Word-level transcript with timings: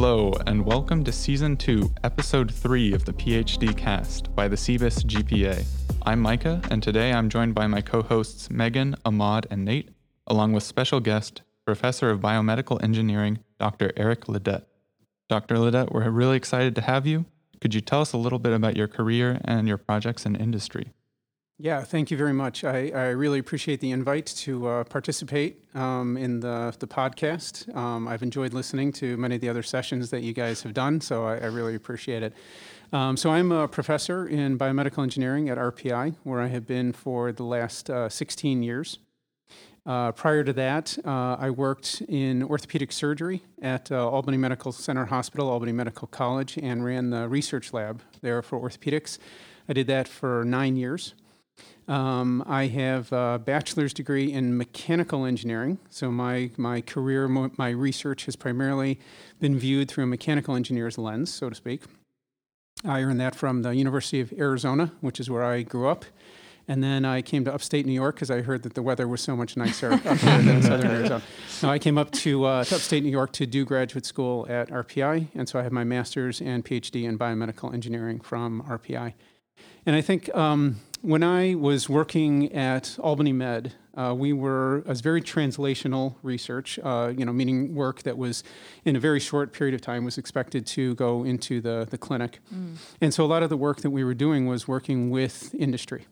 Hello, 0.00 0.32
and 0.46 0.64
welcome 0.64 1.02
to 1.02 1.10
Season 1.10 1.56
2, 1.56 1.92
Episode 2.04 2.54
3 2.54 2.92
of 2.92 3.04
the 3.04 3.12
PhD 3.12 3.76
Cast 3.76 4.32
by 4.32 4.46
the 4.46 4.54
CBIS 4.54 5.02
GPA. 5.04 5.66
I'm 6.02 6.20
Micah, 6.20 6.62
and 6.70 6.80
today 6.80 7.12
I'm 7.12 7.28
joined 7.28 7.56
by 7.56 7.66
my 7.66 7.80
co 7.80 8.02
hosts 8.02 8.46
Meghan, 8.46 8.96
Ahmad, 9.04 9.48
and 9.50 9.64
Nate, 9.64 9.88
along 10.28 10.52
with 10.52 10.62
special 10.62 11.00
guest, 11.00 11.42
Professor 11.66 12.10
of 12.10 12.20
Biomedical 12.20 12.80
Engineering, 12.80 13.40
Dr. 13.58 13.90
Eric 13.96 14.26
Ledet. 14.26 14.66
Dr. 15.28 15.56
Ledet, 15.56 15.90
we're 15.90 16.08
really 16.10 16.36
excited 16.36 16.76
to 16.76 16.82
have 16.82 17.04
you. 17.04 17.24
Could 17.60 17.74
you 17.74 17.80
tell 17.80 18.00
us 18.00 18.12
a 18.12 18.18
little 18.18 18.38
bit 18.38 18.52
about 18.52 18.76
your 18.76 18.86
career 18.86 19.40
and 19.44 19.66
your 19.66 19.78
projects 19.78 20.24
in 20.24 20.36
industry? 20.36 20.92
Yeah, 21.60 21.82
thank 21.82 22.12
you 22.12 22.16
very 22.16 22.32
much. 22.32 22.62
I, 22.62 22.92
I 22.94 23.06
really 23.08 23.40
appreciate 23.40 23.80
the 23.80 23.90
invite 23.90 24.26
to 24.26 24.68
uh, 24.68 24.84
participate 24.84 25.58
um, 25.74 26.16
in 26.16 26.38
the, 26.38 26.72
the 26.78 26.86
podcast. 26.86 27.74
Um, 27.74 28.06
I've 28.06 28.22
enjoyed 28.22 28.54
listening 28.54 28.92
to 28.92 29.16
many 29.16 29.34
of 29.34 29.40
the 29.40 29.48
other 29.48 29.64
sessions 29.64 30.10
that 30.10 30.22
you 30.22 30.32
guys 30.32 30.62
have 30.62 30.72
done, 30.72 31.00
so 31.00 31.26
I, 31.26 31.38
I 31.38 31.46
really 31.46 31.74
appreciate 31.74 32.22
it. 32.22 32.32
Um, 32.92 33.16
so, 33.16 33.30
I'm 33.30 33.50
a 33.50 33.66
professor 33.66 34.28
in 34.28 34.56
biomedical 34.56 35.02
engineering 35.02 35.48
at 35.48 35.58
RPI, 35.58 36.14
where 36.22 36.40
I 36.40 36.46
have 36.46 36.64
been 36.64 36.92
for 36.92 37.32
the 37.32 37.42
last 37.42 37.90
uh, 37.90 38.08
16 38.08 38.62
years. 38.62 39.00
Uh, 39.84 40.12
prior 40.12 40.44
to 40.44 40.52
that, 40.52 40.96
uh, 41.04 41.36
I 41.40 41.50
worked 41.50 42.02
in 42.02 42.44
orthopedic 42.44 42.92
surgery 42.92 43.42
at 43.60 43.90
uh, 43.90 44.08
Albany 44.08 44.36
Medical 44.36 44.70
Center 44.70 45.06
Hospital, 45.06 45.50
Albany 45.50 45.72
Medical 45.72 46.06
College, 46.06 46.56
and 46.56 46.84
ran 46.84 47.10
the 47.10 47.28
research 47.28 47.72
lab 47.72 48.00
there 48.22 48.42
for 48.42 48.60
orthopedics. 48.60 49.18
I 49.68 49.72
did 49.72 49.88
that 49.88 50.06
for 50.06 50.44
nine 50.44 50.76
years. 50.76 51.14
Um, 51.88 52.44
I 52.46 52.66
have 52.66 53.10
a 53.12 53.40
bachelor's 53.42 53.94
degree 53.94 54.30
in 54.30 54.58
mechanical 54.58 55.24
engineering. 55.24 55.78
So 55.88 56.10
my, 56.10 56.50
my 56.58 56.82
career, 56.82 57.26
my 57.28 57.70
research 57.70 58.26
has 58.26 58.36
primarily 58.36 59.00
been 59.40 59.58
viewed 59.58 59.90
through 59.90 60.04
a 60.04 60.06
mechanical 60.06 60.54
engineer's 60.54 60.98
lens, 60.98 61.32
so 61.32 61.48
to 61.48 61.54
speak. 61.54 61.82
I 62.84 63.00
earned 63.00 63.20
that 63.20 63.34
from 63.34 63.62
the 63.62 63.74
University 63.74 64.20
of 64.20 64.32
Arizona, 64.34 64.92
which 65.00 65.18
is 65.18 65.30
where 65.30 65.42
I 65.42 65.62
grew 65.62 65.88
up. 65.88 66.04
And 66.70 66.84
then 66.84 67.06
I 67.06 67.22
came 67.22 67.46
to 67.46 67.54
upstate 67.54 67.86
New 67.86 67.94
York 67.94 68.16
because 68.16 68.30
I 68.30 68.42
heard 68.42 68.62
that 68.64 68.74
the 68.74 68.82
weather 68.82 69.08
was 69.08 69.22
so 69.22 69.34
much 69.34 69.56
nicer 69.56 69.90
up 69.90 70.02
here 70.02 70.42
than 70.42 70.62
southern 70.62 70.90
Arizona. 70.90 71.22
So 71.48 71.70
I 71.70 71.78
came 71.78 71.96
up 71.96 72.10
to, 72.10 72.44
uh, 72.44 72.64
to 72.64 72.74
upstate 72.74 73.02
New 73.02 73.10
York 73.10 73.32
to 73.32 73.46
do 73.46 73.64
graduate 73.64 74.04
school 74.04 74.46
at 74.50 74.68
RPI. 74.68 75.28
And 75.34 75.48
so 75.48 75.58
I 75.58 75.62
have 75.62 75.72
my 75.72 75.84
master's 75.84 76.42
and 76.42 76.62
PhD 76.62 77.04
in 77.04 77.18
biomedical 77.18 77.72
engineering 77.72 78.20
from 78.20 78.62
RPI. 78.68 79.14
And 79.86 79.96
I 79.96 80.02
think 80.02 80.32
um, 80.36 80.76
when 81.02 81.22
I 81.22 81.54
was 81.54 81.88
working 81.88 82.52
at 82.52 82.98
Albany 82.98 83.32
Med, 83.32 83.72
uh, 83.94 84.14
we 84.16 84.32
were 84.32 84.82
as 84.86 85.00
very 85.00 85.20
translational 85.20 86.16
research, 86.22 86.78
uh, 86.82 87.12
you 87.16 87.24
know, 87.24 87.32
meaning 87.32 87.74
work 87.74 88.02
that 88.02 88.16
was 88.16 88.44
in 88.84 88.96
a 88.96 89.00
very 89.00 89.20
short 89.20 89.52
period 89.52 89.74
of 89.74 89.80
time 89.80 90.04
was 90.04 90.18
expected 90.18 90.66
to 90.66 90.94
go 90.94 91.24
into 91.24 91.60
the, 91.60 91.86
the 91.90 91.98
clinic. 91.98 92.40
Mm. 92.54 92.76
And 93.00 93.12
so 93.12 93.24
a 93.24 93.26
lot 93.26 93.42
of 93.42 93.48
the 93.50 93.56
work 93.56 93.80
that 93.80 93.90
we 93.90 94.04
were 94.04 94.14
doing 94.14 94.46
was 94.46 94.68
working 94.68 95.10
with 95.10 95.54
industry. 95.54 96.06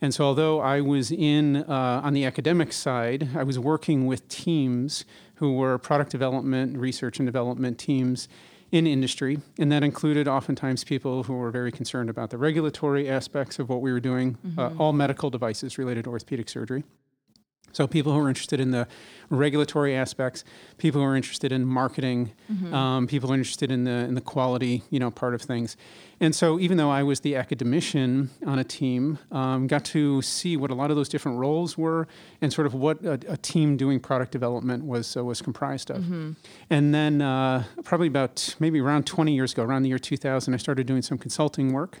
And 0.00 0.14
so, 0.14 0.24
although 0.24 0.60
I 0.60 0.80
was 0.80 1.10
in 1.10 1.56
uh, 1.56 2.00
on 2.04 2.12
the 2.12 2.24
academic 2.24 2.72
side, 2.72 3.30
I 3.34 3.42
was 3.42 3.58
working 3.58 4.06
with 4.06 4.28
teams 4.28 5.04
who 5.36 5.54
were 5.54 5.76
product 5.78 6.12
development, 6.12 6.78
research 6.78 7.18
and 7.18 7.26
development 7.26 7.78
teams 7.78 8.28
in 8.70 8.86
industry, 8.86 9.38
and 9.58 9.72
that 9.72 9.82
included 9.82 10.28
oftentimes 10.28 10.84
people 10.84 11.22
who 11.22 11.34
were 11.34 11.50
very 11.50 11.72
concerned 11.72 12.10
about 12.10 12.30
the 12.30 12.38
regulatory 12.38 13.08
aspects 13.08 13.58
of 13.58 13.68
what 13.68 13.80
we 13.80 13.90
were 13.92 14.00
doing, 14.00 14.36
uh, 14.44 14.48
mm-hmm. 14.48 14.80
uh, 14.80 14.82
all 14.82 14.92
medical 14.92 15.30
devices 15.30 15.78
related 15.78 16.04
to 16.04 16.10
orthopedic 16.10 16.48
surgery. 16.48 16.84
So 17.72 17.86
people 17.86 18.12
who 18.12 18.18
are 18.18 18.28
interested 18.28 18.60
in 18.60 18.70
the 18.70 18.86
regulatory 19.30 19.94
aspects, 19.94 20.44
people 20.78 21.00
who 21.00 21.06
are 21.06 21.16
interested 21.16 21.52
in 21.52 21.64
marketing, 21.66 22.32
mm-hmm. 22.50 22.72
um, 22.72 23.06
people 23.06 23.32
interested 23.32 23.70
in 23.70 23.84
the 23.84 23.90
in 23.90 24.14
the 24.14 24.20
quality, 24.20 24.82
you 24.90 24.98
know, 24.98 25.10
part 25.10 25.34
of 25.34 25.42
things. 25.42 25.76
And 26.20 26.34
so 26.34 26.58
even 26.58 26.78
though 26.78 26.90
I 26.90 27.02
was 27.02 27.20
the 27.20 27.36
academician 27.36 28.30
on 28.44 28.58
a 28.58 28.64
team, 28.64 29.18
um, 29.30 29.66
got 29.66 29.84
to 29.86 30.20
see 30.22 30.56
what 30.56 30.70
a 30.70 30.74
lot 30.74 30.90
of 30.90 30.96
those 30.96 31.08
different 31.08 31.38
roles 31.38 31.78
were 31.78 32.08
and 32.40 32.52
sort 32.52 32.66
of 32.66 32.74
what 32.74 33.04
a, 33.04 33.20
a 33.28 33.36
team 33.36 33.76
doing 33.76 34.00
product 34.00 34.32
development 34.32 34.84
was 34.84 35.16
uh, 35.16 35.24
was 35.24 35.42
comprised 35.42 35.90
of. 35.90 36.02
Mm-hmm. 36.02 36.32
And 36.70 36.94
then 36.94 37.22
uh, 37.22 37.64
probably 37.84 38.08
about 38.08 38.56
maybe 38.58 38.80
around 38.80 39.06
20 39.06 39.34
years 39.34 39.52
ago, 39.52 39.62
around 39.62 39.82
the 39.82 39.88
year 39.90 39.98
2000, 39.98 40.54
I 40.54 40.56
started 40.56 40.86
doing 40.86 41.02
some 41.02 41.18
consulting 41.18 41.72
work 41.72 42.00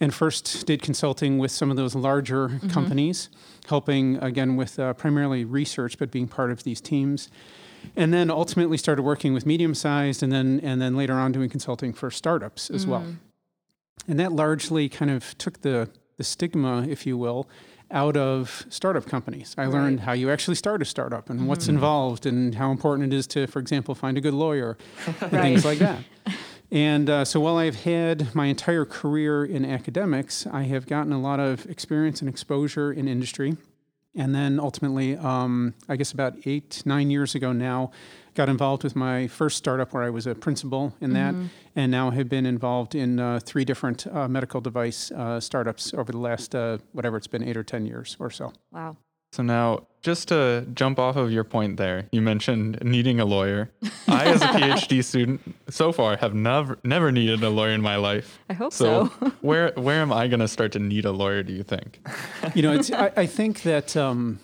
and 0.00 0.12
first 0.12 0.66
did 0.66 0.82
consulting 0.82 1.38
with 1.38 1.50
some 1.50 1.70
of 1.70 1.76
those 1.76 1.94
larger 1.94 2.48
mm-hmm. 2.48 2.68
companies, 2.68 3.30
helping 3.66 4.16
again 4.18 4.56
with 4.56 4.78
uh, 4.78 4.94
primarily 4.94 5.44
research, 5.44 5.98
but 5.98 6.10
being 6.10 6.28
part 6.28 6.50
of 6.50 6.64
these 6.64 6.80
teams. 6.80 7.30
And 7.94 8.12
then 8.12 8.30
ultimately 8.30 8.78
started 8.78 9.02
working 9.02 9.32
with 9.32 9.46
medium 9.46 9.74
sized 9.74 10.22
and 10.22 10.32
then 10.32 10.60
and 10.62 10.82
then 10.82 10.96
later 10.96 11.14
on 11.14 11.32
doing 11.32 11.48
consulting 11.48 11.92
for 11.92 12.10
startups 12.10 12.68
as 12.70 12.84
mm. 12.84 12.88
well. 12.88 13.06
And 14.08 14.18
that 14.18 14.32
largely 14.32 14.88
kind 14.88 15.10
of 15.10 15.36
took 15.38 15.62
the 15.62 15.88
the 16.16 16.24
stigma, 16.24 16.86
if 16.88 17.06
you 17.06 17.16
will, 17.16 17.48
out 17.90 18.16
of 18.16 18.66
startup 18.68 19.06
companies. 19.06 19.54
I 19.56 19.64
right. 19.64 19.72
learned 19.72 20.00
how 20.00 20.12
you 20.12 20.30
actually 20.30 20.56
start 20.56 20.82
a 20.82 20.84
startup 20.84 21.30
and 21.30 21.40
mm-hmm. 21.40 21.48
what's 21.48 21.68
involved 21.68 22.26
and 22.26 22.54
how 22.54 22.70
important 22.70 23.12
it 23.12 23.16
is 23.16 23.26
to, 23.28 23.46
for 23.46 23.58
example, 23.60 23.94
find 23.94 24.18
a 24.18 24.20
good 24.20 24.34
lawyer 24.34 24.76
and 25.06 25.22
right. 25.32 25.42
things 25.42 25.64
like 25.64 25.78
that. 25.78 26.02
And 26.70 27.08
uh, 27.08 27.24
so 27.24 27.40
while 27.40 27.58
I've 27.58 27.82
had 27.82 28.34
my 28.34 28.46
entire 28.46 28.84
career 28.84 29.44
in 29.44 29.64
academics, 29.64 30.46
I 30.46 30.62
have 30.62 30.86
gotten 30.86 31.12
a 31.12 31.20
lot 31.20 31.38
of 31.38 31.66
experience 31.66 32.20
and 32.20 32.28
exposure 32.28 32.92
in 32.92 33.06
industry. 33.08 33.56
And 34.16 34.34
then 34.34 34.58
ultimately, 34.58 35.16
um, 35.16 35.74
I 35.88 35.96
guess 35.96 36.10
about 36.10 36.34
eight, 36.46 36.82
nine 36.86 37.10
years 37.10 37.34
ago 37.34 37.52
now, 37.52 37.90
got 38.34 38.48
involved 38.48 38.84
with 38.84 38.96
my 38.96 39.28
first 39.28 39.56
startup 39.56 39.92
where 39.92 40.02
I 40.02 40.10
was 40.10 40.26
a 40.26 40.34
principal 40.34 40.94
in 41.00 41.12
that, 41.14 41.34
mm-hmm. 41.34 41.46
and 41.74 41.90
now 41.90 42.10
have 42.10 42.28
been 42.28 42.46
involved 42.46 42.94
in 42.94 43.18
uh, 43.18 43.40
three 43.42 43.64
different 43.64 44.06
uh, 44.06 44.28
medical 44.28 44.60
device 44.60 45.10
uh, 45.10 45.40
startups 45.40 45.92
over 45.94 46.12
the 46.12 46.18
last, 46.18 46.54
uh, 46.54 46.78
whatever 46.92 47.16
it's 47.16 47.26
been, 47.26 47.42
eight 47.42 47.56
or 47.56 47.64
10 47.64 47.86
years 47.86 48.16
or 48.18 48.30
so. 48.30 48.52
Wow. 48.72 48.96
So 49.32 49.42
now, 49.42 49.86
just 50.02 50.28
to 50.28 50.66
jump 50.72 50.98
off 50.98 51.16
of 51.16 51.32
your 51.32 51.44
point 51.44 51.76
there, 51.76 52.06
you 52.12 52.22
mentioned 52.22 52.78
needing 52.82 53.18
a 53.18 53.24
lawyer. 53.24 53.70
I, 54.06 54.26
as 54.26 54.40
a 54.40 54.46
PhD 54.58 55.02
student, 55.04 55.56
so 55.68 55.92
far 55.92 56.16
have 56.16 56.32
never 56.32 56.78
never 56.84 57.10
needed 57.10 57.42
a 57.42 57.50
lawyer 57.50 57.72
in 57.72 57.82
my 57.82 57.96
life. 57.96 58.38
I 58.48 58.54
hope 58.54 58.72
so. 58.72 59.08
so. 59.08 59.32
where 59.40 59.72
where 59.74 60.00
am 60.00 60.12
I 60.12 60.28
going 60.28 60.40
to 60.40 60.48
start 60.48 60.72
to 60.72 60.78
need 60.78 61.04
a 61.04 61.12
lawyer? 61.12 61.42
Do 61.42 61.52
you 61.52 61.64
think? 61.64 62.00
You 62.54 62.62
know, 62.62 62.72
it's, 62.72 62.90
I, 62.92 63.12
I 63.16 63.26
think 63.26 63.62
that 63.62 63.96
um, 63.96 64.38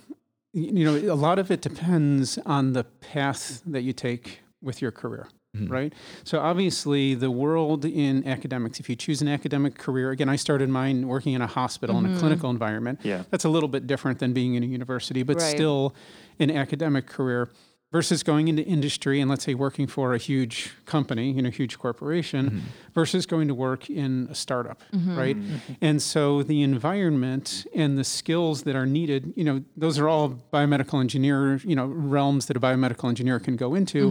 you 0.52 0.84
know 0.84 1.12
a 1.12 1.14
lot 1.14 1.38
of 1.38 1.50
it 1.50 1.62
depends 1.62 2.38
on 2.44 2.72
the 2.72 2.84
path 2.84 3.62
that 3.66 3.82
you 3.82 3.92
take 3.92 4.40
with 4.60 4.82
your 4.82 4.90
career. 4.90 5.28
Mm-hmm. 5.54 5.70
Right. 5.70 5.92
So 6.24 6.40
obviously, 6.40 7.14
the 7.14 7.30
world 7.30 7.84
in 7.84 8.26
academics, 8.26 8.80
if 8.80 8.88
you 8.88 8.96
choose 8.96 9.20
an 9.20 9.28
academic 9.28 9.76
career, 9.76 10.10
again, 10.10 10.30
I 10.30 10.36
started 10.36 10.70
mine 10.70 11.06
working 11.06 11.34
in 11.34 11.42
a 11.42 11.46
hospital 11.46 11.96
mm-hmm. 11.96 12.06
in 12.06 12.10
a 12.10 12.14
mm-hmm. 12.14 12.20
clinical 12.20 12.50
environment. 12.50 13.00
Yeah. 13.02 13.24
That's 13.30 13.44
a 13.44 13.50
little 13.50 13.68
bit 13.68 13.86
different 13.86 14.18
than 14.18 14.32
being 14.32 14.54
in 14.54 14.62
a 14.62 14.66
university, 14.66 15.22
but 15.22 15.36
right. 15.36 15.50
still 15.50 15.94
an 16.38 16.50
academic 16.50 17.06
career 17.06 17.50
versus 17.92 18.22
going 18.22 18.48
into 18.48 18.62
industry 18.62 19.20
and 19.20 19.28
let's 19.28 19.44
say 19.44 19.52
working 19.52 19.86
for 19.86 20.14
a 20.14 20.18
huge 20.18 20.72
company, 20.86 21.30
you 21.30 21.42
know, 21.42 21.50
huge 21.50 21.78
corporation, 21.78 22.46
mm-hmm. 22.46 22.58
versus 22.94 23.26
going 23.26 23.46
to 23.46 23.54
work 23.54 23.90
in 23.90 24.26
a 24.30 24.34
startup, 24.34 24.80
mm-hmm. 24.94 25.16
right? 25.16 25.36
Mm-hmm. 25.36 25.72
And 25.82 26.00
so 26.00 26.42
the 26.42 26.62
environment 26.62 27.66
and 27.74 27.98
the 27.98 28.04
skills 28.04 28.62
that 28.62 28.74
are 28.74 28.86
needed, 28.86 29.34
you 29.36 29.44
know, 29.44 29.62
those 29.76 29.98
are 29.98 30.08
all 30.08 30.30
biomedical 30.52 31.00
engineer, 31.00 31.56
you 31.58 31.76
know, 31.76 31.84
realms 31.84 32.46
that 32.46 32.56
a 32.56 32.60
biomedical 32.60 33.10
engineer 33.10 33.38
can 33.38 33.56
go 33.56 33.74
into. 33.74 34.10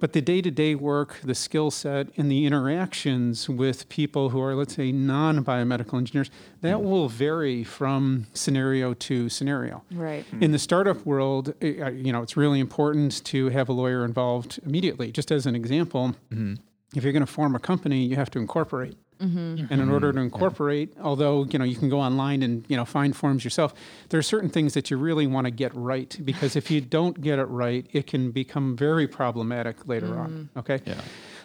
Mm-hmm. 0.00 0.06
But 0.06 0.12
the 0.12 0.20
day 0.20 0.42
to 0.42 0.50
day 0.50 0.74
work, 0.74 1.20
the 1.22 1.34
skill 1.34 1.70
set, 1.70 2.08
and 2.16 2.30
the 2.30 2.46
interactions 2.46 3.48
with 3.48 3.88
people 3.88 4.30
who 4.30 4.40
are, 4.40 4.54
let's 4.54 4.74
say, 4.74 4.92
non 4.92 5.44
biomedical 5.44 5.98
engineers, 5.98 6.30
that 6.62 6.76
mm. 6.76 6.82
will 6.82 7.08
vary 7.08 7.64
from 7.64 8.26
scenario 8.34 8.94
to 8.94 9.28
scenario. 9.28 9.82
Right. 9.90 10.24
In 10.40 10.52
the 10.52 10.58
startup 10.58 11.04
world, 11.04 11.54
eh, 11.60 11.88
you 11.90 12.12
know, 12.12 12.22
it's 12.22 12.36
really 12.36 12.60
important 12.60 13.24
to 13.24 13.48
have 13.50 13.68
a 13.68 13.72
lawyer 13.72 14.04
involved 14.04 14.60
immediately. 14.64 15.12
Just 15.12 15.30
as 15.30 15.46
an 15.46 15.54
example, 15.54 16.14
mm-hmm. 16.32 16.54
If 16.94 17.04
you're 17.04 17.12
going 17.12 17.26
to 17.26 17.32
form 17.32 17.54
a 17.54 17.58
company, 17.58 18.04
you 18.04 18.16
have 18.16 18.30
to 18.30 18.38
incorporate. 18.38 18.96
Mm-hmm. 19.20 19.66
And 19.70 19.82
in 19.82 19.90
order 19.90 20.12
to 20.12 20.18
incorporate, 20.18 20.94
yeah. 20.96 21.02
although 21.02 21.44
you 21.44 21.58
know 21.58 21.64
you 21.64 21.76
can 21.76 21.90
go 21.90 22.00
online 22.00 22.42
and 22.42 22.64
you 22.68 22.76
know 22.76 22.86
find 22.86 23.14
forms 23.14 23.44
yourself, 23.44 23.74
there 24.08 24.18
are 24.18 24.22
certain 24.22 24.48
things 24.48 24.72
that 24.72 24.90
you 24.90 24.96
really 24.96 25.26
want 25.26 25.44
to 25.44 25.50
get 25.50 25.74
right 25.74 26.18
because 26.24 26.56
if 26.56 26.70
you 26.70 26.80
don't 26.96 27.20
get 27.20 27.38
it 27.38 27.44
right, 27.44 27.86
it 27.92 28.06
can 28.06 28.30
become 28.30 28.76
very 28.76 29.06
problematic 29.06 29.86
later 29.86 30.06
mm-hmm. 30.06 30.20
on. 30.20 30.50
Okay. 30.56 30.80
Yeah. 30.86 31.00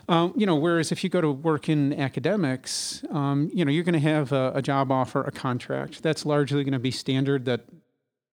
Um, 0.08 0.34
you 0.38 0.46
know, 0.46 0.56
whereas 0.56 0.94
if 0.94 1.04
you 1.04 1.10
go 1.10 1.20
to 1.20 1.32
work 1.32 1.68
in 1.68 1.92
academics, 2.00 3.04
um, 3.10 3.50
you 3.54 3.66
know, 3.66 3.72
you're 3.72 3.84
going 3.84 3.94
to 3.94 4.00
have 4.00 4.32
a, 4.32 4.54
a 4.56 4.62
job 4.62 4.92
offer, 4.92 5.24
a 5.24 5.32
contract. 5.32 6.02
That's 6.02 6.26
largely 6.26 6.64
going 6.64 6.74
to 6.74 6.80
be 6.80 6.92
standard 6.92 7.44
that 7.46 7.66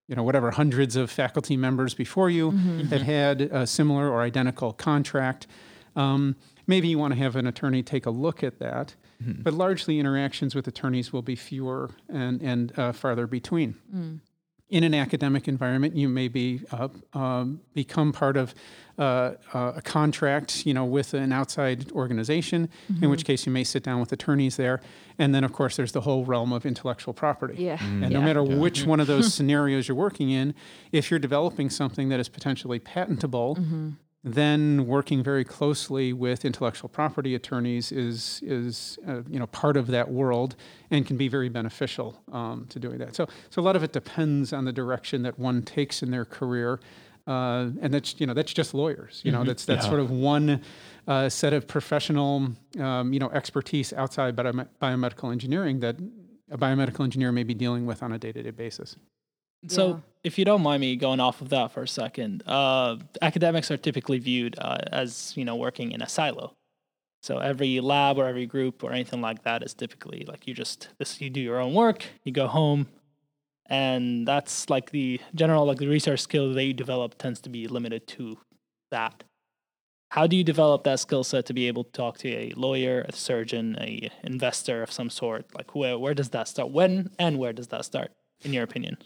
you 0.06 0.16
know, 0.16 0.22
whatever 0.22 0.50
hundreds 0.50 0.94
of 0.94 1.10
faculty 1.10 1.56
members 1.56 1.94
before 1.94 2.28
you 2.28 2.52
mm-hmm. 2.52 2.80
have 2.88 3.02
had 3.02 3.40
a 3.40 3.66
similar 3.66 4.10
or 4.10 4.20
identical 4.20 4.72
contract. 4.72 5.46
Um, 5.96 6.36
maybe 6.66 6.88
you 6.88 6.98
want 6.98 7.12
to 7.12 7.18
have 7.18 7.36
an 7.36 7.46
attorney 7.46 7.82
take 7.82 8.06
a 8.06 8.10
look 8.10 8.42
at 8.42 8.58
that. 8.58 8.94
Mm-hmm. 9.22 9.42
But 9.42 9.54
largely, 9.54 9.98
interactions 9.98 10.54
with 10.54 10.66
attorneys 10.66 11.12
will 11.12 11.22
be 11.22 11.36
fewer 11.36 11.90
and, 12.08 12.42
and 12.42 12.78
uh, 12.78 12.92
farther 12.92 13.26
between. 13.26 13.76
Mm. 13.94 14.20
in 14.68 14.84
an 14.84 14.94
academic 14.94 15.48
environment, 15.48 15.94
you 15.94 16.08
may 16.08 16.28
be 16.28 16.62
uh, 16.72 16.88
um, 17.12 17.60
become 17.74 18.10
part 18.10 18.38
of 18.38 18.54
uh, 18.98 19.32
uh, 19.52 19.72
a 19.76 19.82
contract, 19.82 20.64
you 20.66 20.72
know, 20.72 20.84
with 20.84 21.12
an 21.14 21.32
outside 21.32 21.90
organization. 21.92 22.68
In 23.02 23.10
which 23.10 23.24
case, 23.24 23.46
you 23.46 23.52
may 23.52 23.64
sit 23.64 23.82
down 23.82 24.00
with 24.00 24.12
attorneys 24.12 24.56
there, 24.56 24.80
and 25.18 25.34
then 25.34 25.44
of 25.44 25.52
course 25.52 25.76
there's 25.76 25.92
the 25.92 26.02
whole 26.02 26.24
realm 26.24 26.52
of 26.52 26.64
intellectual 26.64 27.12
property. 27.14 27.62
Yeah. 27.62 27.82
And 27.82 28.02
yeah. 28.02 28.08
no 28.08 28.20
matter 28.20 28.42
which 28.42 28.86
one 28.86 29.00
of 29.00 29.06
those 29.06 29.32
scenarios 29.36 29.88
you're 29.88 29.96
working 29.96 30.30
in, 30.30 30.54
if 30.90 31.10
you're 31.10 31.20
developing 31.20 31.70
something 31.70 32.08
that 32.08 32.20
is 32.20 32.28
potentially 32.28 32.78
patentable, 32.78 33.58
then 34.24 34.86
working 34.86 35.22
very 35.22 35.44
closely 35.44 36.12
with 36.12 36.44
intellectual 36.44 36.88
property 36.88 37.34
attorneys 37.34 37.90
is 37.90 38.40
is 38.44 38.98
uh, 39.08 39.22
you 39.28 39.38
know 39.38 39.46
part 39.48 39.76
of 39.76 39.88
that 39.88 40.10
world 40.10 40.54
and 40.90 41.06
can 41.06 41.16
be 41.16 41.28
very 41.28 41.48
beneficial 41.48 42.20
um, 42.32 42.66
to 42.68 42.78
doing 42.78 42.98
that. 42.98 43.16
So 43.16 43.26
so 43.50 43.60
a 43.60 43.64
lot 43.64 43.74
of 43.76 43.82
it 43.82 43.92
depends 43.92 44.52
on 44.52 44.64
the 44.64 44.72
direction 44.72 45.22
that 45.22 45.38
one 45.38 45.62
takes 45.62 46.02
in 46.02 46.10
their 46.10 46.24
career. 46.24 46.80
Uh, 47.24 47.70
and 47.80 47.94
that's 47.94 48.18
you 48.20 48.26
know 48.26 48.34
that's 48.34 48.52
just 48.52 48.74
lawyers 48.74 49.20
you 49.24 49.30
know 49.30 49.44
that's 49.44 49.64
that's 49.64 49.84
Yeah. 49.84 49.90
sort 49.90 50.00
of 50.00 50.10
one 50.10 50.60
uh, 51.06 51.28
set 51.28 51.52
of 51.52 51.68
professional 51.68 52.48
um, 52.80 53.12
you 53.12 53.20
know 53.20 53.30
expertise 53.30 53.92
outside 53.92 54.34
biome- 54.34 54.66
biomedical 54.80 55.30
engineering 55.30 55.78
that 55.80 55.96
a 56.50 56.58
biomedical 56.58 57.04
engineer 57.04 57.30
may 57.30 57.44
be 57.44 57.54
dealing 57.54 57.86
with 57.86 58.02
on 58.02 58.10
a 58.12 58.18
day-to-day 58.18 58.50
basis 58.50 58.96
So, 59.68 59.88
Yeah. 59.88 60.00
if 60.24 60.38
you 60.38 60.44
don't 60.44 60.62
mind 60.62 60.80
me 60.80 60.96
going 60.96 61.20
off 61.20 61.40
of 61.40 61.48
that 61.50 61.70
for 61.72 61.82
a 61.82 61.88
second, 61.88 62.42
uh, 62.46 62.96
academics 63.20 63.70
are 63.70 63.76
typically 63.76 64.18
viewed 64.18 64.56
uh, 64.58 64.78
as 64.92 65.32
you 65.36 65.44
know 65.44 65.56
working 65.56 65.92
in 65.92 66.02
a 66.02 66.08
silo. 66.08 66.54
So 67.22 67.38
every 67.38 67.80
lab 67.80 68.18
or 68.18 68.26
every 68.26 68.46
group 68.46 68.82
or 68.82 68.92
anything 68.92 69.20
like 69.20 69.44
that 69.44 69.62
is 69.62 69.74
typically 69.74 70.24
like 70.26 70.46
you 70.48 70.54
just 70.54 70.88
this 70.98 71.20
you 71.20 71.30
do 71.30 71.40
your 71.40 71.60
own 71.60 71.72
work, 71.74 72.04
you 72.24 72.32
go 72.32 72.48
home, 72.48 72.88
and 73.66 74.26
that's 74.26 74.68
like 74.68 74.90
the 74.90 75.20
general 75.34 75.64
like 75.66 75.78
the 75.78 75.86
research 75.86 76.20
skill 76.20 76.52
that 76.52 76.64
you 76.64 76.72
develop 76.74 77.16
tends 77.18 77.40
to 77.42 77.48
be 77.48 77.68
limited 77.68 78.06
to 78.08 78.38
that. 78.90 79.24
How 80.10 80.26
do 80.26 80.36
you 80.36 80.44
develop 80.44 80.84
that 80.84 81.00
skill 81.00 81.24
set 81.24 81.46
to 81.46 81.54
be 81.54 81.68
able 81.68 81.84
to 81.84 81.92
talk 81.92 82.18
to 82.18 82.28
a 82.28 82.52
lawyer, 82.56 83.06
a 83.08 83.12
surgeon, 83.12 83.76
a 83.80 84.10
investor 84.24 84.82
of 84.82 84.92
some 84.92 85.08
sort? 85.08 85.46
Like 85.54 85.74
where 85.74 85.98
where 85.98 86.14
does 86.14 86.30
that 86.30 86.48
start? 86.48 86.70
When 86.70 87.10
and 87.18 87.38
where 87.38 87.52
does 87.52 87.68
that 87.68 87.84
start, 87.84 88.10
in 88.44 88.52
your 88.52 88.64
opinion? 88.64 88.98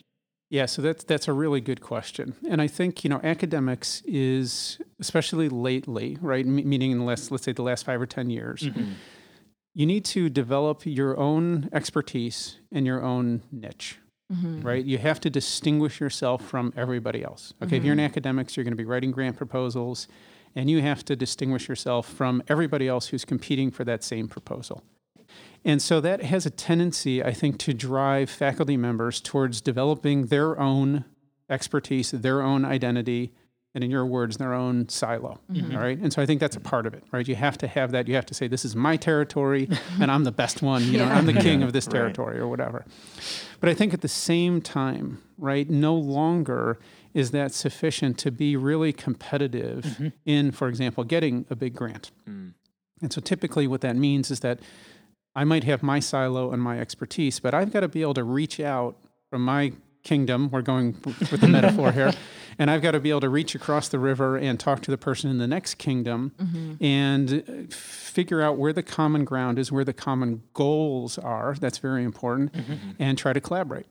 Yeah, 0.48 0.66
so 0.66 0.80
that's 0.80 1.02
that's 1.02 1.26
a 1.26 1.32
really 1.32 1.60
good 1.60 1.80
question, 1.80 2.36
and 2.48 2.62
I 2.62 2.68
think 2.68 3.02
you 3.02 3.10
know 3.10 3.20
academics 3.24 4.00
is 4.06 4.78
especially 5.00 5.48
lately, 5.48 6.18
right? 6.20 6.46
m- 6.46 6.68
Meaning 6.68 6.92
in 6.92 6.98
the 7.00 7.04
last, 7.04 7.32
let's 7.32 7.42
say, 7.42 7.52
the 7.52 7.62
last 7.62 7.84
five 7.84 8.00
or 8.00 8.06
ten 8.06 8.30
years, 8.30 8.62
mm-hmm. 8.62 8.92
you 9.74 9.86
need 9.86 10.04
to 10.04 10.28
develop 10.28 10.86
your 10.86 11.18
own 11.18 11.68
expertise 11.72 12.60
and 12.70 12.86
your 12.86 13.02
own 13.02 13.42
niche, 13.50 13.98
mm-hmm. 14.32 14.60
right? 14.60 14.84
You 14.84 14.98
have 14.98 15.18
to 15.20 15.30
distinguish 15.30 15.98
yourself 15.98 16.44
from 16.44 16.72
everybody 16.76 17.24
else. 17.24 17.52
Okay, 17.60 17.78
if 17.78 17.82
you're 17.82 17.94
in 17.94 17.98
mm-hmm. 17.98 18.06
academics, 18.06 18.56
you're 18.56 18.62
going 18.64 18.70
to 18.70 18.76
be 18.76 18.84
writing 18.84 19.10
grant 19.10 19.36
proposals, 19.36 20.06
and 20.54 20.70
you 20.70 20.80
have 20.80 21.04
to 21.06 21.16
distinguish 21.16 21.68
yourself 21.68 22.08
from 22.08 22.40
everybody 22.46 22.86
else 22.86 23.08
who's 23.08 23.24
competing 23.24 23.72
for 23.72 23.82
that 23.82 24.04
same 24.04 24.28
proposal. 24.28 24.84
And 25.66 25.82
so 25.82 26.00
that 26.00 26.22
has 26.22 26.46
a 26.46 26.50
tendency, 26.50 27.24
I 27.24 27.32
think, 27.32 27.58
to 27.58 27.74
drive 27.74 28.30
faculty 28.30 28.76
members 28.76 29.20
towards 29.20 29.60
developing 29.60 30.26
their 30.26 30.58
own 30.60 31.04
expertise, 31.50 32.12
their 32.12 32.40
own 32.40 32.64
identity, 32.64 33.32
and 33.74 33.82
in 33.82 33.90
your 33.90 34.06
words, 34.06 34.36
their 34.36 34.54
own 34.54 34.88
silo. 34.88 35.40
Mm-hmm. 35.50 35.74
All 35.74 35.82
right. 35.82 35.98
And 35.98 36.12
so 36.12 36.22
I 36.22 36.26
think 36.26 36.38
that's 36.38 36.54
a 36.54 36.60
part 36.60 36.86
of 36.86 36.94
it, 36.94 37.02
right? 37.10 37.26
You 37.26 37.34
have 37.34 37.58
to 37.58 37.66
have 37.66 37.90
that. 37.90 38.06
You 38.06 38.14
have 38.14 38.26
to 38.26 38.34
say, 38.34 38.46
this 38.46 38.64
is 38.64 38.76
my 38.76 38.96
territory 38.96 39.68
and 40.00 40.08
I'm 40.08 40.22
the 40.22 40.30
best 40.30 40.62
one. 40.62 40.84
You 40.84 40.98
know, 40.98 41.04
I'm 41.04 41.26
the 41.26 41.32
king 41.34 41.64
of 41.64 41.72
this 41.72 41.86
Right. 41.88 41.94
territory 41.94 42.38
or 42.38 42.46
whatever. 42.46 42.84
But 43.58 43.68
I 43.68 43.74
think 43.74 43.92
at 43.92 44.02
the 44.02 44.08
same 44.08 44.62
time, 44.62 45.20
right, 45.36 45.68
no 45.68 45.96
longer 45.96 46.78
is 47.12 47.32
that 47.32 47.52
sufficient 47.52 48.18
to 48.18 48.30
be 48.30 48.56
really 48.56 48.92
competitive 48.92 49.84
mm-hmm. 49.84 50.08
in, 50.24 50.52
for 50.52 50.68
example, 50.68 51.02
getting 51.02 51.44
a 51.50 51.56
big 51.56 51.74
grant. 51.74 52.12
Mm. 52.28 52.52
And 53.02 53.12
so 53.12 53.20
typically 53.20 53.66
what 53.66 53.80
that 53.80 53.96
means 53.96 54.30
is 54.30 54.40
that 54.40 54.60
I 55.36 55.44
might 55.44 55.64
have 55.64 55.82
my 55.82 56.00
silo 56.00 56.50
and 56.50 56.62
my 56.62 56.80
expertise, 56.80 57.38
but 57.38 57.52
I've 57.54 57.70
got 57.72 57.80
to 57.80 57.88
be 57.88 58.00
able 58.02 58.14
to 58.14 58.24
reach 58.24 58.58
out 58.58 58.96
from 59.30 59.44
my 59.44 59.72
kingdom. 60.02 60.48
We're 60.50 60.62
going 60.62 60.96
with 61.04 61.40
the 61.40 61.48
metaphor 61.48 61.92
here. 61.92 62.12
And 62.58 62.70
I've 62.70 62.80
got 62.80 62.92
to 62.92 63.00
be 63.00 63.10
able 63.10 63.20
to 63.20 63.28
reach 63.28 63.54
across 63.54 63.88
the 63.88 63.98
river 63.98 64.38
and 64.38 64.58
talk 64.58 64.80
to 64.80 64.90
the 64.90 64.96
person 64.96 65.28
in 65.28 65.36
the 65.36 65.46
next 65.46 65.74
kingdom 65.74 66.32
and 66.80 67.44
uh, 67.46 67.74
figure 67.74 68.40
out 68.40 68.56
where 68.56 68.72
the 68.72 68.82
common 68.82 69.26
ground 69.26 69.58
is, 69.58 69.70
where 69.70 69.84
the 69.84 69.92
common 69.92 70.42
goals 70.54 71.18
are. 71.18 71.54
That's 71.60 71.76
very 71.76 72.02
important. 72.02 72.54
And 72.98 73.18
try 73.18 73.34
to 73.34 73.42
collaborate. 73.42 73.84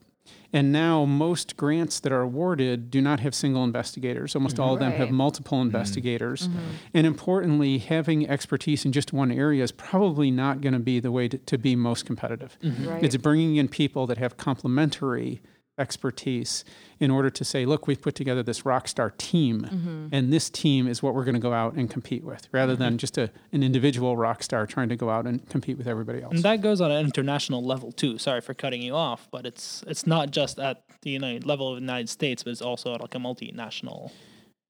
And 0.54 0.72
now 0.72 1.06
most 1.06 1.58
grants 1.58 2.00
that 2.00 2.12
are 2.12 2.22
awarded 2.22 2.90
do 2.90 3.02
not 3.02 3.20
have 3.20 3.36
single 3.36 3.64
investigators. 3.64 4.36
Almost 4.36 4.60
all 4.60 4.74
of 4.74 4.80
them 4.80 4.94
have 4.94 5.12
multiple 5.12 5.58
mm-hmm. 5.58 5.68
investigators. 5.68 6.48
Mm-hmm. 6.48 6.60
And 6.94 7.08
importantly, 7.08 7.78
having 7.80 8.30
expertise 8.30 8.86
in 8.86 8.92
just 8.92 9.12
one 9.12 9.32
area 9.32 9.64
is 9.64 9.72
probably 9.72 10.32
not 10.32 10.62
going 10.62 10.74
to 10.74 10.80
be 10.80 11.00
the 11.00 11.12
way 11.12 11.28
to, 11.28 11.38
to 11.38 11.58
be 11.58 11.76
most 11.76 12.06
competitive. 12.06 12.58
Mm-hmm. 12.64 12.88
Right. 12.88 13.04
It's 13.04 13.18
bringing 13.18 13.58
in 13.58 13.68
people 13.68 14.08
that 14.08 14.18
have 14.18 14.38
complementary 14.38 15.42
expertise 15.78 16.64
in 17.00 17.12
order 17.12 17.30
to 17.30 17.44
say, 17.44 17.66
look, 17.66 17.88
we've 17.88 18.02
put 18.02 18.16
together 18.16 18.42
this 18.42 18.66
rock 18.66 18.88
star 18.88 19.12
team, 19.18 19.62
mm-hmm. 19.62 20.08
and 20.12 20.32
this 20.32 20.50
team 20.50 20.88
is 20.88 21.04
what 21.04 21.14
we're 21.14 21.26
going 21.26 21.36
to 21.36 21.42
go 21.42 21.54
out 21.54 21.74
and 21.74 21.90
compete 21.90 22.24
with, 22.24 22.48
rather 22.52 22.74
mm-hmm. 22.74 22.84
than 22.84 22.98
just 22.98 23.18
a, 23.18 23.30
an 23.52 23.64
individual 23.64 24.16
rock 24.16 24.42
star 24.44 24.66
trying 24.66 24.90
to 24.90 24.96
go 24.96 25.10
out 25.10 25.28
and 25.28 25.48
compete 25.50 25.78
with 25.78 25.88
everybody 25.88 26.22
else. 26.22 26.34
And 26.34 26.44
that 26.44 26.62
goes 26.62 26.82
on 26.82 26.92
an 26.92 27.06
international 27.06 27.64
level 27.64 27.92
too. 27.92 28.18
Sorry 28.18 28.42
for 28.42 28.54
cutting 28.54 28.82
you 28.82 28.96
off, 28.96 29.28
but 29.32 29.46
it's 29.46 29.84
it's 29.88 30.08
not 30.08 30.32
just 30.32 30.60
at 30.60 30.84
the 31.02 31.10
United 31.10 31.46
level 31.46 31.70
of 31.70 31.76
the 31.76 31.82
United 31.82 32.10
States, 32.10 32.44
but 32.44 32.52
it's 32.52 32.62
also 32.62 32.94
at 32.94 33.02
like 33.02 33.16
a 33.16 33.20
multinational. 33.20 34.12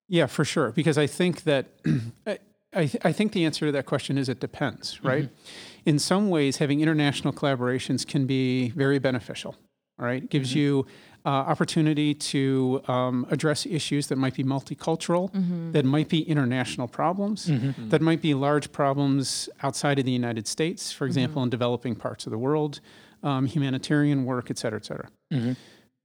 Yeah, 0.08 0.28
for 0.28 0.46
sure. 0.46 0.72
Because 0.72 0.98
I 0.98 1.08
think 1.08 1.44
that 1.44 1.68
I, 2.28 2.40
I, 2.74 2.86
th- 2.88 3.06
I 3.06 3.12
think 3.12 3.32
the 3.32 3.46
answer 3.46 3.66
to 3.66 3.72
that 3.72 3.86
question 3.86 4.18
is 4.18 4.30
it 4.30 4.40
depends, 4.40 5.04
right? 5.04 5.26
Mm-hmm. 5.26 5.90
In 5.90 6.00
some 6.00 6.30
ways, 6.30 6.58
having 6.58 6.82
international 6.82 7.34
collaborations 7.34 8.06
can 8.06 8.26
be 8.26 8.70
very 8.70 9.00
beneficial. 9.00 9.56
All 10.00 10.06
right, 10.06 10.24
it 10.24 10.30
gives 10.30 10.54
you 10.54 10.86
uh, 11.26 11.30
opportunity 11.30 12.14
to 12.14 12.82
um, 12.88 13.26
address 13.32 13.66
issues 13.66 14.08
that 14.08 14.18
might 14.18 14.36
be 14.36 14.44
multicultural, 14.44 15.32
that 15.72 15.86
might 15.86 16.10
be 16.10 16.22
international 16.22 16.88
problems, 16.88 17.46
that 17.90 18.02
might 18.02 18.22
be 18.22 18.34
large 18.34 18.72
problems 18.72 19.50
outside 19.64 19.98
of 19.98 20.06
the 20.06 20.12
United 20.12 20.48
States, 20.48 20.92
for 20.92 21.06
example, 21.06 21.42
in 21.44 21.50
developing 21.50 21.96
parts 21.96 22.26
of 22.28 22.32
the 22.32 22.38
world, 22.38 22.80
um, 23.24 23.46
humanitarian 23.46 24.26
work, 24.26 24.52
et 24.52 24.58
cetera, 24.58 24.80
et 24.80 24.86
cetera. 24.86 25.08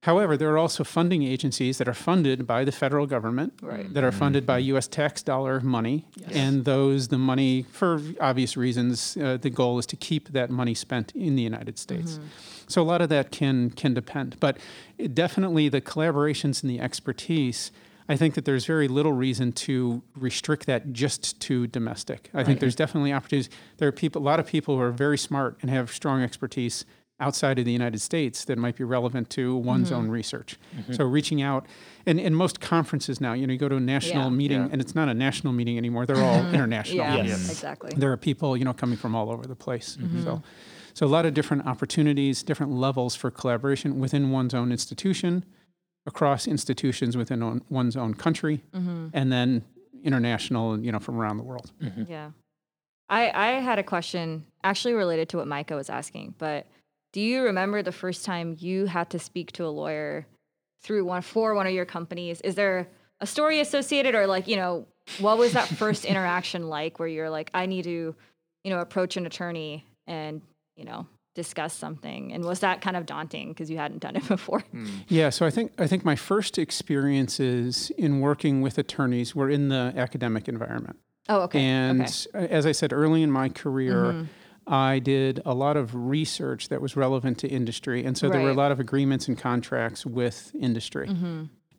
However, 0.04 0.34
there 0.38 0.50
are 0.50 0.56
also 0.56 0.82
funding 0.82 1.22
agencies 1.24 1.76
that 1.76 1.86
are 1.86 1.92
funded 1.94 2.46
by 2.46 2.64
the 2.64 2.72
federal 2.72 3.06
government, 3.06 3.52
Right. 3.60 3.92
that 3.92 4.02
are 4.02 4.12
funded 4.12 4.46
by 4.46 4.58
U.S. 4.58 4.88
tax 4.88 5.22
dollar 5.22 5.60
money, 5.60 6.06
and 6.30 6.64
those 6.64 7.08
the 7.08 7.18
money 7.18 7.66
for 7.70 8.00
obvious 8.18 8.56
reasons. 8.56 9.16
Uh, 9.18 9.36
the 9.36 9.50
goal 9.50 9.78
is 9.78 9.84
to 9.86 9.96
keep 9.96 10.30
that 10.30 10.48
money 10.48 10.72
spent 10.74 11.12
in 11.14 11.36
the 11.36 11.42
United 11.42 11.78
States. 11.78 12.18
So 12.66 12.80
a 12.80 12.84
lot 12.84 13.02
of 13.02 13.10
that 13.10 13.30
can 13.30 13.70
can 13.70 13.92
depend, 13.92 14.36
but 14.40 14.56
it 14.96 15.14
definitely 15.14 15.68
the 15.68 15.82
collaborations 15.82 16.62
and 16.62 16.70
the 16.70 16.80
expertise. 16.80 17.70
I 18.08 18.16
think 18.16 18.34
that 18.34 18.44
there's 18.44 18.64
very 18.64 18.88
little 18.88 19.12
reason 19.12 19.52
to 19.52 20.02
restrict 20.16 20.66
that 20.66 20.92
just 20.92 21.38
to 21.42 21.66
domestic. 21.68 22.28
I 22.34 22.42
think 22.42 22.58
there's 22.58 22.74
definitely 22.74 23.12
opportunities. 23.12 23.50
There 23.76 23.86
are 23.86 23.92
people, 23.92 24.20
a 24.20 24.24
lot 24.24 24.40
of 24.40 24.46
people 24.46 24.74
who 24.76 24.82
are 24.82 24.90
very 24.90 25.16
smart 25.18 25.58
and 25.62 25.70
have 25.70 25.92
strong 25.92 26.20
expertise 26.20 26.84
outside 27.20 27.58
of 27.58 27.64
the 27.64 27.72
United 27.72 28.00
States 28.00 28.44
that 28.46 28.58
might 28.58 28.76
be 28.76 28.84
relevant 28.84 29.30
to 29.30 29.56
one's 29.56 29.88
mm-hmm. 29.90 29.98
own 29.98 30.08
research. 30.08 30.58
Mm-hmm. 30.76 30.94
So 30.94 31.04
reaching 31.04 31.42
out, 31.42 31.66
and, 32.06 32.18
and 32.18 32.36
most 32.36 32.60
conferences 32.60 33.20
now, 33.20 33.34
you 33.34 33.46
know, 33.46 33.52
you 33.52 33.58
go 33.58 33.68
to 33.68 33.76
a 33.76 33.80
national 33.80 34.24
Yeah. 34.24 34.30
meeting, 34.30 34.60
Yeah. 34.60 34.68
and 34.72 34.80
it's 34.80 34.94
not 34.94 35.08
a 35.08 35.14
national 35.14 35.52
meeting 35.52 35.76
anymore. 35.76 36.06
They're 36.06 36.16
all 36.16 36.40
mm-hmm. 36.40 36.54
international. 36.54 36.96
Yeah, 36.96 37.22
Yes. 37.22 37.50
exactly. 37.50 37.92
There 37.96 38.10
are 38.10 38.16
people, 38.16 38.56
you 38.56 38.64
know, 38.64 38.72
coming 38.72 38.96
from 38.96 39.14
all 39.14 39.30
over 39.30 39.44
the 39.44 39.54
place. 39.54 39.98
So, 40.24 40.42
so 40.94 41.06
a 41.06 41.08
lot 41.08 41.26
of 41.26 41.34
different 41.34 41.66
opportunities, 41.66 42.42
different 42.42 42.72
levels 42.72 43.14
for 43.14 43.30
collaboration 43.30 44.00
within 44.00 44.30
one's 44.30 44.54
own 44.54 44.72
institution, 44.72 45.44
across 46.06 46.48
institutions 46.48 47.16
within 47.16 47.42
own, 47.42 47.62
one's 47.68 47.96
own 47.96 48.14
country, 48.14 48.64
and 48.72 49.30
then 49.30 49.62
international, 50.02 50.80
you 50.80 50.90
know, 50.90 50.98
from 50.98 51.20
around 51.20 51.36
the 51.36 51.42
world. 51.42 51.70
Yeah. 52.08 52.30
I, 53.10 53.30
I 53.34 53.60
had 53.60 53.78
a 53.78 53.82
question 53.82 54.46
actually 54.62 54.94
related 54.94 55.28
to 55.30 55.36
what 55.38 55.48
Micah 55.48 55.74
was 55.74 55.90
asking, 55.90 56.34
but 56.38 56.66
do 57.12 57.20
you 57.20 57.42
remember 57.42 57.82
the 57.82 57.92
first 57.92 58.24
time 58.24 58.56
you 58.58 58.86
had 58.86 59.10
to 59.10 59.18
speak 59.18 59.52
to 59.52 59.64
a 59.64 59.68
lawyer 59.68 60.26
through 60.82 61.04
one 61.04 61.22
for 61.22 61.54
one 61.54 61.66
of 61.66 61.72
your 61.72 61.84
companies? 61.84 62.40
Is 62.42 62.54
there 62.54 62.88
a 63.20 63.26
story 63.26 63.60
associated 63.60 64.14
or 64.14 64.26
like, 64.26 64.48
you 64.48 64.56
know, 64.56 64.86
what 65.18 65.38
was 65.38 65.52
that 65.52 65.68
first 65.68 66.04
interaction 66.06 66.68
like 66.68 66.98
where 66.98 67.08
you're 67.08 67.30
like, 67.30 67.50
I 67.52 67.66
need 67.66 67.84
to, 67.84 68.14
you 68.64 68.70
know, 68.70 68.80
approach 68.80 69.16
an 69.16 69.26
attorney 69.26 69.84
and, 70.06 70.40
you 70.76 70.84
know, 70.84 71.06
discuss 71.34 71.74
something? 71.74 72.32
And 72.32 72.44
was 72.44 72.60
that 72.60 72.80
kind 72.80 72.96
of 72.96 73.06
daunting 73.06 73.48
because 73.48 73.70
you 73.70 73.76
hadn't 73.76 74.00
done 74.00 74.16
it 74.16 74.26
before? 74.28 74.60
Hmm. 74.60 74.86
Yeah, 75.08 75.30
so 75.30 75.44
I 75.44 75.50
think 75.50 75.72
I 75.78 75.86
think 75.86 76.04
my 76.04 76.16
first 76.16 76.58
experiences 76.58 77.90
in 77.98 78.20
working 78.20 78.62
with 78.62 78.78
attorneys 78.78 79.34
were 79.34 79.50
in 79.50 79.68
the 79.68 79.92
academic 79.96 80.48
environment. 80.48 80.98
Oh, 81.28 81.42
okay. 81.42 81.60
And 81.60 82.02
okay. 82.02 82.48
as 82.48 82.66
I 82.66 82.72
said 82.72 82.92
early 82.92 83.22
in 83.22 83.30
my 83.30 83.48
career, 83.48 83.94
mm-hmm. 83.94 84.24
I 84.70 85.00
did 85.00 85.42
a 85.44 85.52
lot 85.52 85.76
of 85.76 85.94
research 85.94 86.68
that 86.68 86.80
was 86.80 86.94
relevant 86.96 87.38
to 87.38 87.48
industry. 87.48 88.04
And 88.04 88.16
so 88.16 88.28
there 88.30 88.40
were 88.40 88.50
a 88.50 88.54
lot 88.54 88.70
of 88.70 88.78
agreements 88.78 89.26
and 89.26 89.36
contracts 89.36 90.06
with 90.06 90.52
industry. 90.58 91.08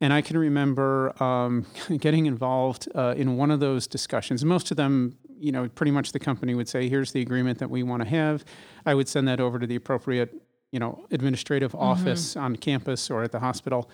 And 0.02 0.12
I 0.12 0.22
can 0.22 0.38
remember 0.38 1.14
um, 1.24 1.66
getting 2.00 2.26
involved 2.26 2.90
uh, 2.94 3.14
in 3.16 3.38
one 3.38 3.50
of 3.50 3.60
those 3.62 3.88
discussions. 3.88 4.44
Most 4.44 4.72
of 4.72 4.78
them, 4.78 5.16
you 5.40 5.52
know, 5.54 5.70
pretty 5.70 5.92
much 5.92 6.12
the 6.12 6.20
company 6.20 6.54
would 6.54 6.68
say, 6.68 6.90
here's 6.90 7.14
the 7.14 7.22
agreement 7.22 7.60
that 7.60 7.70
we 7.70 7.82
want 7.82 8.04
to 8.04 8.10
have. 8.10 8.44
I 8.86 8.94
would 8.94 9.08
send 9.08 9.28
that 9.30 9.40
over 9.40 9.58
to 9.58 9.66
the 9.66 9.76
appropriate, 9.76 10.34
you 10.72 10.80
know, 10.80 11.06
administrative 11.12 11.74
office 11.76 12.36
on 12.36 12.58
campus 12.58 13.10
or 13.10 13.24
at 13.24 13.32
the 13.32 13.40
hospital. 13.40 13.90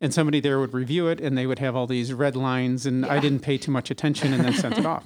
And 0.00 0.14
somebody 0.14 0.38
there 0.40 0.60
would 0.60 0.74
review 0.74 1.08
it 1.08 1.20
and 1.20 1.36
they 1.36 1.46
would 1.46 1.58
have 1.58 1.74
all 1.74 1.86
these 1.86 2.12
red 2.12 2.36
lines, 2.36 2.86
and 2.86 3.04
I 3.06 3.18
didn't 3.18 3.40
pay 3.40 3.58
too 3.58 3.70
much 3.72 3.90
attention 3.90 4.32
and 4.32 4.44
then 4.44 4.52
sent 4.52 4.78
it 4.78 4.86
off. 4.94 5.04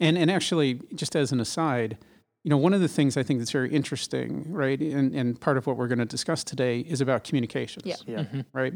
And, 0.00 0.18
and 0.18 0.30
actually, 0.30 0.80
just 0.94 1.16
as 1.16 1.32
an 1.32 1.40
aside, 1.40 1.98
you 2.44 2.50
know, 2.50 2.56
one 2.56 2.72
of 2.72 2.80
the 2.80 2.88
things 2.88 3.16
I 3.16 3.22
think 3.22 3.40
that's 3.40 3.50
very 3.50 3.72
interesting, 3.72 4.52
right, 4.52 4.80
and, 4.80 5.14
and 5.14 5.40
part 5.40 5.56
of 5.56 5.66
what 5.66 5.76
we're 5.76 5.88
going 5.88 5.98
to 5.98 6.04
discuss 6.04 6.44
today 6.44 6.80
is 6.80 7.00
about 7.00 7.24
communications 7.24 7.86
Yeah. 7.86 7.96
Yeah. 8.06 8.18
Mm-hmm. 8.18 8.40
right? 8.52 8.74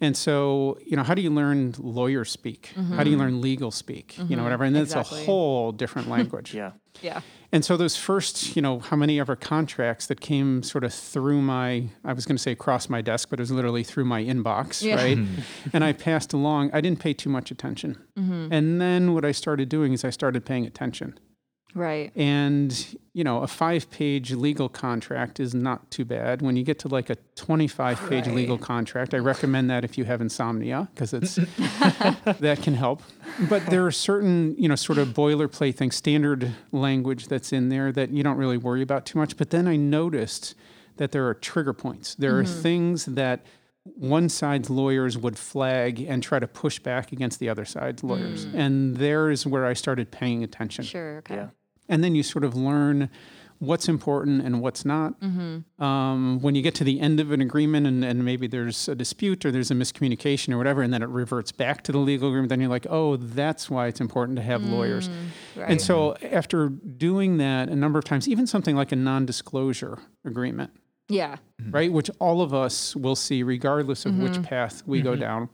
And 0.00 0.16
so, 0.16 0.78
you 0.86 0.96
know, 0.96 1.02
how 1.02 1.14
do 1.14 1.22
you 1.22 1.30
learn 1.30 1.74
lawyer 1.78 2.24
speak? 2.24 2.72
Mm-hmm. 2.76 2.94
How 2.94 3.02
do 3.04 3.10
you 3.10 3.16
learn 3.16 3.40
legal 3.40 3.70
speak? 3.70 4.16
You 4.16 4.24
know, 4.24 4.28
mm-hmm. 4.36 4.42
whatever. 4.44 4.64
And 4.64 4.76
that's 4.76 4.92
Exactly. 4.92 5.22
a 5.22 5.26
whole 5.26 5.72
different 5.72 6.08
language. 6.16 6.54
Yeah. 6.54 6.72
Yeah. 7.02 7.20
And 7.50 7.64
so 7.64 7.76
those 7.76 7.96
first, 7.96 8.54
you 8.56 8.62
know, 8.62 8.78
how 8.80 8.96
many 8.96 9.18
ever 9.18 9.34
contracts 9.34 10.06
that 10.06 10.20
came 10.20 10.62
sort 10.62 10.84
of 10.84 10.92
through 10.92 11.40
my, 11.40 11.88
I 12.04 12.12
was 12.12 12.26
going 12.26 12.36
to 12.36 12.42
say 12.42 12.52
across 12.52 12.88
my 12.88 13.00
desk, 13.00 13.30
but 13.30 13.40
it 13.40 13.42
was 13.42 13.50
literally 13.50 13.82
through 13.84 14.04
my 14.04 14.22
inbox, 14.22 14.82
Yeah. 14.82 14.96
right? 14.96 15.18
and 15.72 15.82
I 15.82 15.92
passed 15.92 16.32
along, 16.32 16.70
I 16.72 16.80
didn't 16.80 17.00
pay 17.00 17.14
too 17.14 17.30
much 17.30 17.50
attention. 17.50 17.96
Mm-hmm. 18.18 18.52
And 18.52 18.80
then 18.80 19.14
what 19.14 19.24
I 19.24 19.32
started 19.32 19.68
doing 19.68 19.92
is 19.92 20.04
I 20.04 20.10
started 20.10 20.44
paying 20.44 20.66
attention. 20.66 21.18
Right. 21.74 22.10
And, 22.16 22.98
you 23.12 23.24
know, 23.24 23.42
a 23.42 23.46
five 23.46 23.90
page 23.90 24.32
legal 24.32 24.68
contract 24.68 25.38
is 25.38 25.54
not 25.54 25.90
too 25.90 26.04
bad. 26.04 26.42
When 26.42 26.56
you 26.56 26.64
get 26.64 26.78
to 26.80 26.88
like 26.88 27.10
a 27.10 27.16
25 27.36 28.08
page 28.08 28.26
Right. 28.26 28.34
legal 28.34 28.58
contract, 28.58 29.14
I 29.14 29.18
recommend 29.18 29.70
that 29.70 29.84
if 29.84 29.98
you 29.98 30.04
have 30.04 30.20
insomnia, 30.20 30.88
because 30.94 31.12
it's 31.12 31.34
that 32.40 32.60
can 32.62 32.74
help. 32.74 33.02
But 33.48 33.66
there 33.66 33.86
are 33.86 33.92
certain, 33.92 34.54
you 34.58 34.68
know, 34.68 34.76
sort 34.76 34.98
of 34.98 35.08
boilerplate 35.08 35.76
things, 35.76 35.94
standard 35.94 36.54
language 36.72 37.28
that's 37.28 37.52
in 37.52 37.68
there 37.68 37.92
that 37.92 38.10
you 38.10 38.22
don't 38.22 38.38
really 38.38 38.58
worry 38.58 38.82
about 38.82 39.04
too 39.06 39.18
much. 39.18 39.36
But 39.36 39.50
then 39.50 39.68
I 39.68 39.76
noticed 39.76 40.54
that 40.96 41.12
there 41.12 41.26
are 41.28 41.34
trigger 41.34 41.72
points. 41.72 42.14
There 42.14 42.38
are 42.38 42.44
mm-hmm. 42.44 42.62
things 42.62 43.04
that 43.04 43.44
one 43.94 44.28
side's 44.28 44.68
lawyers 44.70 45.16
would 45.16 45.38
flag 45.38 46.00
and 46.00 46.22
try 46.22 46.38
to 46.38 46.46
push 46.46 46.78
back 46.78 47.12
against 47.12 47.38
the 47.40 47.48
other 47.48 47.64
side's 47.64 48.04
lawyers. 48.04 48.46
Mm. 48.46 48.54
And 48.54 48.96
there 48.96 49.30
is 49.30 49.46
where 49.46 49.64
I 49.64 49.72
started 49.72 50.10
paying 50.10 50.44
attention. 50.44 50.84
Sure. 50.84 51.18
Okay. 51.18 51.36
Yeah. 51.36 51.48
And 51.88 52.04
then 52.04 52.14
you 52.14 52.22
sort 52.22 52.44
of 52.44 52.54
learn 52.54 53.10
what's 53.60 53.88
important 53.88 54.42
and 54.42 54.60
what's 54.60 54.84
not. 54.84 55.20
Mm-hmm. 55.20 55.82
Um, 55.82 56.40
when 56.40 56.54
you 56.54 56.62
get 56.62 56.74
to 56.76 56.84
the 56.84 57.00
end 57.00 57.18
of 57.18 57.32
an 57.32 57.40
agreement 57.40 57.86
and, 57.86 58.04
and 58.04 58.24
maybe 58.24 58.46
there's 58.46 58.88
a 58.88 58.94
dispute 58.94 59.44
or 59.44 59.50
there's 59.50 59.70
a 59.70 59.74
miscommunication 59.74 60.52
or 60.52 60.58
whatever, 60.58 60.82
and 60.82 60.92
then 60.92 61.02
it 61.02 61.08
reverts 61.08 61.50
back 61.50 61.82
to 61.84 61.92
the 61.92 61.98
legal 61.98 62.28
agreement, 62.28 62.50
then 62.50 62.60
you're 62.60 62.70
like, 62.70 62.86
oh, 62.88 63.16
that's 63.16 63.68
why 63.68 63.88
it's 63.88 64.00
important 64.00 64.36
to 64.36 64.42
have 64.42 64.62
lawyers. 64.62 65.08
Mm, 65.08 65.14
right. 65.56 65.70
And 65.70 65.80
so 65.80 66.16
after 66.22 66.68
doing 66.68 67.38
that 67.38 67.68
a 67.68 67.76
number 67.76 67.98
of 67.98 68.04
times, 68.04 68.28
even 68.28 68.46
something 68.46 68.76
like 68.76 68.92
a 68.92 68.96
non 68.96 69.26
disclosure 69.26 69.98
agreement, 70.24 70.70
yeah. 71.08 71.36
Mm-hmm. 71.60 71.70
right? 71.72 71.92
Which 71.92 72.10
all 72.20 72.42
of 72.42 72.54
us 72.54 72.94
will 72.94 73.16
see, 73.16 73.42
regardless 73.42 74.06
of 74.06 74.16
which 74.16 74.32
mm-hmm. 74.32 74.42
path 74.42 74.82
we 74.86 75.00
go 75.00 75.16
down. 75.16 75.48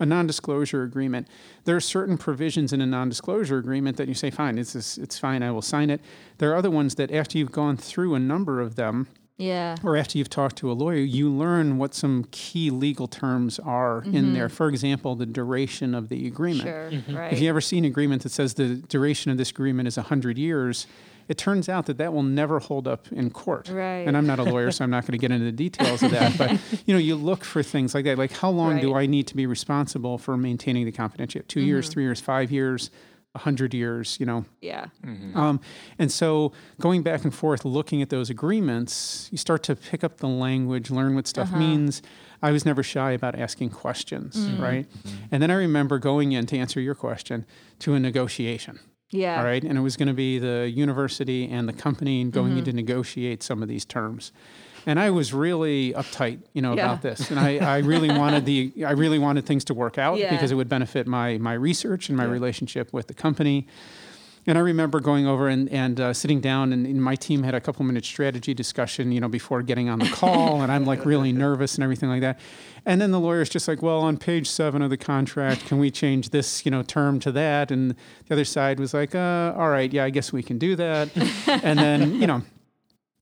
A 0.00 0.06
non-disclosure 0.06 0.82
agreement. 0.82 1.28
There 1.64 1.76
are 1.76 1.80
certain 1.80 2.16
provisions 2.16 2.72
in 2.72 2.80
a 2.80 2.86
non-disclosure 2.86 3.58
agreement 3.58 3.98
that 3.98 4.08
you 4.08 4.14
say, 4.14 4.30
"Fine, 4.30 4.58
it's 4.58 4.74
it's 4.74 5.18
fine. 5.18 5.42
I 5.42 5.50
will 5.50 5.62
sign 5.62 5.90
it." 5.90 6.00
There 6.38 6.50
are 6.50 6.56
other 6.56 6.70
ones 6.70 6.94
that, 6.94 7.12
after 7.12 7.36
you've 7.36 7.52
gone 7.52 7.76
through 7.76 8.14
a 8.14 8.18
number 8.18 8.60
of 8.60 8.76
them, 8.76 9.08
Yeah. 9.40 9.76
or 9.82 9.96
after 9.96 10.18
you've 10.18 10.30
talked 10.30 10.56
to 10.56 10.70
a 10.70 10.74
lawyer, 10.74 10.98
you 10.98 11.30
learn 11.30 11.78
what 11.78 11.94
some 11.94 12.26
key 12.30 12.70
legal 12.70 13.08
terms 13.08 13.58
are 13.58 14.02
in 14.04 14.34
there. 14.34 14.48
For 14.48 14.68
example, 14.68 15.14
the 15.16 15.26
duration 15.26 15.94
of 15.94 16.08
the 16.08 16.26
agreement. 16.26 16.68
Sure. 16.68 17.16
Right. 17.16 17.32
If 17.32 17.40
you 17.40 17.48
ever 17.48 17.60
see 17.60 17.78
an 17.78 17.84
agreement 17.84 18.22
that 18.22 18.30
says 18.30 18.54
the 18.54 18.74
duration 18.76 19.30
of 19.30 19.38
this 19.38 19.50
agreement 19.50 19.88
is 19.88 19.96
100 19.96 20.36
years, 20.38 20.86
it 21.28 21.38
turns 21.38 21.68
out 21.68 21.86
that 21.86 21.96
that 21.98 22.12
will 22.12 22.24
never 22.24 22.58
hold 22.58 22.88
up 22.88 23.10
in 23.12 23.30
court. 23.30 23.68
Right. 23.68 24.06
And 24.06 24.16
I'm 24.16 24.26
not 24.26 24.40
a 24.40 24.42
lawyer, 24.42 24.72
so 24.72 24.82
I'm 24.82 24.90
not 24.90 25.06
going 25.06 25.12
to 25.12 25.18
get 25.18 25.30
into 25.30 25.44
the 25.44 25.52
details 25.52 26.02
of 26.02 26.10
that. 26.10 26.36
But 26.36 26.58
you 26.86 26.92
know, 26.92 26.98
you 26.98 27.14
look 27.14 27.44
for 27.44 27.62
things 27.62 27.94
like 27.94 28.04
that, 28.04 28.18
like 28.18 28.32
how 28.32 28.50
long 28.50 28.80
do 28.80 28.88
Right. 28.90 28.90
Mm-hmm. 28.90 28.96
I 28.98 29.06
need 29.06 29.26
to 29.28 29.36
be 29.36 29.46
responsible 29.46 30.18
for 30.18 30.36
maintaining 30.36 30.86
the 30.86 30.92
confidentiality? 30.92 31.46
2 31.46 31.60
years, 31.60 31.88
three 31.88 32.02
years, 32.02 32.20
five 32.20 32.50
years, 32.50 32.90
100 33.32 33.74
years. 33.74 34.16
You 34.20 34.26
know, 34.26 34.44
yeah. 34.60 34.86
Mm-hmm. 35.04 35.36
um, 35.36 35.60
and 35.98 36.10
so 36.10 36.52
going 36.80 37.02
back 37.02 37.24
and 37.24 37.34
forth, 37.34 37.64
looking 37.64 38.02
at 38.02 38.10
those 38.10 38.30
agreements, 38.30 39.28
you 39.30 39.38
start 39.38 39.62
to 39.64 39.76
pick 39.76 40.04
up 40.04 40.18
the 40.18 40.28
language, 40.28 40.90
learn 40.90 41.14
what 41.14 41.26
stuff 41.26 41.48
uh-huh. 41.48 41.58
means. 41.58 42.02
I 42.42 42.52
was 42.52 42.64
never 42.64 42.82
shy 42.82 43.12
about 43.12 43.38
asking 43.38 43.68
questions, 43.70 44.34
mm. 44.34 44.58
right? 44.58 44.90
Mm-hmm. 44.90 45.24
And 45.30 45.42
then 45.42 45.50
I 45.50 45.54
remember 45.54 45.98
going 45.98 46.32
in 46.32 46.46
to 46.46 46.56
answer 46.56 46.80
your 46.80 46.94
question 46.94 47.44
to 47.80 47.92
a 47.92 48.00
negotiation. 48.00 48.80
Yeah. 49.10 49.38
All 49.38 49.44
right. 49.44 49.62
And 49.62 49.76
it 49.76 49.80
was 49.80 49.96
going 49.96 50.08
to 50.08 50.14
be 50.14 50.38
the 50.38 50.70
university 50.70 51.48
and 51.50 51.68
the 51.68 51.72
company 51.72 52.20
and 52.20 52.32
going 52.32 52.50
mm-hmm. 52.50 52.58
in 52.58 52.64
to 52.66 52.72
negotiate 52.72 53.42
some 53.42 53.62
of 53.62 53.68
these 53.68 53.84
terms. 53.84 54.32
And 54.86 54.98
I 54.98 55.10
was 55.10 55.32
really 55.34 55.92
uptight, 55.92 56.40
you 56.54 56.62
know, 56.62 56.74
Yeah. 56.74 56.84
about 56.86 57.02
this. 57.02 57.30
And 57.30 57.38
I, 57.38 57.58
I 57.58 57.78
really 57.78 58.08
wanted 58.18 58.46
the 58.46 58.72
I 58.86 58.92
really 58.92 59.18
wanted 59.18 59.44
things 59.46 59.64
to 59.66 59.74
work 59.74 59.98
out 59.98 60.18
Yeah. 60.18 60.30
because 60.30 60.50
it 60.50 60.54
would 60.54 60.68
benefit 60.68 61.06
my 61.06 61.38
my 61.38 61.52
research 61.54 62.08
and 62.08 62.16
my 62.16 62.24
relationship 62.24 62.92
with 62.92 63.06
the 63.06 63.14
company. 63.14 63.66
And 64.46 64.56
I 64.56 64.62
remember 64.62 65.00
going 65.00 65.26
over 65.26 65.48
and, 65.48 65.68
and 65.68 66.00
uh, 66.00 66.14
sitting 66.14 66.40
down, 66.40 66.72
and, 66.72 66.86
and 66.86 67.00
my 67.02 67.14
team 67.14 67.42
had 67.42 67.54
a 67.54 67.60
couple 67.60 67.84
minute 67.84 68.06
strategy 68.06 68.54
discussion, 68.54 69.12
you 69.12 69.20
know, 69.20 69.28
before 69.28 69.60
getting 69.62 69.90
on 69.90 69.98
the 69.98 70.08
call, 70.20 70.62
and 70.62 70.72
I'm 70.72 70.86
like 70.86 71.04
really 71.04 71.30
nervous 71.30 71.74
and 71.74 71.84
everything 71.84 72.08
like 72.08 72.22
that. 72.22 72.40
And 72.86 73.02
then 73.02 73.10
the 73.10 73.20
lawyer's 73.20 73.50
just 73.50 73.68
like, 73.68 73.82
well, 73.82 74.00
on 74.00 74.16
page 74.16 74.48
seven 74.48 74.80
of 74.80 74.88
the 74.88 74.96
contract, 74.96 75.66
can 75.66 75.78
we 75.78 75.90
change 75.90 76.30
this, 76.30 76.64
you 76.64 76.70
know, 76.70 76.82
term 76.82 77.20
to 77.20 77.32
that? 77.32 77.70
And 77.70 77.94
the 78.28 78.32
other 78.34 78.46
side 78.46 78.80
was 78.80 78.94
like, 78.94 79.14
uh, 79.14 79.52
all 79.54 79.68
right, 79.68 79.92
yeah, 79.92 80.04
I 80.04 80.10
guess 80.10 80.32
we 80.32 80.42
can 80.42 80.56
do 80.58 80.74
that. 80.74 81.10
and 81.62 81.78
then, 81.78 82.14
you 82.18 82.26
know, 82.26 82.42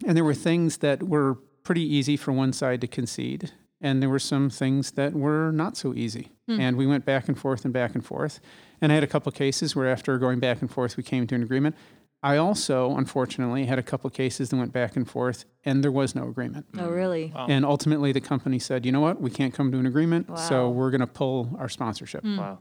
and 0.07 0.17
there 0.17 0.25
were 0.25 0.35
things 0.35 0.77
that 0.79 1.03
were 1.03 1.37
pretty 1.69 1.83
easy 1.83 2.17
for 2.17 2.33
one 2.33 2.51
side 2.51 2.81
to 2.81 2.87
concede, 2.87 3.53
and 3.79 4.01
there 4.01 4.09
were 4.09 4.19
some 4.19 4.49
things 4.49 4.93
that 4.93 5.13
were 5.13 5.53
not 5.53 5.77
so 5.77 5.93
easy. 5.93 6.31
Hmm. 6.49 6.59
And 6.59 6.77
we 6.79 6.87
went 6.87 7.05
back 7.05 7.29
and 7.29 7.39
forth 7.39 7.67
and 7.67 7.75
back 7.75 7.95
and 7.95 8.03
forth. 8.03 8.41
And 8.81 8.91
I 8.91 8.95
had 8.95 9.05
a 9.05 9.07
couple 9.07 9.31
cases 9.33 9.77
where, 9.77 9.87
after 9.87 10.17
going 10.17 10.41
back 10.41 10.63
and 10.63 10.71
forth, 10.71 10.97
we 10.97 11.03
came 11.03 11.27
to 11.27 11.35
an 11.35 11.43
agreement. 11.43 11.77
I 12.23 12.39
also, 12.39 12.97
unfortunately, 12.97 13.67
had 13.67 13.79
a 13.79 13.83
couple 13.83 14.09
cases 14.09 14.49
that 14.49 14.57
went 14.57 14.73
back 14.73 14.97
and 14.97 15.07
forth, 15.07 15.45
and 15.63 15.85
there 15.85 15.93
was 15.93 16.15
no 16.15 16.27
agreement. 16.27 16.65
Oh, 16.79 16.89
really? 16.89 17.29
Hmm. 17.37 17.51
And 17.51 17.67
ultimately, 17.67 18.13
the 18.13 18.23
company 18.23 18.59
said, 18.59 18.87
you 18.87 18.93
know 18.93 19.03
what, 19.03 19.21
we 19.21 19.31
can't 19.31 19.53
come 19.53 19.71
to 19.73 19.79
an 19.79 19.85
agreement, 19.85 20.39
so 20.39 20.71
we're 20.71 20.91
going 20.91 21.03
to 21.03 21.07
pull 21.07 21.55
our 21.59 21.69
sponsorship. 21.69 22.23
Hmm. 22.23 22.39
Wow. 22.39 22.59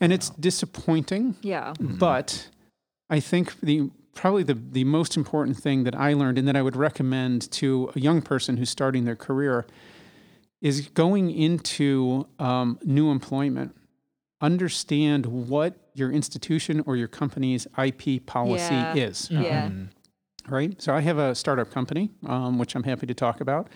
And 0.00 0.14
it's 0.14 0.30
disappointing, 0.30 1.36
Yeah. 1.42 1.74
but 1.78 2.48
I 3.10 3.20
think 3.20 3.60
the 3.60 3.90
probably 4.16 4.42
the, 4.42 4.54
the 4.54 4.84
most 4.84 5.16
important 5.16 5.56
thing 5.58 5.84
that 5.84 5.94
I 5.94 6.14
learned 6.14 6.38
and 6.38 6.48
that 6.48 6.56
I 6.56 6.62
would 6.62 6.74
recommend 6.76 7.50
to 7.52 7.92
a 7.94 8.00
young 8.00 8.22
person 8.22 8.56
who's 8.56 8.70
starting 8.70 9.04
their 9.04 9.14
career 9.16 9.66
is 10.60 10.88
going 10.88 11.30
into 11.30 12.26
um, 12.38 12.78
new 12.82 13.10
employment. 13.10 13.76
Understand 14.40 15.26
what 15.26 15.74
your 15.94 16.10
institution 16.10 16.82
or 16.86 16.96
your 16.96 17.08
company's 17.08 17.66
IP 17.78 18.24
policy 18.26 18.74
Yeah. 18.74 18.94
is 18.94 19.30
Yeah. 19.30 19.70
right? 20.48 20.80
So 20.82 20.94
I 20.94 21.00
have 21.00 21.18
a 21.18 21.34
startup 21.34 21.70
company, 21.70 22.10
um, 22.26 22.58
which 22.58 22.74
I'm 22.74 22.82
happy 22.82 23.06
to 23.06 23.14
talk 23.14 23.40
about. 23.40 23.68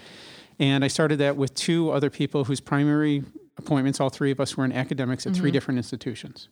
And 0.59 0.85
I 0.85 0.89
started 0.89 1.19
that 1.21 1.37
with 1.37 1.55
two 1.55 1.91
other 1.91 2.11
people 2.11 2.45
whose 2.45 2.61
primary 2.61 3.25
appointments, 3.57 4.01
all 4.01 4.11
three 4.11 4.31
of 4.31 4.41
us 4.41 4.57
were 4.57 4.65
in 4.65 4.73
academics 4.73 5.27
at 5.27 5.35
three 5.35 5.51
different 5.51 5.79
institutions. 5.79 6.49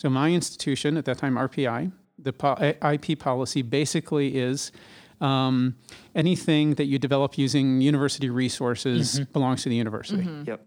So 0.00 0.08
my 0.10 0.30
institution 0.32 0.96
at 0.96 1.04
that 1.04 1.18
time, 1.18 1.36
RPI, 1.36 1.92
the 2.22 2.32
po- 2.32 2.56
IP 2.82 3.18
policy 3.18 3.62
basically 3.62 4.36
is 4.36 4.72
um, 5.20 5.76
anything 6.14 6.74
that 6.74 6.86
you 6.86 6.98
develop 6.98 7.36
using 7.36 7.80
university 7.80 8.30
resources 8.30 9.20
belongs 9.32 9.62
to 9.64 9.68
the 9.68 9.76
university. 9.76 10.26
Yep. 10.46 10.66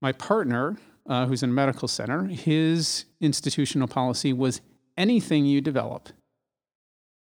My 0.00 0.12
partner, 0.12 0.76
uh, 1.08 1.26
who's 1.26 1.42
in 1.42 1.50
a 1.50 1.52
medical 1.52 1.88
center, 1.88 2.24
his 2.24 3.04
institutional 3.20 3.88
policy 3.88 4.32
was 4.32 4.60
anything 4.96 5.46
you 5.46 5.60
develop 5.60 6.08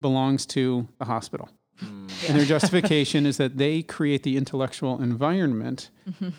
belongs 0.01 0.45
to 0.47 0.87
the 0.99 1.05
hospital. 1.05 1.49
And 1.79 2.35
their 2.37 2.45
justification 2.45 3.25
is 3.27 3.37
that 3.37 3.57
they 3.57 3.83
create 3.83 4.23
the 4.23 4.37
intellectual 4.37 4.99
environment 5.01 5.89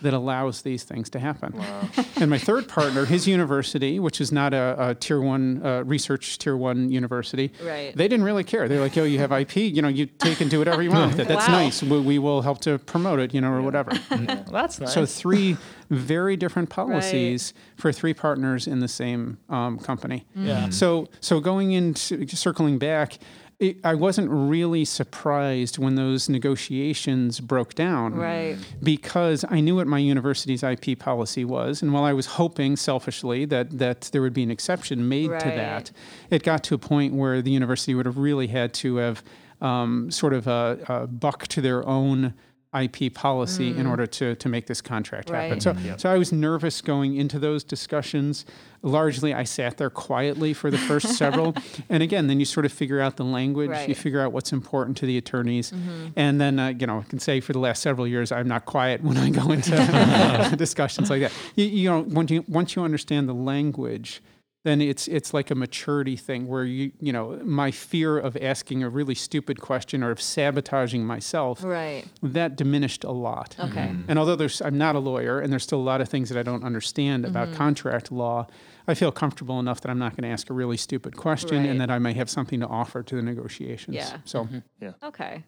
that 0.02 0.12
allows 0.14 0.62
these 0.62 0.83
things 0.83 1.09
to 1.11 1.18
happen. 1.21 1.52
Wow. 1.57 1.88
And 2.21 2.30
my 2.30 2.38
third 2.38 2.66
partner, 2.68 3.04
his 3.04 3.28
university, 3.28 4.00
which 4.00 4.21
is 4.21 4.33
not 4.33 4.52
a, 4.52 4.75
a 4.88 4.95
tier 4.97 5.21
one 5.21 5.64
uh, 5.64 5.85
research 5.85 6.38
tier 6.38 6.57
one 6.57 6.90
university, 6.90 7.52
Right. 7.64 7.95
they 7.95 8.09
didn't 8.09 8.25
really 8.25 8.42
care. 8.45 8.66
They're 8.66 8.80
like, 8.80 8.97
"Yo, 8.97 9.04
you 9.04 9.18
have 9.21 9.30
IP, 9.30 9.57
you 9.57 9.80
know, 9.83 9.88
you 9.88 10.07
take 10.07 10.40
and 10.40 10.50
do 10.50 10.59
whatever 10.59 10.83
you 10.83 10.90
want 10.90 11.12
with 11.12 11.21
it. 11.21 11.28
That's 11.33 11.47
Wow. 11.47 11.54
nice. 11.61 11.83
We, 11.83 12.00
we 12.00 12.18
will 12.18 12.42
help 12.42 12.61
to 12.62 12.78
promote 12.78 13.21
it, 13.21 13.33
you 13.35 13.40
know, 13.40 13.52
or 13.52 13.62
whatever." 13.62 13.92
Well, 14.11 14.45
that's 14.50 14.80
nice. 14.80 14.92
So 14.95 15.07
three 15.07 15.57
very 15.90 16.37
different 16.37 16.71
policies 16.71 17.54
for 17.76 17.92
three 17.92 18.14
partners 18.14 18.66
in 18.66 18.80
the 18.80 18.88
same 18.88 19.38
um, 19.49 19.78
company. 19.78 20.26
yeah. 20.35 20.71
So 20.71 21.09
so 21.21 21.38
going 21.40 21.73
into 21.73 22.26
circling 22.37 22.78
back, 22.78 23.18
it, 23.60 23.78
I 23.82 23.94
wasn't 23.94 24.30
really 24.30 24.84
surprised 24.84 25.78
when 25.78 25.96
those 25.96 26.28
negotiations 26.28 27.40
broke 27.40 27.74
down. 27.74 28.14
Right. 28.14 28.56
Because 28.82 29.44
I 29.48 29.60
knew 29.60 29.74
what 29.74 29.88
my 29.88 29.98
university's 29.98 30.62
IP 30.62 30.98
policy 30.98 31.44
was, 31.44 31.82
and 31.82 31.92
while 31.92 32.04
I 32.04 32.12
was 32.12 32.26
hoping 32.26 32.76
selfishly 32.76 33.44
that 33.46 33.78
that 33.78 34.02
there 34.12 34.22
would 34.22 34.32
be 34.32 34.44
an 34.44 34.50
exception 34.50 35.08
made 35.08 35.30
to 35.40 35.48
that, 35.48 35.90
it 36.30 36.44
got 36.44 36.62
to 36.64 36.74
a 36.74 36.78
point 36.78 37.14
where 37.14 37.42
the 37.42 37.50
university 37.50 37.94
would 37.94 38.06
have 38.06 38.18
really 38.18 38.46
had 38.46 38.72
to 38.74 38.96
have 38.96 39.24
um, 39.60 40.08
sort 40.10 40.34
of 40.34 40.46
uh, 40.46 40.76
uh, 40.86 41.06
buck 41.06 41.48
to 41.48 41.60
their 41.60 41.86
own 41.86 42.34
IP 42.82 43.12
policy 43.12 43.68
in 43.68 43.87
mm. 43.87 43.90
order 43.90 44.06
to 44.06 44.35
to 44.35 44.49
make 44.49 44.66
this 44.66 44.80
contract 44.80 45.30
happen. 45.30 45.52
Right. 45.52 45.62
So 45.62 45.73
mm-hmm. 45.73 45.97
so 45.97 46.11
I 46.11 46.18
was 46.18 46.32
nervous 46.32 46.80
going 46.80 47.16
into 47.16 47.38
those 47.38 47.64
discussions. 47.64 48.44
Largely, 48.82 49.35
I 49.35 49.42
sat 49.42 49.76
there 49.76 49.90
quietly 49.90 50.54
for 50.54 50.70
the 50.70 50.78
first 50.78 51.08
several, 51.18 51.54
and 51.88 52.02
again, 52.02 52.28
then 52.28 52.38
you 52.38 52.47
sort 52.47 52.64
of 52.64 52.73
figure 52.73 53.00
out 53.00 53.16
the 53.16 53.25
language. 53.25 53.88
You 53.88 53.94
figure 53.94 54.20
out 54.20 54.32
what's 54.32 54.52
important 54.52 54.97
to 54.99 55.06
the 55.06 55.18
attorneys, 55.18 55.73
mm-hmm. 55.73 56.08
and 56.14 56.40
then 56.40 56.58
uh, 56.58 56.68
you 56.68 56.87
know 56.87 57.00
I 57.00 57.02
can 57.02 57.18
say 57.18 57.40
for 57.40 57.52
the 57.52 57.58
last 57.58 57.82
several 57.82 58.06
years 58.06 58.30
I'm 58.30 58.49
not 58.49 58.66
quiet 58.66 59.02
when 59.02 59.16
I 59.16 59.30
go 59.30 59.50
into 59.50 60.54
discussions 60.56 61.11
like 61.11 61.23
that. 61.23 61.32
You, 61.56 61.64
you 61.64 61.90
know, 61.90 62.00
once 62.00 62.30
you 62.30 62.44
once 62.47 62.76
you 62.76 62.82
understand 62.82 63.28
the 63.28 63.35
language, 63.35 64.23
then 64.64 64.80
it's 64.82 65.06
it's 65.08 65.32
like 65.32 65.50
a 65.50 65.54
maturity 65.54 66.16
thing 66.16 66.46
where 66.48 66.64
you 66.64 66.90
you 67.00 67.12
know 67.12 67.40
my 67.44 67.70
fear 67.70 68.18
of 68.18 68.36
asking 68.40 68.82
a 68.82 68.88
really 68.88 69.14
stupid 69.14 69.60
question 69.60 70.02
or 70.02 70.10
of 70.10 70.20
sabotaging 70.20 71.04
myself 71.06 71.62
Right. 71.62 72.04
that 72.22 72.56
diminished 72.56 73.04
a 73.04 73.12
lot. 73.12 73.54
Okay. 73.58 73.94
And 74.08 74.18
although 74.18 74.36
there's, 74.36 74.60
I'm 74.60 74.76
not 74.76 74.96
a 74.96 74.98
lawyer, 74.98 75.40
and 75.40 75.52
there's 75.52 75.62
still 75.62 75.78
a 75.80 75.88
lot 75.92 76.00
of 76.00 76.08
things 76.08 76.28
that 76.28 76.38
I 76.38 76.42
don't 76.42 76.64
understand 76.64 77.24
Mm-hmm. 77.24 77.36
about 77.36 77.54
contract 77.56 78.10
law, 78.12 78.46
I 78.88 78.94
feel 78.94 79.12
comfortable 79.12 79.60
enough 79.60 79.80
that 79.82 79.90
I'm 79.90 79.98
not 79.98 80.16
going 80.16 80.24
to 80.28 80.32
ask 80.32 80.50
a 80.50 80.54
really 80.54 80.76
stupid 80.76 81.16
question, 81.16 81.58
Right. 81.60 81.68
and 81.70 81.80
that 81.80 81.90
I 81.90 81.98
may 81.98 82.12
have 82.14 82.28
something 82.28 82.60
to 82.60 82.66
offer 82.66 83.02
to 83.04 83.14
the 83.16 83.22
negotiations. 83.22 83.94
Yeah. 83.96 84.18
So 84.24 84.48
yeah 84.80 84.92
Okay. 85.02 85.44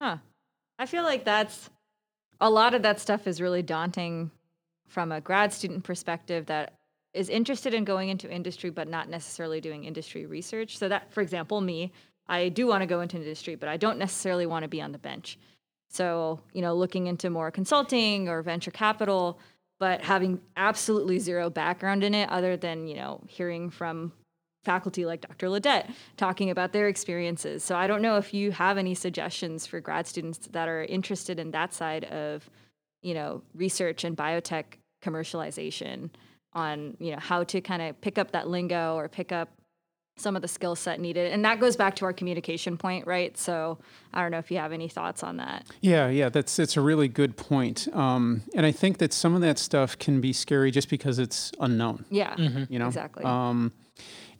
Huh. 0.00 0.18
I 0.78 0.86
feel 0.86 1.02
like 1.02 1.24
that's 1.24 1.70
a 2.40 2.50
lot 2.50 2.74
of 2.74 2.82
that 2.82 3.00
stuff 3.00 3.26
is 3.26 3.40
really 3.40 3.62
daunting 3.62 4.30
from 4.88 5.10
a 5.12 5.20
grad 5.20 5.52
student 5.52 5.82
perspective 5.84 6.46
that 6.46 6.74
is 7.14 7.28
interested 7.28 7.72
in 7.72 7.84
going 7.84 8.08
into 8.08 8.30
industry 8.30 8.70
but 8.70 8.88
not 8.88 9.08
necessarily 9.08 9.60
doing 9.60 9.84
industry 9.84 10.26
research. 10.26 10.76
So 10.76 10.88
that 10.88 11.12
for 11.12 11.20
example, 11.20 11.60
me, 11.60 11.92
I 12.26 12.48
do 12.48 12.66
want 12.66 12.82
to 12.82 12.86
go 12.86 13.00
into 13.00 13.16
industry, 13.16 13.54
but 13.54 13.68
I 13.68 13.76
don't 13.76 13.98
necessarily 13.98 14.46
want 14.46 14.64
to 14.64 14.68
be 14.68 14.82
on 14.82 14.92
the 14.92 14.98
bench. 14.98 15.38
So, 15.90 16.40
you 16.52 16.62
know, 16.62 16.74
looking 16.74 17.06
into 17.06 17.30
more 17.30 17.50
consulting 17.50 18.28
or 18.28 18.42
venture 18.42 18.70
capital, 18.70 19.38
but 19.78 20.00
having 20.00 20.40
absolutely 20.56 21.18
zero 21.18 21.50
background 21.50 22.02
in 22.02 22.14
it 22.14 22.28
other 22.30 22.56
than, 22.56 22.86
you 22.86 22.96
know, 22.96 23.20
hearing 23.28 23.70
from 23.70 24.12
faculty 24.64 25.04
like 25.04 25.20
Dr. 25.20 25.48
Ledet 25.48 25.92
talking 26.16 26.50
about 26.50 26.72
their 26.72 26.88
experiences. 26.88 27.62
So 27.62 27.76
I 27.76 27.86
don't 27.86 28.02
know 28.02 28.16
if 28.16 28.32
you 28.32 28.50
have 28.52 28.78
any 28.78 28.94
suggestions 28.94 29.66
for 29.66 29.78
grad 29.80 30.06
students 30.06 30.48
that 30.52 30.68
are 30.68 30.84
interested 30.84 31.38
in 31.38 31.50
that 31.50 31.74
side 31.74 32.04
of, 32.04 32.48
you 33.02 33.14
know, 33.14 33.42
research 33.54 34.04
and 34.04 34.16
biotech 34.16 34.64
commercialization 35.02 36.10
on, 36.54 36.96
you 36.98 37.12
know, 37.12 37.18
how 37.18 37.44
to 37.44 37.60
kind 37.60 37.82
of 37.82 38.00
pick 38.00 38.18
up 38.18 38.32
that 38.32 38.48
lingo 38.48 38.94
or 38.96 39.08
pick 39.08 39.32
up 39.32 39.48
some 40.16 40.36
of 40.36 40.42
the 40.42 40.48
skill 40.48 40.76
set 40.76 41.00
needed. 41.00 41.32
And 41.32 41.44
that 41.44 41.58
goes 41.58 41.76
back 41.76 41.96
to 41.96 42.04
our 42.04 42.12
communication 42.12 42.76
point, 42.76 43.04
right? 43.06 43.36
So 43.36 43.78
I 44.12 44.22
don't 44.22 44.30
know 44.30 44.38
if 44.38 44.48
you 44.50 44.58
have 44.58 44.72
any 44.72 44.88
thoughts 44.88 45.24
on 45.24 45.38
that. 45.38 45.66
yeah, 45.80 46.08
yeah, 46.08 46.28
that's 46.28 46.58
it's 46.60 46.76
a 46.76 46.80
really 46.80 47.08
good 47.08 47.36
point. 47.36 47.88
Um, 47.92 48.42
and 48.54 48.64
I 48.64 48.70
think 48.70 48.98
that 48.98 49.12
some 49.12 49.34
of 49.34 49.40
that 49.40 49.58
stuff 49.58 49.98
can 49.98 50.20
be 50.20 50.32
scary 50.32 50.70
just 50.70 50.88
because 50.88 51.18
it's 51.18 51.50
unknown. 51.58 52.04
Yeah. 52.10 52.36
You 52.36 52.78
know, 52.78 52.86
Exactly. 52.86 53.24
Um, 53.24 53.72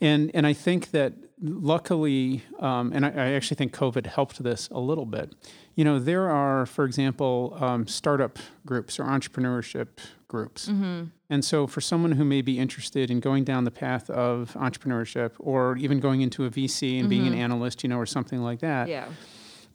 and 0.00 0.30
and 0.34 0.46
I 0.46 0.52
think 0.52 0.92
that 0.92 1.12
luckily, 1.44 2.42
um, 2.58 2.92
and 2.94 3.04
I, 3.04 3.10
I 3.10 3.32
actually 3.32 3.56
think 3.56 3.74
COVID 3.76 4.06
helped 4.06 4.42
this 4.42 4.68
a 4.70 4.80
little 4.80 5.04
bit. 5.06 5.34
You 5.74 5.84
know, 5.84 5.98
there 5.98 6.30
are, 6.30 6.66
for 6.66 6.84
example, 6.84 7.56
um, 7.60 7.86
startup 7.86 8.38
groups 8.64 8.98
or 8.98 9.04
entrepreneurship 9.04 9.88
groups. 10.28 10.68
Mm-hmm. 10.68 11.04
And 11.30 11.44
so, 11.44 11.66
for 11.66 11.80
someone 11.80 12.12
who 12.12 12.24
may 12.24 12.42
be 12.42 12.58
interested 12.58 13.10
in 13.10 13.20
going 13.20 13.44
down 13.44 13.64
the 13.64 13.70
path 13.70 14.08
of 14.10 14.52
entrepreneurship 14.54 15.32
or 15.38 15.76
even 15.76 16.00
going 16.00 16.20
into 16.22 16.44
a 16.46 16.50
VC 16.50 16.98
and 17.00 17.08
being 17.08 17.26
an 17.26 17.34
analyst, 17.34 17.82
you 17.82 17.88
know, 17.88 17.98
or 17.98 18.06
something 18.06 18.40
like 18.42 18.60
that, 18.60 18.88
Mm-hmm. 18.88 18.90
yeah. 18.90 19.06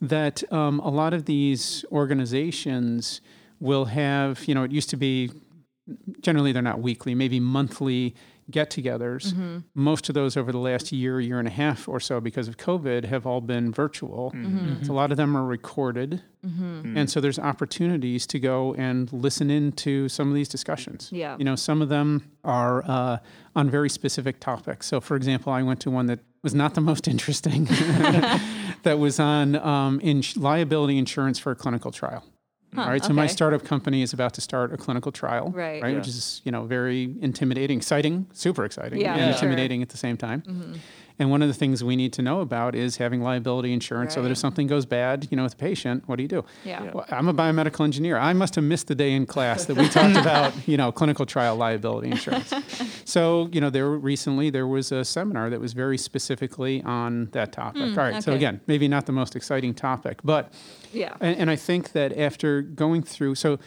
that 0.00 0.52
um, 0.52 0.80
a 0.80 0.88
lot 0.90 1.14
of 1.14 1.24
these 1.26 1.84
organizations 1.92 3.20
will 3.60 3.86
have, 3.86 4.46
you 4.48 4.54
know, 4.54 4.62
it 4.64 4.72
used 4.72 4.90
to 4.90 4.96
be 4.96 5.30
generally 6.20 6.52
they're 6.52 6.62
not 6.62 6.80
weekly, 6.80 7.14
maybe 7.14 7.40
monthly 7.40 8.14
get 8.50 8.70
togethers. 8.70 9.32
Mm-hmm. 9.32 9.58
Most 9.74 10.08
of 10.08 10.14
those 10.14 10.36
over 10.36 10.52
the 10.52 10.58
last 10.58 10.92
year, 10.92 11.20
year 11.20 11.38
and 11.38 11.48
a 11.48 11.52
half 11.52 11.88
or 11.88 12.00
so 12.00 12.20
because 12.20 12.48
of 12.48 12.56
COVID 12.56 13.04
have 13.04 13.26
all 13.26 13.40
been 13.40 13.72
virtual. 13.72 14.32
So 14.84 14.92
a 14.92 14.94
lot 14.94 15.10
of 15.10 15.16
them 15.16 15.36
are 15.36 15.44
recorded. 15.44 16.22
And 16.96 17.10
so 17.10 17.20
there's 17.20 17.38
opportunities 17.38 18.26
to 18.28 18.38
go 18.38 18.74
and 18.74 19.12
listen 19.12 19.50
into 19.50 20.08
some 20.08 20.28
of 20.28 20.34
these 20.34 20.48
discussions. 20.48 21.10
Yeah. 21.12 21.36
You 21.38 21.44
know, 21.44 21.56
some 21.56 21.82
of 21.82 21.88
them 21.88 22.30
are 22.44 22.82
uh, 22.86 23.18
on 23.54 23.70
very 23.70 23.90
specific 23.90 24.40
topics. 24.40 24.86
So, 24.86 25.00
for 25.00 25.16
example, 25.16 25.52
I 25.52 25.62
went 25.62 25.80
to 25.80 25.90
one 25.90 26.06
that 26.06 26.20
was 26.42 26.54
not 26.54 26.74
the 26.74 26.80
most 26.80 27.08
interesting, 27.14 27.64
that 28.82 28.98
was 28.98 29.20
on 29.20 29.56
um, 29.56 30.00
in 30.00 30.22
liability 30.36 30.98
insurance 30.98 31.38
for 31.38 31.52
a 31.52 31.56
clinical 31.56 31.90
trial. 31.90 32.24
Huh, 32.74 32.82
All 32.82 32.88
right, 32.88 33.04
so 33.04 33.12
my 33.12 33.26
startup 33.26 33.64
company 33.64 34.00
is 34.02 34.12
about 34.12 34.32
to 34.34 34.40
start 34.40 34.72
a 34.72 34.76
clinical 34.76 35.10
trial, 35.10 35.50
Right. 35.50 35.82
Right, 35.82 35.96
which 35.96 36.06
is 36.06 36.40
you 36.44 36.52
know 36.52 36.64
very 36.64 37.14
intimidating, 37.20 37.78
exciting, 37.78 38.26
super 38.32 38.64
exciting, 38.64 39.00
Yeah, 39.00 39.16
and 39.16 39.34
for 39.34 39.38
sure. 39.40 39.48
intimidating 39.48 39.82
at 39.82 39.88
the 39.88 39.96
same 39.96 40.16
time. 40.16 40.42
Mm-hmm. 40.42 40.74
And 41.18 41.30
one 41.30 41.42
of 41.42 41.48
the 41.48 41.54
things 41.54 41.84
we 41.84 41.96
need 41.96 42.14
to 42.14 42.22
know 42.22 42.40
about 42.40 42.74
is 42.74 42.96
having 42.96 43.20
liability 43.20 43.74
insurance, 43.74 44.14
so 44.14 44.22
that 44.22 44.30
if 44.30 44.38
something 44.38 44.66
goes 44.66 44.86
bad, 44.86 45.28
you 45.30 45.36
know, 45.36 45.42
with 45.42 45.52
the 45.52 45.58
patient, 45.58 46.04
what 46.08 46.16
do 46.16 46.22
you 46.22 46.28
do? 46.28 46.44
Yeah. 46.64 46.82
Yeah. 46.84 46.90
Well, 46.94 47.04
I'm 47.10 47.28
a 47.28 47.34
biomedical 47.34 47.84
engineer. 47.84 48.16
I 48.16 48.32
must 48.32 48.54
have 48.54 48.64
missed 48.64 48.86
the 48.86 48.94
day 48.94 49.12
in 49.12 49.26
class 49.26 49.66
that 49.66 49.76
we 49.76 49.86
talked 49.90 50.16
about, 50.26 50.54
you 50.66 50.78
know, 50.78 50.90
clinical 50.90 51.26
trial 51.26 51.56
liability 51.56 52.10
insurance. 52.10 52.54
so, 53.04 53.50
you 53.52 53.60
know, 53.60 53.68
there 53.68 53.90
recently 53.90 54.48
there 54.48 54.66
was 54.66 54.92
a 54.92 55.04
seminar 55.04 55.50
that 55.50 55.60
was 55.60 55.74
very 55.74 55.98
specifically 55.98 56.82
on 56.84 57.26
that 57.32 57.52
topic. 57.52 57.82
Mm, 57.82 57.98
All 57.98 58.04
right. 58.12 58.22
So 58.22 58.32
again, 58.32 58.60
maybe 58.66 58.88
not 58.88 59.04
the 59.04 59.12
most 59.12 59.36
exciting 59.36 59.74
topic, 59.74 60.20
but 60.24 60.54
Yeah. 60.92 61.14
and, 61.20 61.36
and 61.38 61.50
I 61.50 61.56
think 61.56 61.92
that 61.92 62.16
after 62.18 62.62
going 62.62 63.02
through, 63.02 63.34
so 63.36 63.58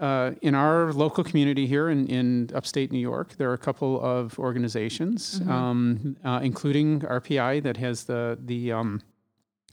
uh, 0.00 0.32
in 0.42 0.54
our 0.54 0.92
local 0.92 1.22
community 1.22 1.66
here 1.66 1.88
in, 1.88 2.06
in 2.08 2.50
upstate 2.54 2.90
New 2.90 2.98
York, 2.98 3.36
there 3.36 3.48
are 3.50 3.54
a 3.54 3.58
couple 3.58 4.00
of 4.00 4.36
organizations, 4.38 5.40
um, 5.48 6.16
uh, 6.24 6.40
including 6.42 7.00
RPI, 7.02 7.62
that 7.62 7.76
has 7.76 8.04
the 8.04 8.36
the 8.44 8.72
um, 8.72 9.00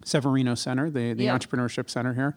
Severino 0.06 0.56
Center, 0.56 0.89
the, 0.89 1.13
the 1.13 1.26
Yep. 1.26 1.41
entrepreneurship 1.41 1.89
center 1.89 2.13
here, 2.13 2.36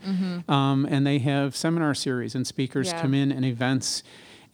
um, 0.48 0.86
and 0.90 1.06
they 1.06 1.18
have 1.18 1.54
seminar 1.54 1.94
series 1.94 2.34
and 2.34 2.46
speakers 2.46 2.88
Yeah. 2.88 3.00
come 3.02 3.14
in 3.14 3.30
and 3.30 3.44
events. 3.44 4.02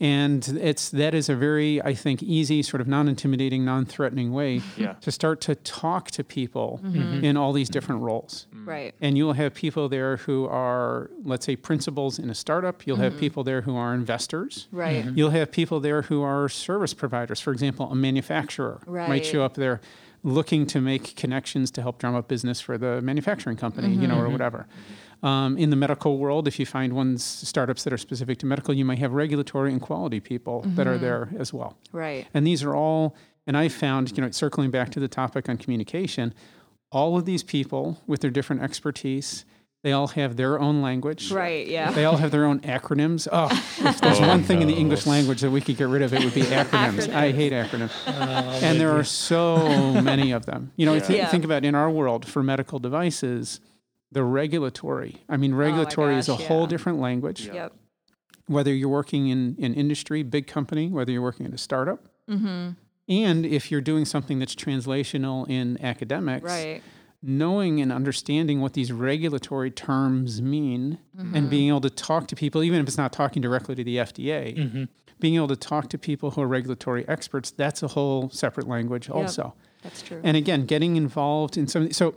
And 0.01 0.47
it's 0.61 0.89
that 0.91 1.13
is 1.13 1.27
a 1.27 1.35
very, 1.35 1.81
I 1.83 1.93
think, 1.93 2.23
easy, 2.23 2.63
sort 2.63 2.79
of 2.79 2.87
non-intimidating, 2.87 3.65
non-threatening 3.65 4.31
way 4.31 4.61
Yeah. 4.77 4.93
to 5.01 5.11
start 5.11 5.41
to 5.41 5.55
talk 5.55 6.09
to 6.11 6.23
people 6.23 6.79
mm-hmm. 6.81 6.99
Mm-hmm. 6.99 7.25
in 7.25 7.37
all 7.37 7.51
these 7.51 7.69
different 7.69 8.01
roles. 8.01 8.47
Mm. 8.55 8.67
Right. 8.67 8.93
and 9.01 9.17
you'll 9.17 9.33
have 9.33 9.53
people 9.55 9.89
there 9.89 10.17
who 10.17 10.45
are 10.45 11.09
let's 11.23 11.45
say 11.45 11.55
principals 11.55 12.19
in 12.19 12.29
a 12.29 12.35
startup. 12.35 12.85
You'll 12.85 12.97
have 12.97 13.13
mm-hmm. 13.13 13.19
people 13.19 13.43
there 13.43 13.61
who 13.61 13.75
are 13.75 13.93
investors. 13.93 14.67
Right. 14.71 15.05
you'll 15.15 15.31
have 15.31 15.51
people 15.51 15.79
there 15.79 16.03
who 16.03 16.21
are 16.21 16.47
service 16.49 16.93
providers. 16.93 17.39
For 17.39 17.51
example 17.51 17.91
a 17.91 17.95
manufacturer 17.95 18.79
might 18.87 19.25
show 19.25 19.43
up 19.43 19.55
there 19.55 19.81
looking 20.23 20.65
to 20.67 20.81
make 20.81 21.15
connections 21.15 21.71
to 21.71 21.81
help 21.81 21.97
drum 21.97 22.15
up 22.15 22.27
business 22.27 22.59
for 22.59 22.77
the 22.77 23.01
manufacturing 23.01 23.55
company 23.55 23.93
you 23.95 24.07
know 24.07 24.19
or 24.19 24.29
whatever 24.29 24.67
um, 25.21 25.57
in 25.57 25.69
the 25.69 25.75
medical 25.75 26.17
world 26.17 26.47
if 26.47 26.59
you 26.59 26.65
find 26.65 26.93
ones 26.93 27.23
startups 27.23 27.83
that 27.83 27.91
are 27.93 27.97
specific 27.97 28.37
to 28.39 28.45
medical 28.45 28.73
you 28.73 28.85
might 28.85 28.99
have 28.99 29.13
regulatory 29.13 29.71
and 29.71 29.81
quality 29.81 30.19
people 30.19 30.61
that 30.65 30.87
are 30.87 30.97
there 30.97 31.29
as 31.37 31.53
well 31.53 31.77
Right. 31.91 32.25
and 32.33 32.45
these 32.47 32.63
are 32.63 32.75
all, 32.75 33.15
and 33.47 33.57
I 33.57 33.67
found, 33.67 34.15
you 34.17 34.23
know, 34.23 34.31
circling 34.31 34.71
back 34.71 34.89
to 34.91 34.99
the 34.99 35.07
topic 35.07 35.49
on 35.49 35.57
communication, 35.57 36.33
all 36.91 37.17
of 37.17 37.25
these 37.25 37.43
people 37.43 37.99
with 38.07 38.21
their 38.21 38.31
different 38.31 38.61
expertise, 38.61 39.43
they 39.83 39.91
all 39.93 40.07
have 40.09 40.35
their 40.35 40.59
own 40.59 40.81
language. 40.81 41.31
Right. 41.31 41.65
Yeah. 41.65 41.91
They 41.91 42.03
all 42.03 42.17
have 42.17 42.31
their 42.31 42.43
own 42.45 42.59
acronyms. 42.61 43.27
Oh, 43.31 43.45
if 43.87 44.01
there's 44.01 44.19
Oh, 44.19 44.27
one 44.27 44.43
thing 44.43 44.61
in 44.61 44.67
the. 44.67 44.73
English 44.75 45.05
language 45.07 45.39
that 45.41 45.51
we 45.51 45.61
could 45.61 45.77
get 45.77 45.87
rid 45.87 46.01
of, 46.01 46.13
it 46.13 46.21
would 46.23 46.33
be 46.33 46.41
acronyms. 46.61 47.11
I 47.13 47.31
hate 47.31 47.53
acronyms. 47.53 47.91
and 48.61 48.79
there 48.79 48.91
are 48.91 49.05
so 49.05 50.01
many 50.01 50.31
of 50.31 50.45
them. 50.45 50.71
You 50.75 50.85
know, 50.85 50.93
Yeah. 50.95 50.99
thi- 50.99 51.15
Yeah. 51.17 51.27
think 51.29 51.45
about 51.45 51.63
in 51.63 51.75
our 51.75 51.89
world 51.89 52.25
for 52.27 52.43
medical 52.43 52.79
devices, 52.79 53.61
the 54.11 54.23
regulatory. 54.23 55.17
I 55.29 55.37
mean, 55.37 55.53
regulatory 55.53 56.15
is 56.17 56.27
a 56.29 56.33
Oh 56.33 56.37
gosh, 56.37 56.47
whole 56.47 56.67
different 56.67 56.99
language 56.99 57.47
Yep. 57.47 57.73
whether 58.47 58.73
you're 58.73 58.89
working 58.89 59.27
in, 59.27 59.55
in 59.59 59.73
industry, 59.73 60.23
big 60.23 60.47
company, 60.47 60.87
whether 60.89 61.11
you're 61.11 61.21
working 61.21 61.45
in 61.45 61.53
a 61.53 61.57
startup, 61.57 62.07
Mm-hmm. 62.29 62.69
and 63.07 63.45
if 63.45 63.71
you're 63.71 63.81
doing 63.81 64.05
something 64.05 64.39
that's 64.39 64.55
translational 64.55 65.47
in 65.49 65.77
academics, 65.83 66.45
Right. 66.45 66.81
knowing 67.21 67.81
and 67.81 67.91
understanding 67.91 68.61
what 68.61 68.73
these 68.73 68.91
regulatory 68.91 69.71
terms 69.71 70.41
mean 70.41 70.97
Mm-hmm. 71.17 71.35
and 71.35 71.49
being 71.49 71.67
able 71.69 71.81
to 71.81 71.89
talk 71.89 72.27
to 72.27 72.35
people, 72.35 72.63
even 72.63 72.79
if 72.79 72.87
it's 72.87 72.97
not 72.97 73.11
talking 73.13 73.41
directly 73.41 73.75
to 73.75 73.83
the 73.83 73.97
FDA, 73.97 74.87
being 75.19 75.35
able 75.35 75.49
to 75.49 75.55
talk 75.55 75.89
to 75.89 75.97
people 75.97 76.31
who 76.31 76.41
are 76.41 76.47
regulatory 76.47 77.07
experts, 77.07 77.51
that's 77.51 77.83
a 77.83 77.89
whole 77.89 78.29
separate 78.29 78.67
language 78.67 79.09
also. 79.09 79.53
That's 79.83 80.01
true. 80.01 80.21
And 80.23 80.35
again, 80.37 80.65
getting 80.65 80.95
involved 80.95 81.57
in 81.57 81.67
some. 81.67 81.91
So, 81.91 82.15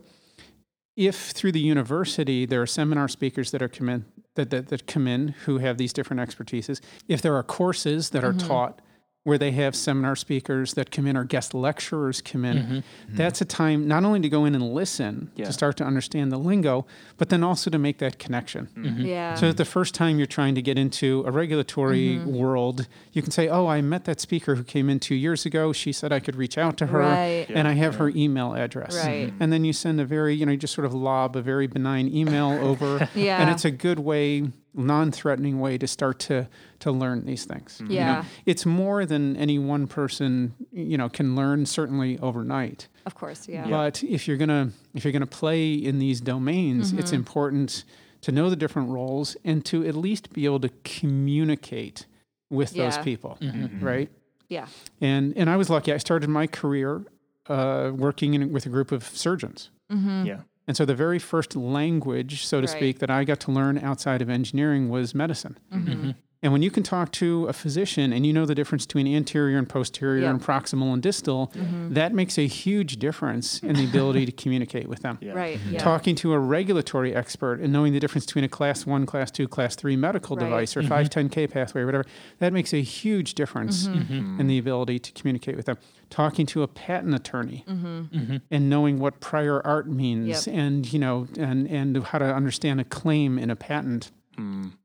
if 0.96 1.30
through 1.30 1.52
the 1.52 1.60
university 1.60 2.46
there 2.46 2.62
are 2.62 2.66
seminar 2.66 3.08
speakers 3.08 3.50
that 3.50 3.62
are 3.62 3.68
come 3.68 3.88
in, 3.88 4.04
that, 4.34 4.50
that, 4.50 4.68
that 4.68 4.86
come 4.86 5.06
in 5.06 5.28
who 5.44 5.58
have 5.58 5.78
these 5.78 5.92
different 5.92 6.20
expertises, 6.20 6.80
if 7.08 7.22
there 7.22 7.34
are 7.34 7.42
courses 7.42 8.10
that 8.10 8.24
are 8.24 8.32
mm-hmm. 8.32 8.48
taught 8.48 8.80
where 9.24 9.38
they 9.38 9.52
have 9.52 9.76
seminar 9.76 10.16
speakers 10.16 10.74
that 10.74 10.90
come 10.90 11.06
in 11.06 11.16
or 11.16 11.22
guest 11.22 11.54
lecturers 11.54 12.20
come 12.20 12.44
in, 12.44 12.56
mm-hmm. 12.56 12.72
Mm-hmm. 12.74 13.16
that's 13.16 13.40
a 13.40 13.44
time 13.44 13.86
not 13.86 14.02
only 14.04 14.18
to 14.20 14.28
go 14.28 14.44
in 14.44 14.54
and 14.56 14.72
listen 14.74 15.30
Yeah. 15.36 15.44
to 15.44 15.52
start 15.52 15.76
to 15.76 15.84
understand 15.84 16.32
the 16.32 16.38
lingo, 16.38 16.86
but 17.18 17.28
then 17.28 17.44
also 17.44 17.70
to 17.70 17.78
make 17.78 17.98
that 17.98 18.18
connection. 18.18 18.68
Mm-hmm. 18.76 19.02
Yeah. 19.06 19.34
So 19.36 19.46
that 19.46 19.58
the 19.58 19.64
first 19.64 19.94
time 19.94 20.18
you're 20.18 20.26
trying 20.26 20.56
to 20.56 20.62
get 20.62 20.76
into 20.76 21.22
a 21.24 21.30
regulatory 21.30 22.16
Mm-hmm. 22.16 22.34
world, 22.34 22.88
you 23.12 23.22
can 23.22 23.30
say, 23.30 23.48
"Oh, 23.48 23.66
I 23.68 23.80
met 23.80 24.04
that 24.06 24.20
speaker 24.20 24.56
who 24.56 24.64
came 24.64 24.90
in 24.90 24.98
two 24.98 25.14
years 25.14 25.46
ago. 25.46 25.72
She 25.72 25.92
said 25.92 26.12
I 26.12 26.18
could 26.18 26.34
reach 26.34 26.58
out 26.58 26.76
to 26.78 26.86
her, 26.86 26.98
Right. 26.98 27.46
and 27.48 27.68
I 27.68 27.72
have 27.74 27.96
her 27.96 28.08
email 28.08 28.54
address." 28.54 28.96
Right. 29.06 29.32
And 29.38 29.52
then 29.52 29.64
you 29.64 29.72
send 29.72 30.00
a 30.00 30.04
very, 30.04 30.34
you 30.34 30.44
know, 30.46 30.52
you 30.52 30.58
just 30.58 30.74
sort 30.74 30.84
of 30.84 30.92
lob 30.94 31.36
a 31.36 31.42
very 31.42 31.68
benign 31.68 32.08
email 32.12 32.50
over, 32.60 33.08
yeah. 33.14 33.40
and 33.40 33.50
it's 33.50 33.64
a 33.64 33.70
good 33.70 34.00
way, 34.00 34.48
non-threatening 34.74 35.60
way 35.60 35.76
to 35.78 35.86
start 35.86 36.18
to 36.18 36.48
to 36.80 36.90
learn 36.90 37.26
these 37.26 37.44
things. 37.44 37.78
you 37.80 37.86
know. 37.88 37.94
Yeah. 37.94 38.24
it's 38.46 38.64
more 38.66 39.04
than 39.06 39.36
any 39.36 39.58
one 39.58 39.86
person, 39.86 40.54
you 40.72 40.96
know, 40.96 41.08
can 41.08 41.34
learn 41.36 41.66
certainly 41.66 42.18
overnight. 42.20 42.88
of 43.06 43.14
course. 43.14 43.48
Yeah. 43.48 43.68
But 43.68 44.02
if 44.02 44.26
you're 44.26 44.36
gonna 44.38 44.70
if 44.94 45.04
you're 45.04 45.12
gonna 45.12 45.26
play 45.26 45.72
in 45.74 45.98
these 45.98 46.20
domains, 46.20 46.90
Mm-hmm. 46.90 46.98
it's 47.00 47.12
important 47.12 47.84
to 48.22 48.32
know 48.32 48.48
the 48.50 48.56
different 48.56 48.88
roles 48.88 49.36
and 49.44 49.64
to 49.66 49.86
at 49.86 49.94
least 49.94 50.32
be 50.32 50.44
able 50.44 50.60
to 50.60 50.70
communicate 50.84 52.06
with 52.50 52.70
those 52.70 52.96
Yeah. 52.96 53.02
people, 53.02 53.38
right? 53.80 54.10
Yeah. 54.48 54.66
And 55.00 55.32
and 55.36 55.48
I 55.50 55.56
was 55.56 55.68
lucky. 55.70 55.92
I 55.92 55.98
started 55.98 56.28
my 56.28 56.46
career 56.46 57.04
uh, 57.48 57.90
working 57.94 58.34
in, 58.34 58.52
with 58.52 58.66
a 58.66 58.68
group 58.68 58.92
of 58.92 59.04
surgeons. 59.04 59.70
Yeah. 59.90 60.40
And 60.68 60.76
so 60.76 60.84
the 60.84 60.94
very 60.94 61.18
first 61.18 61.56
language, 61.56 62.46
so 62.46 62.60
to 62.60 62.66
Right. 62.66 62.76
speak, 62.76 62.98
that 63.00 63.10
I 63.10 63.24
got 63.24 63.40
to 63.40 63.50
learn 63.52 63.78
outside 63.78 64.22
of 64.22 64.30
engineering 64.30 64.88
was 64.88 65.14
medicine. 65.14 65.58
Mm-hmm. 65.72 66.10
And 66.44 66.52
when 66.52 66.60
you 66.62 66.72
can 66.72 66.82
talk 66.82 67.12
to 67.12 67.46
a 67.46 67.52
physician 67.52 68.12
and 68.12 68.26
you 68.26 68.32
know 68.32 68.46
the 68.46 68.54
difference 68.56 68.84
between 68.84 69.06
anterior 69.06 69.58
and 69.58 69.68
posterior 69.68 70.22
Yep. 70.22 70.30
and 70.30 70.42
proximal 70.42 70.92
and 70.92 71.00
distal, 71.00 71.52
that 71.90 72.12
makes 72.12 72.36
a 72.36 72.46
huge 72.48 72.96
difference 72.98 73.60
in 73.62 73.76
the 73.76 73.84
ability 73.84 74.26
to 74.26 74.32
communicate 74.32 74.88
with 74.88 75.00
them. 75.02 75.18
Yeah. 75.22 75.34
Right. 75.34 75.60
Yeah. 75.70 75.78
Talking 75.78 76.16
to 76.16 76.32
a 76.32 76.38
regulatory 76.40 77.14
expert 77.14 77.60
and 77.60 77.72
knowing 77.72 77.92
the 77.92 78.00
difference 78.00 78.26
between 78.26 78.42
a 78.44 78.48
class 78.48 78.84
one, 78.84 79.06
class 79.06 79.30
two, 79.30 79.46
class 79.46 79.76
three 79.76 79.94
medical 79.94 80.34
Right. 80.36 80.44
device 80.44 80.76
or 80.76 80.82
510K 80.82 81.48
pathway 81.48 81.82
or 81.82 81.86
whatever, 81.86 82.06
that 82.40 82.52
makes 82.52 82.72
a 82.74 82.82
huge 82.82 83.34
difference 83.34 83.86
Mm-hmm. 83.86 84.40
in 84.40 84.46
the 84.48 84.58
ability 84.58 84.98
to 84.98 85.12
communicate 85.12 85.56
with 85.56 85.66
them. 85.66 85.78
Talking 86.10 86.44
to 86.46 86.62
a 86.64 86.68
patent 86.68 87.14
attorney 87.14 87.64
Mm-hmm. 87.68 88.36
and 88.50 88.68
knowing 88.68 88.98
what 88.98 89.20
prior 89.20 89.64
art 89.64 89.86
means 89.88 90.46
Yep. 90.48 90.56
and, 90.56 90.92
you 90.92 90.98
know, 90.98 91.28
and, 91.38 91.68
and 91.68 92.02
how 92.04 92.18
to 92.18 92.24
understand 92.34 92.80
a 92.80 92.84
claim 92.84 93.38
in 93.38 93.48
a 93.48 93.54
patent. 93.56 94.10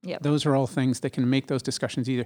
Yep. 0.03 0.21
Those 0.23 0.45
are 0.45 0.55
all 0.55 0.67
things 0.67 0.99
that 1.01 1.11
can 1.11 1.29
make 1.29 1.47
those 1.47 1.61
discussions 1.61 2.09
either. 2.09 2.25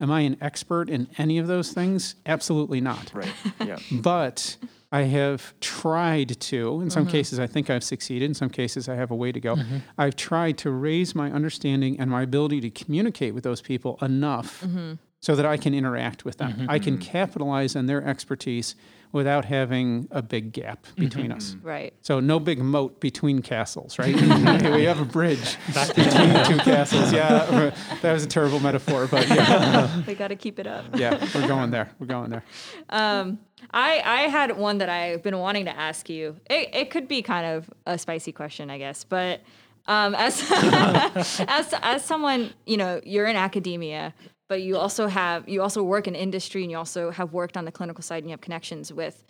Am 0.00 0.10
I 0.10 0.20
an 0.20 0.36
expert 0.40 0.88
in 0.88 1.08
any 1.18 1.38
of 1.38 1.46
those 1.48 1.72
things? 1.72 2.14
Absolutely 2.26 2.80
not. 2.80 3.10
Right. 3.14 3.32
Yeah. 3.64 3.78
But 3.92 4.56
I 4.92 5.02
have 5.02 5.52
tried 5.60 6.40
to, 6.40 6.80
in 6.80 6.88
some 6.90 7.02
Mm-hmm. 7.04 7.10
cases, 7.12 7.38
I 7.38 7.46
think 7.46 7.68
I've 7.68 7.84
succeeded. 7.84 8.24
In 8.26 8.34
some 8.34 8.48
cases, 8.48 8.88
I 8.88 8.94
have 8.94 9.10
a 9.10 9.16
way 9.16 9.32
to 9.32 9.40
go. 9.40 9.56
I've 9.98 10.16
tried 10.16 10.56
to 10.58 10.70
raise 10.70 11.14
my 11.14 11.30
understanding 11.30 11.98
and 12.00 12.10
my 12.10 12.22
ability 12.22 12.60
to 12.62 12.70
communicate 12.70 13.34
with 13.34 13.44
those 13.44 13.60
people 13.60 13.98
enough 14.00 14.62
Mm-hmm. 14.62 14.92
so 15.20 15.34
that 15.36 15.44
I 15.44 15.56
can 15.56 15.74
interact 15.74 16.24
with 16.24 16.38
them. 16.38 16.66
I 16.68 16.78
can 16.78 16.96
capitalize 16.98 17.74
on 17.76 17.86
their 17.86 18.02
expertise 18.06 18.76
without 19.12 19.44
having 19.44 20.08
a 20.10 20.22
big 20.22 20.52
gap 20.52 20.84
mm-hmm. 20.84 21.02
between 21.02 21.32
us. 21.32 21.50
Mm-hmm. 21.50 21.66
Right. 21.66 21.94
So 22.02 22.20
no 22.20 22.38
big 22.38 22.58
moat 22.58 23.00
between 23.00 23.42
castles, 23.42 23.98
right? 23.98 24.14
we 24.72 24.84
have 24.84 25.00
a 25.00 25.04
bridge 25.04 25.56
between 25.66 26.32
the 26.32 26.44
two 26.48 26.58
castles. 26.58 27.12
Yeah, 27.12 27.72
that 28.02 28.12
was 28.12 28.24
a 28.24 28.28
terrible 28.28 28.60
metaphor, 28.60 29.06
but 29.06 29.28
yeah, 29.28 30.02
we 30.06 30.14
got 30.14 30.28
to 30.28 30.36
keep 30.36 30.58
it 30.58 30.66
up. 30.66 30.84
yeah, 30.94 31.26
we're 31.34 31.46
going 31.46 31.70
there. 31.70 31.90
We're 31.98 32.06
going 32.06 32.30
there. 32.30 32.44
Um, 32.90 33.38
I, 33.70 34.00
I 34.04 34.20
had 34.22 34.56
one 34.56 34.78
that 34.78 34.88
I've 34.88 35.22
been 35.22 35.38
wanting 35.38 35.64
to 35.64 35.76
ask 35.76 36.08
you. 36.08 36.36
It, 36.48 36.70
it 36.74 36.90
could 36.90 37.08
be 37.08 37.22
kind 37.22 37.46
of 37.46 37.70
a 37.86 37.98
spicy 37.98 38.32
question, 38.32 38.70
I 38.70 38.78
guess, 38.78 39.04
but 39.04 39.40
um, 39.86 40.14
as 40.14 40.44
as 40.50 41.74
as 41.82 42.04
someone, 42.04 42.52
you 42.66 42.76
know, 42.76 43.00
you're 43.04 43.26
in 43.26 43.36
academia, 43.36 44.14
but 44.48 44.62
you 44.62 44.76
also 44.76 45.06
have 45.06 45.48
you 45.48 45.62
also 45.62 45.82
work 45.82 46.06
in 46.06 46.14
industry, 46.14 46.62
and 46.62 46.70
you 46.70 46.78
also 46.78 47.10
have 47.10 47.32
worked 47.32 47.56
on 47.56 47.64
the 47.64 47.72
clinical 47.72 48.02
side, 48.02 48.18
and 48.18 48.26
you 48.26 48.32
have 48.32 48.40
connections 48.40 48.92
with 48.92 49.22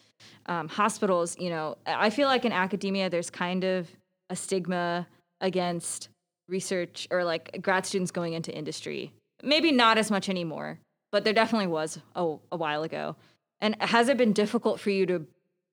um, 0.47 0.69
hospitals. 0.69 1.37
You 1.39 1.51
know, 1.51 1.77
I 1.87 2.11
feel 2.11 2.29
like 2.29 2.45
in 2.45 2.53
academia, 2.53 3.11
there's 3.11 3.31
kind 3.31 3.65
of 3.65 3.89
a 4.31 4.37
stigma 4.37 5.07
against 5.41 6.09
research 6.49 7.07
or 7.11 7.25
like 7.25 7.61
grad 7.63 7.87
students 7.87 8.11
going 8.11 8.33
into 8.33 8.55
industry. 8.55 9.13
Maybe 9.43 9.71
not 9.71 9.99
as 9.99 10.11
much 10.11 10.29
anymore, 10.29 10.81
but 11.13 11.25
there 11.25 11.33
definitely 11.33 11.69
was 11.69 11.99
a, 12.15 12.37
a 12.51 12.57
while 12.57 12.83
ago. 12.83 13.17
And 13.61 13.77
has 13.81 14.09
it 14.09 14.17
been 14.17 14.33
difficult 14.33 14.81
for 14.81 14.91
you 14.91 15.07
to 15.07 15.27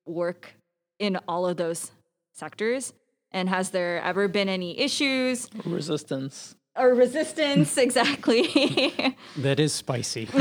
work 0.06 0.54
in 1.00 1.18
all 1.28 1.48
of 1.48 1.58
those 1.58 1.92
sectors? 2.34 2.94
And 3.32 3.50
has 3.50 3.72
there 3.72 4.02
ever 4.02 4.28
been 4.28 4.50
any 4.50 4.80
issues 4.80 5.50
Resistance. 5.66 6.56
Or 6.78 6.94
resistance? 6.94 7.78
exactly. 7.88 8.94
That 9.38 9.60
is 9.60 9.74
spicy. 9.74 10.26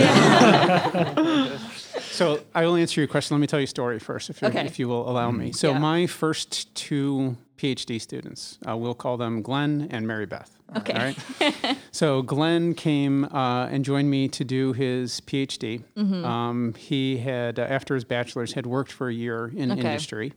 so 2.00 2.40
I 2.54 2.64
will 2.66 2.76
answer 2.76 3.00
your 3.00 3.08
question. 3.08 3.34
Let 3.36 3.40
me 3.40 3.46
tell 3.46 3.58
you 3.60 3.64
a 3.64 3.68
story 3.68 3.98
first, 3.98 4.30
if, 4.30 4.40
you 4.40 4.48
Okay. 4.48 4.64
if 4.66 4.78
you 4.78 4.88
will 4.88 5.08
allow 5.10 5.30
me. 5.30 5.52
So 5.52 5.70
Yeah. 5.72 5.78
my 5.78 6.06
first 6.06 6.72
two 6.74 7.36
PhD 7.58 8.00
students, 8.00 8.58
uh, 8.68 8.76
we'll 8.76 8.94
call 8.94 9.16
them 9.16 9.42
Glenn 9.42 9.88
and 9.90 10.06
Mary 10.06 10.26
Beth. 10.26 10.50
Okay. 10.76 10.92
All 10.92 10.98
right. 11.04 11.76
so 11.92 12.22
Glenn 12.22 12.74
came 12.74 13.24
uh, 13.26 13.66
and 13.66 13.84
joined 13.84 14.10
me 14.10 14.28
to 14.28 14.44
do 14.44 14.72
his 14.72 15.20
PhD. 15.22 15.82
Mm-hmm. 15.96 16.24
Um, 16.24 16.74
he 16.74 17.18
had, 17.18 17.58
uh, 17.58 17.62
after 17.62 17.94
his 17.94 18.04
bachelor's, 18.04 18.52
had 18.54 18.66
worked 18.66 18.92
for 18.92 19.08
a 19.08 19.12
year 19.14 19.52
in 19.56 19.70
Okay. 19.72 19.80
industry. 19.80 20.32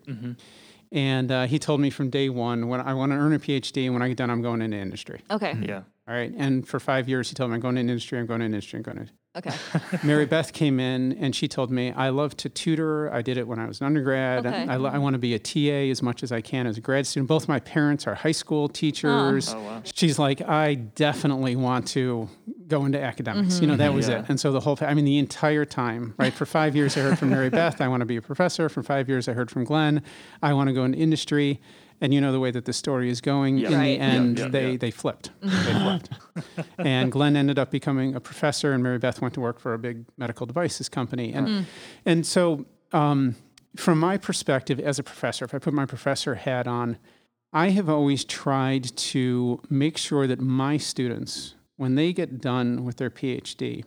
And 0.92 1.32
uh, 1.32 1.48
he 1.48 1.60
told 1.60 1.82
me 1.82 1.90
from 1.90 2.10
day 2.10 2.30
one, 2.30 2.68
when 2.68 2.80
I 2.80 2.94
want 2.94 3.12
to 3.12 3.18
earn 3.18 3.34
a 3.34 3.40
PhD, 3.40 3.86
and 3.86 3.94
when 3.94 4.02
I 4.02 4.08
get 4.08 4.18
done, 4.18 4.30
I'm 4.30 4.42
going 4.42 4.62
into 4.62 4.78
industry. 4.78 5.22
okay. 5.30 5.56
Yeah. 5.62 5.84
All 6.08 6.16
right. 6.16 6.32
And 6.38 6.66
for 6.68 6.80
five 6.80 7.10
years, 7.10 7.28
he 7.30 7.36
told 7.36 7.52
me, 7.52 7.56
I'm 7.56 7.62
going 7.62 7.78
into 7.78 7.92
industry, 7.92 8.18
I'm 8.20 8.26
going 8.26 8.42
into 8.42 8.56
industry, 8.56 8.78
I'm 8.78 8.84
going 8.84 9.06
to. 9.06 9.12
Okay. 9.38 9.56
Mary 10.04 10.26
Beth 10.26 10.52
came 10.54 10.80
in 10.80 11.14
and 11.14 11.36
she 11.36 11.48
told 11.48 11.70
me, 11.72 11.92
I 11.92 12.10
love 12.10 12.36
to 12.38 12.50
tutor. 12.50 13.14
I 13.14 13.22
did 13.22 13.38
it 13.38 13.48
when 13.48 13.60
I 13.60 13.68
was 13.68 13.80
an 13.82 13.86
undergrad. 13.88 14.46
Okay. 14.46 14.66
I, 14.68 14.78
lo- 14.78 14.90
I 14.90 14.98
want 14.98 15.14
to 15.14 15.20
be 15.20 15.34
a 15.36 15.40
TA 15.40 15.90
as 15.92 16.02
much 16.02 16.24
as 16.24 16.32
I 16.32 16.42
can 16.42 16.66
as 16.66 16.78
a 16.78 16.82
grad 16.82 17.06
student. 17.06 17.28
Both 17.28 17.48
my 17.48 17.60
parents 17.60 18.08
are 18.08 18.16
high 18.16 18.32
school 18.32 18.68
teachers. 18.68 19.54
Oh, 19.54 19.62
wow. 19.62 19.82
She's 19.94 20.18
like, 20.18 20.42
I 20.42 20.76
definitely 20.76 21.56
want 21.56 21.88
to 21.90 22.30
go 22.68 22.86
into 22.86 23.02
academics. 23.02 23.56
You 23.56 23.62
mm-hmm. 23.62 23.72
know, 23.72 23.78
that 23.78 23.94
was 23.94 24.10
Yeah. 24.10 24.20
it. 24.20 24.26
And 24.30 24.40
so 24.40 24.52
the 24.52 24.60
whole, 24.60 24.76
fa- 24.76 24.90
I 24.90 24.94
mean, 24.94 25.06
the 25.06 25.18
entire 25.18 25.66
time, 25.66 26.16
right? 26.18 26.34
For 26.34 26.46
five 26.46 26.76
years, 26.76 26.98
I 26.98 27.02
heard 27.02 27.20
from 27.20 27.30
Mary 27.30 27.50
Beth, 27.50 27.80
I 27.80 27.88
want 27.88 28.02
to 28.02 28.06
be 28.06 28.18
a 28.18 28.22
professor. 28.22 28.70
For 28.70 28.84
five 28.84 29.08
years, 29.08 29.28
I 29.28 29.34
heard 29.34 29.52
from 29.52 29.64
Glenn, 29.64 30.02
I 30.42 30.54
want 30.54 30.68
to 30.68 30.74
go 30.74 30.84
into 30.84 30.98
industry. 30.98 31.62
And 32.00 32.14
you 32.14 32.22
know 32.22 32.32
the 32.32 32.40
way 32.40 32.52
that 32.52 32.66
the 32.66 32.74
story 32.74 33.10
is 33.10 33.22
going. 33.22 33.58
Yeah. 33.58 33.70
In 33.70 33.74
Right. 33.74 33.98
the 33.98 34.00
end, 34.00 34.40
yeah, 34.40 34.48
they, 34.50 34.72
yeah. 34.72 34.78
they 34.78 34.92
flipped. 34.92 35.32
They 35.42 35.74
flipped. 35.74 36.10
and 36.78 37.12
Glenn 37.12 37.36
ended 37.36 37.58
up 37.58 37.72
becoming 37.72 38.16
a 38.16 38.20
professor, 38.20 38.74
and 38.74 38.84
Mary 38.84 39.00
Beth 39.00 39.20
went 39.22 39.34
to 39.34 39.40
work 39.42 39.60
for 39.60 39.74
a 39.74 39.80
big 39.80 40.06
medical 40.18 40.46
devices 40.46 40.90
company. 40.90 41.34
And 41.34 41.48
mm. 41.48 41.66
and 42.06 42.26
so, 42.26 42.66
um, 42.94 43.36
from 43.76 44.00
my 44.00 44.18
perspective 44.18 44.80
as 44.80 45.00
a 45.00 45.04
professor, 45.04 45.46
if 45.46 45.54
I 45.56 45.60
put 45.60 45.74
my 45.74 45.86
professor 45.86 46.36
hat 46.36 46.68
on, 46.68 46.98
I 47.54 47.70
have 47.70 47.90
always 47.90 48.24
tried 48.26 48.84
to 48.98 49.62
make 49.70 49.98
sure 49.98 50.28
that 50.28 50.40
my 50.40 50.78
students, 50.78 51.56
when 51.78 51.96
they 51.96 52.14
get 52.14 52.40
done 52.42 52.84
with 52.86 52.98
their 52.98 53.10
PhD, 53.10 53.84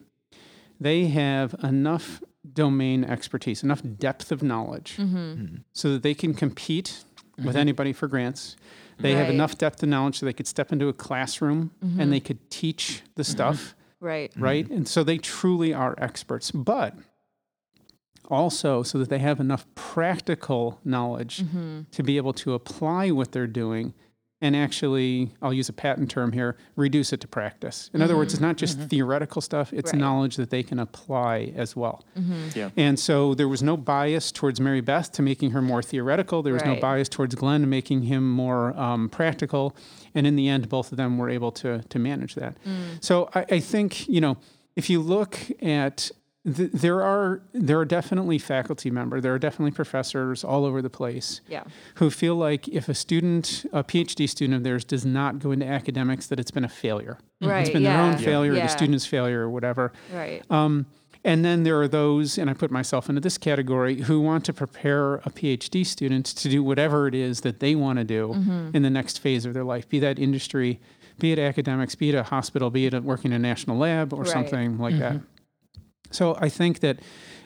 they 0.81 1.07
have 1.07 1.55
enough 1.63 2.23
domain 2.53 3.05
expertise, 3.05 3.63
enough 3.63 3.83
depth 3.99 4.33
of 4.33 4.43
knowledge, 4.43 4.97
mm-hmm. 4.97 5.17
Mm-hmm. 5.17 5.57
so 5.73 5.93
that 5.93 6.03
they 6.03 6.15
can 6.15 6.35
compete 6.35 7.05
with 7.41 7.55
mm-hmm. 7.55 7.59
anybody 7.59 7.93
for 7.93 8.09
grants. 8.09 8.57
They 8.99 9.15
have 9.15 9.31
enough 9.31 9.57
depth 9.57 9.83
of 9.83 9.89
knowledge 9.89 10.19
so 10.19 10.27
they 10.27 10.35
could 10.35 10.47
step 10.47 10.73
into 10.73 10.89
a 10.89 10.93
classroom 10.93 11.71
and 11.81 11.93
mm-hmm. 11.93 12.11
they 12.11 12.21
could 12.21 12.51
teach 12.51 13.03
the 13.15 13.23
mm-hmm. 13.23 13.33
stuff, 13.33 13.75
Right. 13.99 14.31
right? 14.37 14.69
And 14.69 14.87
so 14.87 15.03
they 15.03 15.17
truly 15.17 15.73
are 15.73 15.95
experts. 15.97 16.51
But 16.51 16.95
also 18.31 18.83
so 18.83 18.99
that 18.99 19.09
they 19.09 19.19
have 19.19 19.41
enough 19.41 19.67
practical 19.75 20.81
knowledge 20.85 21.43
to 21.93 22.03
be 22.03 22.17
able 22.17 22.33
to 22.35 22.55
apply 22.55 23.11
what 23.11 23.33
they're 23.33 23.47
doing 23.47 23.95
and 24.43 24.57
actually, 24.57 25.31
I'll 25.43 25.53
use 25.53 25.69
a 25.69 25.73
patent 25.73 26.11
term 26.11 26.33
here, 26.33 26.57
reduce 26.75 27.13
it 27.13 27.21
to 27.21 27.29
practice. 27.29 27.91
In 27.93 28.01
other 28.01 28.17
words, 28.17 28.33
it's 28.33 28.41
not 28.41 28.57
just 28.57 28.79
mm-hmm. 28.79 28.89
theoretical 28.89 29.43
stuff, 29.43 29.73
it's 29.73 29.93
Right. 29.93 30.01
knowledge 30.01 30.37
that 30.37 30.51
they 30.51 30.63
can 30.63 30.79
apply 30.79 31.53
as 31.57 31.77
well. 31.77 32.05
Mm-hmm. 32.19 32.59
Yeah. 32.59 32.71
And 32.77 32.99
so 32.99 33.35
there 33.35 33.49
was 33.49 33.63
no 33.63 33.77
bias 33.77 34.33
towards 34.33 34.61
Mary 34.61 34.81
Beth 34.81 35.13
to 35.13 35.23
making 35.23 35.51
her 35.51 35.61
more 35.61 35.83
theoretical. 35.83 36.43
There 36.43 36.55
was 36.55 36.65
no 36.65 36.77
bias 36.77 37.09
towards 37.09 37.35
Glenn 37.35 37.61
to 37.61 37.67
making 37.67 38.03
him 38.03 38.31
more 38.31 38.79
um, 38.81 39.09
practical. 39.11 39.77
And 40.15 40.27
in 40.27 40.37
the 40.37 40.49
end, 40.49 40.69
both 40.69 40.91
of 40.91 40.97
them 40.97 41.19
were 41.19 41.29
able 41.29 41.53
to, 41.53 41.83
to 41.83 41.99
manage 41.99 42.35
that. 42.37 42.57
Mm. 42.65 43.05
So 43.05 43.29
I, 43.35 43.45
I 43.51 43.61
think, 43.61 44.09
you 44.09 44.21
know, 44.21 44.39
if 44.75 44.89
you 44.89 45.01
look 45.01 45.39
at 45.61 46.11
th- 46.45 46.71
there 46.73 47.03
are 47.03 47.43
there 47.53 47.79
are 47.79 47.85
definitely 47.85 48.39
faculty 48.39 48.91
member, 48.91 49.21
there 49.21 49.35
are 49.35 49.39
definitely 49.39 49.71
professors 49.73 50.43
all 50.45 50.65
over 50.65 50.81
the 50.83 50.91
place 50.91 51.41
Yeah. 51.49 51.65
who 51.97 52.11
feel 52.11 52.35
like 52.37 52.67
if 52.69 52.89
a 52.89 52.95
student, 52.95 53.65
a 53.73 53.85
PhD 53.85 54.29
student 54.29 54.57
of 54.57 54.63
theirs, 54.65 54.85
does 54.85 55.05
not 55.05 55.39
go 55.39 55.51
into 55.53 55.67
academics, 55.67 56.27
that 56.29 56.41
it's 56.41 56.51
been 56.51 56.65
a 56.65 56.69
failure. 56.69 57.19
Right. 57.41 57.61
It's 57.63 57.71
been 57.71 57.83
yeah. 57.83 57.97
their 57.97 58.13
own 58.13 58.19
failure, 58.19 58.55
Yeah. 58.55 58.63
the 58.67 58.69
student's 58.69 59.07
failure, 59.07 59.41
or 59.43 59.51
whatever. 59.51 59.93
Right. 60.13 60.43
Um, 60.51 60.87
and 61.23 61.45
then 61.45 61.65
there 61.65 61.79
are 61.79 61.89
those, 61.89 62.39
and 62.39 62.49
I 62.49 62.55
put 62.55 62.71
myself 62.71 63.11
into 63.11 63.21
this 63.21 63.37
category, 63.37 64.03
who 64.03 64.21
want 64.21 64.43
to 64.47 64.55
prepare 64.55 65.17
a 65.17 65.31
PhD 65.31 65.85
student 65.85 66.25
to 66.25 66.49
do 66.49 66.65
whatever 66.65 67.07
it 67.07 67.15
is 67.15 67.43
that 67.43 67.61
they 67.61 67.75
want 67.75 67.99
to 67.99 68.05
do 68.05 68.29
Mm-hmm. 68.29 68.71
in 68.75 68.83
the 68.83 68.89
next 68.89 69.19
phase 69.19 69.45
of 69.45 69.53
their 69.53 69.65
life, 69.65 69.87
be 69.89 69.99
that 69.99 70.19
industry, 70.19 70.81
be 71.19 71.33
it 71.33 71.39
academics, 71.39 71.95
be 71.95 72.09
it 72.09 72.15
a 72.15 72.23
hospital, 72.23 72.71
be 72.71 72.87
it 72.87 72.95
working 73.05 73.33
in 73.33 73.37
a 73.37 73.39
national 73.39 73.77
lab 73.77 74.15
or 74.15 74.23
Right. 74.23 74.29
something 74.29 74.79
like 74.79 74.99
that. 74.99 75.21
So 76.11 76.37
I 76.41 76.49
think 76.49 76.81
that 76.81 77.01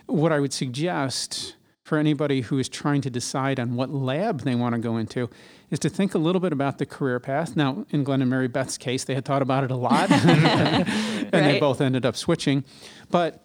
what 0.07 0.33
I 0.33 0.40
would 0.40 0.53
suggest 0.53 1.57
for 1.83 1.98
anybody 1.98 2.40
who 2.40 2.59
is 2.59 2.68
trying 2.68 3.03
to 3.03 3.11
decide 3.11 3.61
on 3.61 3.74
what 3.77 3.90
lab 3.90 4.40
they 4.40 4.55
want 4.55 4.74
to 4.74 4.81
go 4.81 4.96
into 4.96 5.29
is 5.70 5.79
to 5.81 5.90
think 5.90 6.14
a 6.14 6.18
little 6.18 6.40
bit 6.40 6.53
about 6.53 6.79
the 6.79 6.87
career 6.87 7.20
path. 7.20 7.57
Now, 7.57 7.85
in 7.90 8.05
Glenn 8.05 8.22
and 8.22 8.31
Mary 8.31 8.48
Beth's 8.48 8.79
case, 8.79 9.05
they 9.05 9.14
had 9.14 9.24
thought 9.27 9.42
about 9.42 9.64
it 9.64 9.70
a 9.70 9.77
lot, 9.77 10.11
and 10.11 11.31
they 11.33 11.61
both 11.61 11.81
ended 11.81 12.07
up 12.07 12.16
switching. 12.16 12.64
But 13.11 13.40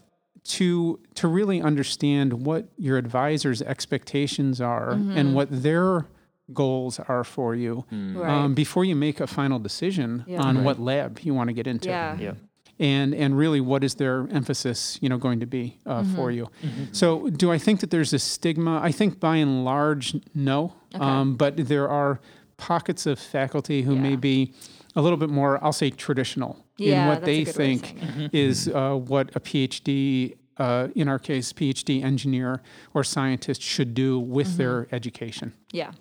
to 0.45 0.99
to 1.15 1.27
really 1.27 1.62
understand 1.62 2.45
what 2.45 2.69
your 2.77 2.97
advisor's 2.97 3.62
expectations 3.62 4.62
are 4.62 4.91
and 4.91 5.36
what 5.36 5.47
their 5.51 6.05
goals 6.53 6.97
are 6.99 7.23
for 7.25 7.55
you 7.55 7.86
Right. 7.91 8.32
um, 8.32 8.53
before 8.55 8.86
you 8.86 8.95
make 8.95 9.19
a 9.19 9.27
final 9.27 9.60
decision 9.60 10.23
Yeah. 10.25 10.41
on 10.41 10.55
Right. 10.58 10.65
what 10.65 10.79
lab 10.79 11.19
you 11.21 11.34
want 11.34 11.49
to 11.49 11.53
get 11.53 11.67
into 11.67 11.89
yeah. 11.89 12.17
Yeah. 12.17 12.32
And 12.79 13.13
and 13.13 13.37
really 13.37 13.59
what 13.61 13.83
is 13.83 13.95
their 13.95 14.27
emphasis 14.31 14.97
you 15.01 15.09
know 15.09 15.17
going 15.17 15.39
to 15.39 15.45
be 15.45 15.77
uh, 15.85 16.01
Mm-hmm. 16.01 16.15
for 16.15 16.31
you. 16.31 16.47
So 16.91 17.29
do 17.29 17.51
i 17.51 17.57
think 17.57 17.79
that 17.81 17.89
there's 17.91 18.13
a 18.13 18.19
stigma? 18.19 18.79
I 18.81 18.91
think 18.91 19.19
by 19.19 19.35
and 19.37 19.65
large 19.65 20.15
no. 20.33 20.73
Um, 20.93 21.35
but 21.35 21.55
there 21.67 21.87
are 21.89 22.19
pockets 22.57 23.05
of 23.05 23.19
faculty 23.19 23.83
who 23.83 23.95
may 23.95 24.15
be 24.15 24.53
a 24.95 25.01
little 25.01 25.17
bit 25.17 25.29
more 25.29 25.63
i'll 25.63 25.71
say 25.83 25.89
traditional 25.91 26.57
in 26.77 27.07
what 27.07 27.23
they 27.23 27.43
good 27.43 27.57
way 27.57 27.73
of 27.75 27.81
think 27.81 28.33
is 28.33 28.67
uh, 28.67 28.95
what 28.95 29.29
a 29.35 29.39
phd 29.39 30.35
uh, 30.57 30.87
in 30.95 31.07
our 31.07 31.19
case 31.19 31.53
phd 31.53 32.03
engineer 32.03 32.61
or 32.93 33.03
scientist 33.03 33.61
should 33.61 33.93
do 33.93 34.19
with 34.19 34.47
Mm-hmm. 34.47 34.57
their 34.57 34.87
education. 34.91 35.53
Yeah. 35.71 35.91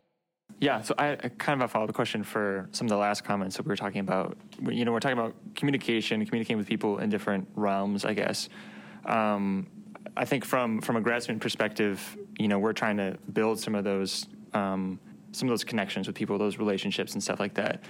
Yeah, 0.61 0.83
so 0.83 0.95
I, 0.99 1.15
kind 1.15 1.63
of 1.63 1.67
a 1.67 1.69
follow 1.69 1.87
up 1.87 1.95
question 1.95 2.25
for 2.25 2.69
some 2.73 2.87
of 2.87 2.91
the 2.91 2.97
last 2.97 3.23
comments 3.23 3.57
that 3.57 3.65
we 3.65 3.69
were 3.69 3.77
talking 3.77 4.01
about. 4.01 4.37
You 4.69 4.85
know, 4.85 4.93
we're 4.93 4.99
talking 4.99 5.19
about 5.19 5.35
communication, 5.55 6.25
communicating 6.27 6.57
with 6.57 6.67
people 6.67 6.99
in 6.99 7.11
different 7.11 7.47
realms, 7.55 8.05
I 8.05 8.15
guess. 8.15 8.49
Um, 9.05 9.69
I 10.17 10.25
think 10.25 10.45
from 10.45 10.81
from 10.81 10.97
a 10.97 11.21
student 11.21 11.41
perspective, 11.41 12.17
you 12.39 12.49
know, 12.49 12.59
we're 12.59 12.73
trying 12.73 12.97
to 12.97 13.17
build 13.33 13.61
some 13.61 13.77
of 13.77 13.85
those 13.85 14.27
um, 14.53 14.99
some 15.31 15.49
of 15.49 15.53
those 15.53 15.63
connections 15.63 16.09
with 16.09 16.17
people, 16.17 16.39
those 16.39 16.59
relationships 16.59 17.13
and 17.13 17.23
stuff 17.23 17.39
like 17.39 17.55
that. 17.55 17.85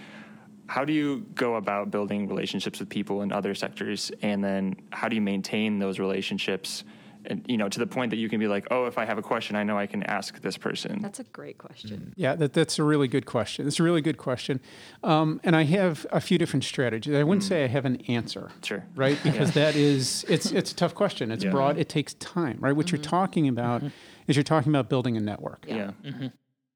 How 0.66 0.84
do 0.84 0.92
you 0.92 1.24
go 1.34 1.54
about 1.54 1.90
building 1.90 2.28
relationships 2.28 2.80
with 2.80 2.90
people 2.90 3.22
in 3.22 3.32
other 3.32 3.54
sectors, 3.54 4.12
and 4.20 4.44
then 4.44 4.76
how 4.92 5.08
do 5.08 5.16
you 5.16 5.22
maintain 5.22 5.78
those 5.78 5.98
relationships? 5.98 6.84
And 7.28 7.44
you 7.46 7.58
know, 7.58 7.68
to 7.68 7.78
the 7.78 7.86
point 7.86 8.10
that 8.10 8.16
you 8.16 8.28
can 8.28 8.40
be 8.40 8.48
like, 8.48 8.66
oh, 8.70 8.86
if 8.86 8.96
I 8.96 9.04
have 9.04 9.18
a 9.18 9.22
question, 9.22 9.54
I 9.54 9.62
know 9.62 9.78
I 9.78 9.86
can 9.86 10.02
ask 10.04 10.40
this 10.40 10.56
person. 10.56 11.00
That's 11.02 11.20
a 11.20 11.24
great 11.24 11.58
question. 11.58 12.08
Mm. 12.08 12.12
Yeah, 12.16 12.34
that, 12.34 12.54
that's 12.54 12.78
a 12.78 12.82
really 12.82 13.06
good 13.06 13.26
question. 13.26 13.66
It's 13.66 13.78
a 13.78 13.82
really 13.82 14.00
good 14.00 14.16
question. 14.16 14.60
Um, 15.04 15.40
and 15.44 15.54
I 15.54 15.64
have 15.64 16.06
a 16.10 16.20
few 16.20 16.38
different 16.38 16.64
strategies. 16.64 17.14
I 17.14 17.22
wouldn't 17.22 17.44
mm. 17.44 17.48
say 17.48 17.64
I 17.64 17.68
have 17.68 17.84
an 17.84 17.96
answer, 18.08 18.50
Sure. 18.64 18.84
right? 18.96 19.18
Because 19.22 19.52
that 19.62 19.76
is, 19.76 20.24
it's, 20.28 20.50
it's 20.50 20.72
a 20.72 20.74
tough 20.74 20.94
question. 20.94 21.30
It's 21.30 21.44
Yeah. 21.44 21.50
broad, 21.50 21.78
it 21.78 21.90
takes 21.90 22.14
time, 22.14 22.56
right? 22.60 22.74
What 22.74 22.90
you're 22.90 22.98
mm-hmm. 22.98 23.10
talking 23.10 23.46
about 23.46 23.82
mm-hmm. 23.82 23.94
is 24.26 24.34
you're 24.36 24.42
talking 24.42 24.72
about 24.72 24.88
building 24.88 25.16
a 25.16 25.20
network, 25.20 25.66
Yeah. 25.68 25.92
yeah. 26.02 26.10
Mm-hmm. 26.10 26.26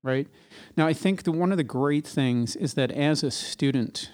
right? 0.03 0.29
Now, 0.77 0.87
I 0.87 0.93
think 0.93 1.23
the, 1.23 1.33
one 1.33 1.51
of 1.51 1.57
the 1.57 1.65
great 1.65 2.07
things 2.07 2.57
is 2.57 2.75
that 2.75 2.93
as 2.93 3.23
a 3.23 3.31
student, 3.31 4.11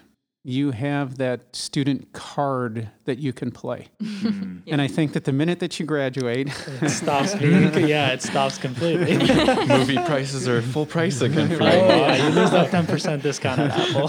you 0.48 0.70
have 0.70 1.18
that 1.18 1.54
student 1.54 2.10
card 2.14 2.88
that 3.04 3.18
you 3.18 3.32
can 3.32 3.50
play. 3.50 3.88
Hmm. 4.18 4.58
And 4.66 4.82
I 4.82 4.88
think 4.88 5.12
that 5.12 5.24
the 5.24 5.32
minute 5.32 5.60
that 5.60 5.78
you 5.78 5.86
graduate, 5.86 6.48
It 6.82 6.88
stops 6.90 7.34
being, 7.40 7.86
yeah, 7.86 8.08
it 8.08 8.20
stops 8.20 8.58
completely. 8.58 9.16
Movie 9.68 9.96
prices 9.96 10.48
are 10.48 10.60
full 10.60 10.86
price 10.86 11.20
again 11.20 11.48
for 11.56 11.62
oh, 11.62 11.66
you. 11.66 11.72
yeah, 11.72 12.26
you 12.26 12.34
lose 12.34 12.50
that 12.50 12.70
10% 12.70 13.22
discount 13.22 13.60
at 13.60 13.70
Apple. 13.70 14.08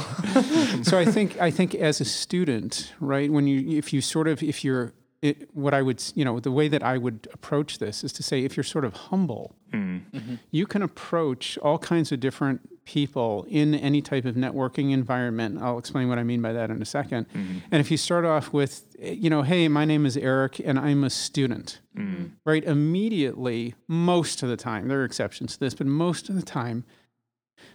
so 0.84 0.98
I 0.98 1.06
think 1.06 1.40
I 1.40 1.52
think 1.52 1.76
as 1.76 2.02
a 2.02 2.06
student, 2.06 2.92
right, 3.00 3.32
when 3.32 3.46
you 3.46 3.78
if 3.78 3.94
you 3.94 4.02
sort 4.02 4.28
of 4.28 4.42
if 4.42 4.64
you're 4.64 4.94
it, 5.22 5.50
what 5.54 5.74
I 5.74 5.82
would 5.82 6.04
you 6.16 6.24
know 6.24 6.40
the 6.40 6.52
way 6.52 6.68
that 6.68 6.84
I 6.84 6.98
would 6.98 7.28
approach 7.34 7.80
this 7.80 8.04
is 8.04 8.14
to 8.14 8.24
say 8.24 8.44
if 8.44 8.56
you're 8.56 8.64
sort 8.64 8.86
of 8.86 8.94
humble, 8.94 9.56
hmm. 9.72 9.98
mm-hmm. 10.14 10.36
you 10.52 10.66
can 10.66 10.82
approach 10.82 11.58
all 11.60 11.78
kinds 11.78 12.12
of 12.12 12.20
different 12.20 12.62
people 12.90 13.46
in 13.48 13.76
any 13.76 14.02
type 14.02 14.26
of 14.26 14.36
networking 14.36 14.92
environment. 14.92 15.62
I'll 15.62 15.78
explain 15.78 16.10
what 16.10 16.18
I 16.18 16.24
mean 16.24 16.42
by 16.42 16.54
that 16.54 16.72
in 16.72 16.82
a 16.82 16.86
2nd 16.86 17.28
mm-hmm. 17.28 17.58
And 17.72 17.80
if 17.80 17.92
you 17.92 17.98
start 17.98 18.26
off 18.26 18.52
with, 18.52 18.84
eh, 19.00 19.12
you 19.12 19.30
know, 19.30 19.44
hey, 19.44 19.68
my 19.68 19.86
name 19.86 20.08
is 20.08 20.18
Eric 20.18 20.60
and 20.60 20.80
I'm 20.80 21.04
a 21.04 21.10
student, 21.12 21.82
hmm. 21.96 22.28
right? 22.46 22.64
Immediately, 22.64 23.76
most 23.88 24.42
of 24.42 24.50
the 24.50 24.58
time, 24.58 24.88
there 24.88 25.02
are 25.02 25.06
exceptions 25.06 25.54
to 25.54 25.60
this, 25.60 25.76
but 25.76 25.86
most 25.86 26.30
of 26.30 26.36
the 26.36 26.42
time, 26.42 26.84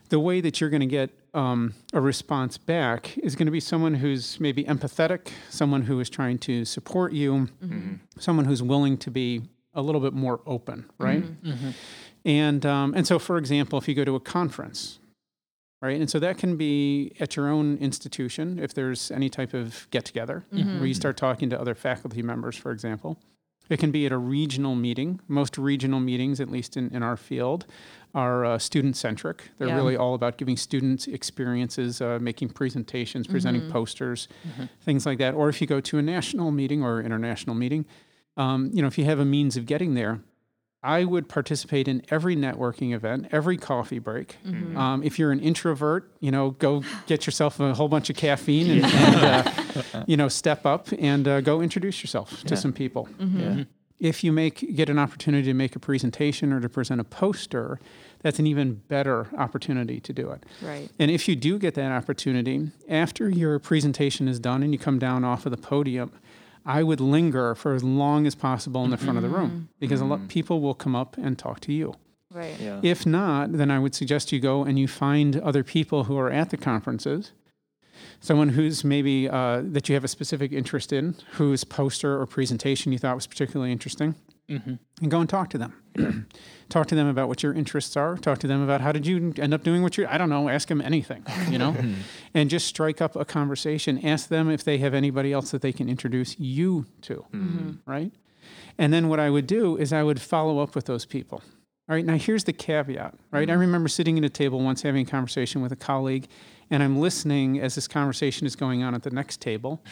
the 0.08 0.20
way 0.20 0.40
that 0.40 0.60
you're 0.60 0.70
going 0.70 0.80
to 0.80 0.86
get 0.86 1.10
um, 1.32 1.74
a 1.92 2.00
response 2.00 2.58
back 2.58 3.16
is 3.18 3.34
going 3.36 3.46
to 3.46 3.52
be 3.52 3.60
someone 3.60 3.94
who's 3.94 4.38
maybe 4.38 4.64
empathetic, 4.64 5.28
someone 5.50 5.82
who 5.82 5.98
is 6.00 6.08
trying 6.10 6.38
to 6.38 6.64
support 6.64 7.12
you, 7.12 7.48
someone 8.18 8.44
who's 8.44 8.62
willing 8.62 8.96
to 8.98 9.10
be 9.10 9.42
a 9.74 9.82
little 9.82 10.00
bit 10.00 10.12
more 10.12 10.40
open, 10.46 10.88
right? 10.98 11.24
And 12.24 12.64
um, 12.64 12.94
and 12.94 13.06
so, 13.06 13.18
for 13.18 13.36
example, 13.38 13.78
if 13.78 13.88
you 13.88 13.94
go 13.94 14.04
to 14.04 14.14
a 14.14 14.20
conference, 14.20 14.98
right, 15.82 16.00
and 16.00 16.08
so 16.08 16.18
that 16.20 16.38
can 16.38 16.56
be 16.56 17.12
at 17.20 17.34
your 17.36 17.48
own 17.48 17.76
institution 17.78 18.58
if 18.58 18.72
there's 18.72 19.10
any 19.10 19.28
type 19.28 19.52
of 19.52 19.88
get 19.90 20.04
together 20.04 20.44
where 20.78 20.86
you 20.86 20.94
start 20.94 21.16
talking 21.16 21.50
to 21.50 21.60
other 21.60 21.74
faculty 21.74 22.22
members, 22.22 22.56
for 22.56 22.70
example. 22.70 23.18
It 23.68 23.78
can 23.78 23.90
be 23.90 24.04
at 24.06 24.12
a 24.12 24.18
regional 24.18 24.74
meeting. 24.74 25.20
Most 25.26 25.56
regional 25.58 26.00
meetings, 26.00 26.40
at 26.40 26.50
least 26.50 26.76
in, 26.76 26.90
in 26.94 27.02
our 27.02 27.16
field, 27.16 27.66
are 28.14 28.44
uh, 28.44 28.58
student 28.58 28.96
centric. 28.96 29.50
They're 29.56 29.68
Yeah. 29.68 29.76
really 29.76 29.96
all 29.96 30.14
about 30.14 30.36
giving 30.36 30.56
students 30.56 31.06
experiences, 31.06 32.00
uh, 32.00 32.18
making 32.20 32.50
presentations, 32.50 33.26
presenting 33.26 33.70
posters, 33.70 34.28
things 34.84 35.06
like 35.06 35.18
that. 35.18 35.34
Or 35.34 35.48
if 35.48 35.60
you 35.60 35.66
go 35.66 35.80
to 35.80 35.98
a 35.98 36.02
national 36.02 36.50
meeting 36.50 36.82
or 36.82 37.00
international 37.02 37.56
meeting, 37.56 37.86
um, 38.36 38.70
you 38.72 38.82
know, 38.82 38.88
if 38.88 38.98
you 38.98 39.04
have 39.06 39.18
a 39.18 39.24
means 39.24 39.56
of 39.56 39.64
getting 39.66 39.94
there, 39.94 40.20
I 40.84 41.04
would 41.04 41.28
participate 41.30 41.88
in 41.88 42.02
every 42.10 42.36
networking 42.36 42.94
event, 42.94 43.28
every 43.32 43.56
coffee 43.56 43.98
break. 43.98 44.36
Um, 44.76 45.02
if 45.02 45.18
you're 45.18 45.32
an 45.32 45.40
introvert, 45.40 46.10
you 46.20 46.30
know, 46.30 46.50
go 46.50 46.82
get 47.06 47.24
yourself 47.24 47.58
a 47.58 47.72
whole 47.72 47.88
bunch 47.88 48.10
of 48.10 48.16
caffeine 48.16 48.70
and, 48.70 48.84
and 48.84 49.16
uh, 49.16 50.04
you 50.06 50.18
know, 50.18 50.28
step 50.28 50.66
up 50.66 50.88
and 50.98 51.26
uh, 51.26 51.40
go 51.40 51.62
introduce 51.62 52.02
yourself 52.02 52.44
to 52.44 52.56
some 52.56 52.72
people. 52.72 53.08
Yeah. 53.18 53.64
If 53.98 54.22
you 54.22 54.32
make 54.32 54.74
get 54.76 54.90
an 54.90 54.98
opportunity 54.98 55.46
to 55.46 55.54
make 55.54 55.74
a 55.74 55.78
presentation 55.78 56.52
or 56.52 56.60
to 56.60 56.68
present 56.68 57.00
a 57.00 57.04
poster, 57.04 57.80
that's 58.20 58.38
an 58.38 58.46
even 58.46 58.74
better 58.88 59.28
opportunity 59.38 60.00
to 60.00 60.12
do 60.12 60.30
it. 60.30 60.44
Right. 60.60 60.90
And 60.98 61.10
if 61.10 61.28
you 61.28 61.36
do 61.36 61.58
get 61.58 61.74
that 61.74 61.92
opportunity, 61.92 62.70
after 62.88 63.30
your 63.30 63.58
presentation 63.58 64.28
is 64.28 64.38
done 64.38 64.62
and 64.62 64.72
you 64.72 64.78
come 64.78 64.98
down 64.98 65.24
off 65.24 65.46
of 65.46 65.52
the 65.52 65.56
podium, 65.56 66.12
I 66.66 66.82
would 66.82 67.00
linger 67.00 67.54
for 67.54 67.74
as 67.74 67.84
long 67.84 68.26
as 68.26 68.34
possible 68.34 68.84
in 68.84 68.90
the 68.90 68.96
front 68.96 69.18
of 69.18 69.22
the 69.22 69.28
room 69.28 69.68
because 69.78 70.00
a 70.00 70.04
lot 70.04 70.28
people 70.28 70.60
will 70.60 70.74
come 70.74 70.96
up 70.96 71.16
and 71.18 71.38
talk 71.38 71.60
to 71.60 71.72
you. 71.72 71.94
Right. 72.32 72.58
Yeah. 72.58 72.80
If 72.82 73.06
not, 73.06 73.52
then 73.52 73.70
I 73.70 73.78
would 73.78 73.94
suggest 73.94 74.32
you 74.32 74.40
go 74.40 74.64
and 74.64 74.78
you 74.78 74.88
find 74.88 75.36
other 75.40 75.62
people 75.62 76.04
who 76.04 76.18
are 76.18 76.30
at 76.30 76.50
the 76.50 76.56
conferences, 76.56 77.32
someone 78.20 78.48
who's 78.50 78.82
maybe 78.82 79.28
uh, 79.28 79.62
that 79.64 79.88
you 79.88 79.94
have 79.94 80.04
a 80.04 80.08
specific 80.08 80.52
interest 80.52 80.92
in, 80.92 81.14
whose 81.32 81.62
poster 81.64 82.20
or 82.20 82.26
presentation 82.26 82.92
you 82.92 82.98
thought 82.98 83.14
was 83.14 83.26
particularly 83.26 83.70
interesting, 83.70 84.16
Mm-hmm. 84.48 84.74
and 85.00 85.10
go 85.10 85.20
and 85.20 85.28
talk 85.28 85.48
to 85.50 85.58
them. 85.58 86.26
talk 86.68 86.86
to 86.88 86.94
them 86.94 87.06
about 87.06 87.28
what 87.28 87.42
your 87.42 87.54
interests 87.54 87.96
are. 87.96 88.16
Talk 88.18 88.38
to 88.40 88.46
them 88.46 88.62
about 88.62 88.82
how 88.82 88.92
did 88.92 89.06
you 89.06 89.32
end 89.38 89.54
up 89.54 89.62
doing 89.62 89.82
what 89.82 89.96
you 89.96 90.06
I 90.06 90.18
don't 90.18 90.28
know. 90.28 90.48
Ask 90.48 90.68
them 90.68 90.82
anything, 90.82 91.24
you 91.48 91.58
know, 91.58 91.74
and 92.34 92.50
just 92.50 92.66
strike 92.66 93.00
up 93.00 93.16
a 93.16 93.24
conversation. 93.24 94.04
Ask 94.04 94.28
them 94.28 94.50
if 94.50 94.62
they 94.62 94.78
have 94.78 94.92
anybody 94.92 95.32
else 95.32 95.50
that 95.52 95.62
they 95.62 95.72
can 95.72 95.88
introduce 95.88 96.38
you 96.38 96.86
to, 97.02 97.24
mm-hmm. 97.32 97.58
Mm-hmm. 97.58 97.90
right? 97.90 98.12
And 98.76 98.92
then 98.92 99.08
what 99.08 99.20
I 99.20 99.30
would 99.30 99.46
do 99.46 99.76
is 99.76 99.92
I 99.92 100.02
would 100.02 100.20
follow 100.20 100.58
up 100.58 100.74
with 100.74 100.84
those 100.84 101.06
people. 101.06 101.42
All 101.88 101.94
right, 101.94 102.04
now 102.04 102.16
here's 102.16 102.44
the 102.44 102.52
caveat, 102.52 103.14
right? 103.30 103.50
I 103.50 103.52
remember 103.52 103.88
sitting 103.88 104.16
at 104.16 104.24
a 104.24 104.30
table 104.30 104.58
once 104.60 104.80
having 104.80 105.06
a 105.06 105.10
conversation 105.10 105.60
with 105.60 105.70
a 105.70 105.76
colleague, 105.76 106.28
and 106.70 106.82
I'm 106.82 106.98
listening 106.98 107.60
as 107.60 107.74
this 107.74 107.86
conversation 107.86 108.46
is 108.46 108.56
going 108.56 108.82
on 108.82 108.94
at 108.94 109.02
the 109.02 109.10
next 109.10 109.42
table 109.42 109.82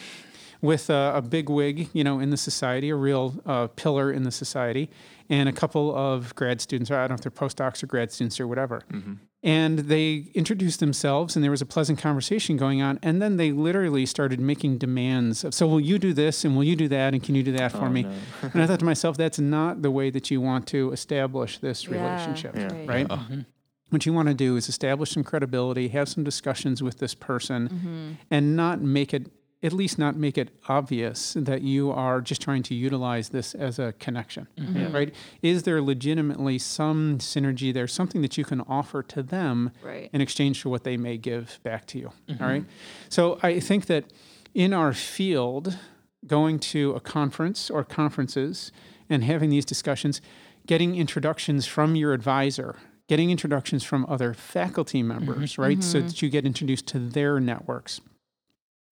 with 0.63 0.89
a, 0.89 1.11
a 1.15 1.21
big 1.21 1.49
wig, 1.49 1.89
you 1.93 2.03
know, 2.03 2.19
in 2.19 2.29
the 2.31 2.37
society, 2.37 2.89
a 2.89 2.95
real 2.95 3.35
uh, 3.45 3.67
pillar 3.67 4.11
in 4.11 4.23
the 4.23 4.31
society, 4.31 4.89
and 5.29 5.47
a 5.49 5.51
couple 5.51 5.93
of 5.95 6.33
grad 6.35 6.61
students, 6.61 6.89
or 6.89 6.95
I 6.95 7.01
don't 7.01 7.09
know 7.09 7.15
if 7.15 7.21
they're 7.21 7.31
postdocs 7.47 7.83
or 7.83 7.87
grad 7.87 8.11
students 8.13 8.39
or 8.39 8.47
whatever. 8.47 8.81
And 9.45 9.79
they 9.79 10.27
introduced 10.33 10.79
themselves, 10.79 11.35
and 11.35 11.43
there 11.43 11.51
was 11.51 11.61
a 11.61 11.65
pleasant 11.65 11.99
conversation 11.99 12.55
going 12.55 12.81
on. 12.81 12.97
And 13.03 13.21
then 13.21 13.35
they 13.35 13.51
literally 13.51 14.05
started 14.05 14.39
making 14.39 14.77
demands 14.77 15.43
of, 15.43 15.53
so 15.53 15.67
will 15.67 15.81
you 15.81 15.99
do 15.99 16.13
this, 16.13 16.45
and 16.45 16.55
will 16.55 16.63
you 16.63 16.77
do 16.77 16.87
that, 16.87 17.13
and 17.13 17.21
can 17.21 17.35
you 17.35 17.43
do 17.43 17.51
that 17.57 17.73
for 17.73 17.85
Oh, 17.87 17.89
me? 17.89 18.03
no. 18.03 18.11
and 18.53 18.61
I 18.63 18.65
thought 18.67 18.79
to 18.79 18.85
myself, 18.85 19.17
that's 19.17 19.39
not 19.39 19.81
the 19.81 19.91
way 19.91 20.09
that 20.11 20.31
you 20.31 20.39
want 20.39 20.65
to 20.67 20.93
establish 20.93 21.57
this 21.59 21.85
Yeah, 21.89 21.91
relationship, 21.97 22.55
Yeah. 22.55 22.85
right? 22.87 23.11
What 23.89 24.05
you 24.05 24.13
want 24.13 24.29
to 24.29 24.33
do 24.33 24.55
is 24.55 24.69
establish 24.69 25.11
some 25.11 25.25
credibility, 25.25 25.89
have 25.89 26.07
some 26.07 26.23
discussions 26.23 26.81
with 26.81 26.99
this 26.99 27.13
person, 27.13 27.67
Mm-hmm. 27.67 28.11
and 28.31 28.55
not 28.55 28.79
make 28.81 29.13
it, 29.13 29.29
at 29.63 29.71
least 29.73 29.97
not 29.97 30.15
make 30.17 30.37
it 30.37 30.49
obvious 30.67 31.35
that 31.39 31.61
you 31.61 31.89
are 31.89 32.19
just 32.19 32.41
trying 32.41 32.61
to 32.63 32.75
utilize 32.75 33.29
this 33.29 33.55
as 33.55 33.79
a 33.79 33.93
connection, 33.93 34.47
Mm-hmm. 34.59 34.93
right? 34.93 35.15
Is 35.41 35.63
there 35.63 35.81
legitimately 35.81 36.59
some 36.59 37.17
synergy 37.19 37.73
there, 37.73 37.87
something 37.87 38.21
that 38.21 38.37
you 38.37 38.43
can 38.43 38.61
offer 38.61 39.01
to 39.03 39.23
them 39.23 39.71
Right. 39.81 40.09
in 40.11 40.19
exchange 40.21 40.61
for 40.61 40.69
what 40.69 40.83
they 40.83 40.97
may 40.97 41.17
give 41.17 41.59
back 41.63 41.85
to 41.87 41.97
you? 41.97 42.11
Mm-hmm. 42.27 42.43
All 42.43 42.49
right. 42.49 42.65
So 43.09 43.39
I 43.41 43.59
think 43.61 43.85
that 43.85 44.05
in 44.53 44.73
our 44.73 44.93
field, 44.93 45.77
going 46.27 46.59
to 46.59 46.91
a 46.91 46.99
conference 46.99 47.69
or 47.69 47.83
conferences 47.83 48.71
and 49.09 49.23
having 49.23 49.49
these 49.49 49.65
discussions, 49.65 50.21
getting 50.67 50.95
introductions 50.95 51.65
from 51.65 51.95
your 51.95 52.13
advisor, 52.13 52.75
getting 53.07 53.29
introductions 53.31 53.83
from 53.83 54.05
other 54.09 54.33
faculty 54.33 55.03
members, 55.03 55.53
mm-hmm. 55.53 55.61
right? 55.61 55.83
So 55.83 55.99
mm-hmm. 55.99 56.07
that 56.07 56.21
you 56.21 56.29
get 56.29 56.45
introduced 56.45 56.87
to 56.87 56.99
their 56.99 57.39
networks. 57.39 58.01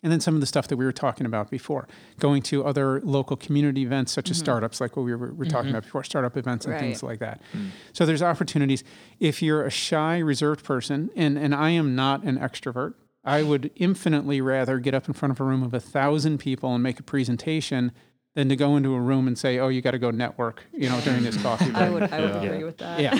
And 0.03 0.11
then 0.11 0.19
some 0.19 0.33
of 0.33 0.41
the 0.41 0.47
stuff 0.47 0.67
that 0.69 0.77
we 0.77 0.85
were 0.85 0.91
talking 0.91 1.25
about 1.27 1.51
before, 1.51 1.87
going 2.19 2.41
to 2.43 2.65
other 2.65 3.01
local 3.01 3.37
community 3.37 3.83
events 3.83 4.11
such 4.11 4.31
as 4.31 4.37
mm-hmm. 4.37 4.45
startups, 4.45 4.81
like 4.81 4.97
what 4.97 5.03
we 5.03 5.13
were, 5.13 5.31
were 5.33 5.45
talking 5.45 5.67
mm-hmm. 5.67 5.75
about 5.75 5.83
before, 5.83 6.03
startup 6.03 6.35
events 6.37 6.65
and 6.65 6.79
things 6.79 7.03
like 7.03 7.19
that. 7.19 7.41
Mm. 7.53 7.69
So 7.93 8.05
there's 8.05 8.23
opportunities. 8.23 8.83
If 9.19 9.43
you're 9.43 9.63
a 9.63 9.69
shy, 9.69 10.17
reserved 10.17 10.65
person, 10.65 11.11
and, 11.15 11.37
and 11.37 11.53
I 11.53 11.69
am 11.71 11.95
not 11.95 12.23
an 12.23 12.39
extrovert, 12.39 12.95
I 13.23 13.43
would 13.43 13.69
infinitely 13.75 14.41
rather 14.41 14.79
get 14.79 14.95
up 14.95 15.07
in 15.07 15.13
front 15.13 15.31
of 15.31 15.39
a 15.39 15.43
room 15.43 15.61
of 15.61 15.73
a 15.73 15.79
thousand 15.79 16.39
people 16.39 16.73
and 16.73 16.81
make 16.81 16.99
a 16.99 17.03
presentation 17.03 17.91
than 18.33 18.49
to 18.49 18.55
go 18.55 18.77
into 18.77 18.93
a 18.93 18.99
room 18.99 19.27
and 19.27 19.37
say, 19.37 19.59
"Oh, 19.59 19.67
you 19.67 19.81
got 19.81 19.91
to 19.91 19.99
go 19.99 20.09
network," 20.09 20.63
you 20.73 20.89
know, 20.89 20.99
during 21.01 21.23
this 21.23 21.41
coffee 21.41 21.65
break. 21.71 21.75
I 21.75 21.89
would 21.89 22.03
I 22.03 22.21
would 22.21 22.29
Yeah. 22.29 22.41
agree 22.41 22.63
with 22.63 22.77
that. 22.77 22.99
Yeah. 22.99 23.19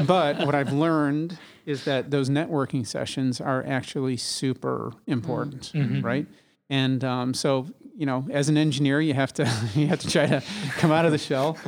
but 0.06 0.44
what 0.44 0.54
I've 0.54 0.72
learned 0.72 1.38
is 1.68 1.84
that 1.84 2.10
those 2.10 2.30
networking 2.30 2.86
sessions 2.86 3.40
are 3.40 3.62
actually 3.66 4.16
super 4.16 4.92
important, 5.06 5.70
right? 6.02 6.26
And 6.70 7.04
um, 7.04 7.34
so, 7.34 7.66
you 7.94 8.06
know, 8.06 8.26
as 8.30 8.48
an 8.48 8.56
engineer, 8.56 9.00
you 9.02 9.12
have 9.14 9.32
to 9.34 9.44
you 9.74 9.86
have 9.88 10.00
to 10.00 10.10
try 10.10 10.26
to 10.26 10.42
come 10.78 10.90
out 10.90 11.04
of 11.04 11.12
the 11.12 11.18
shell 11.18 11.58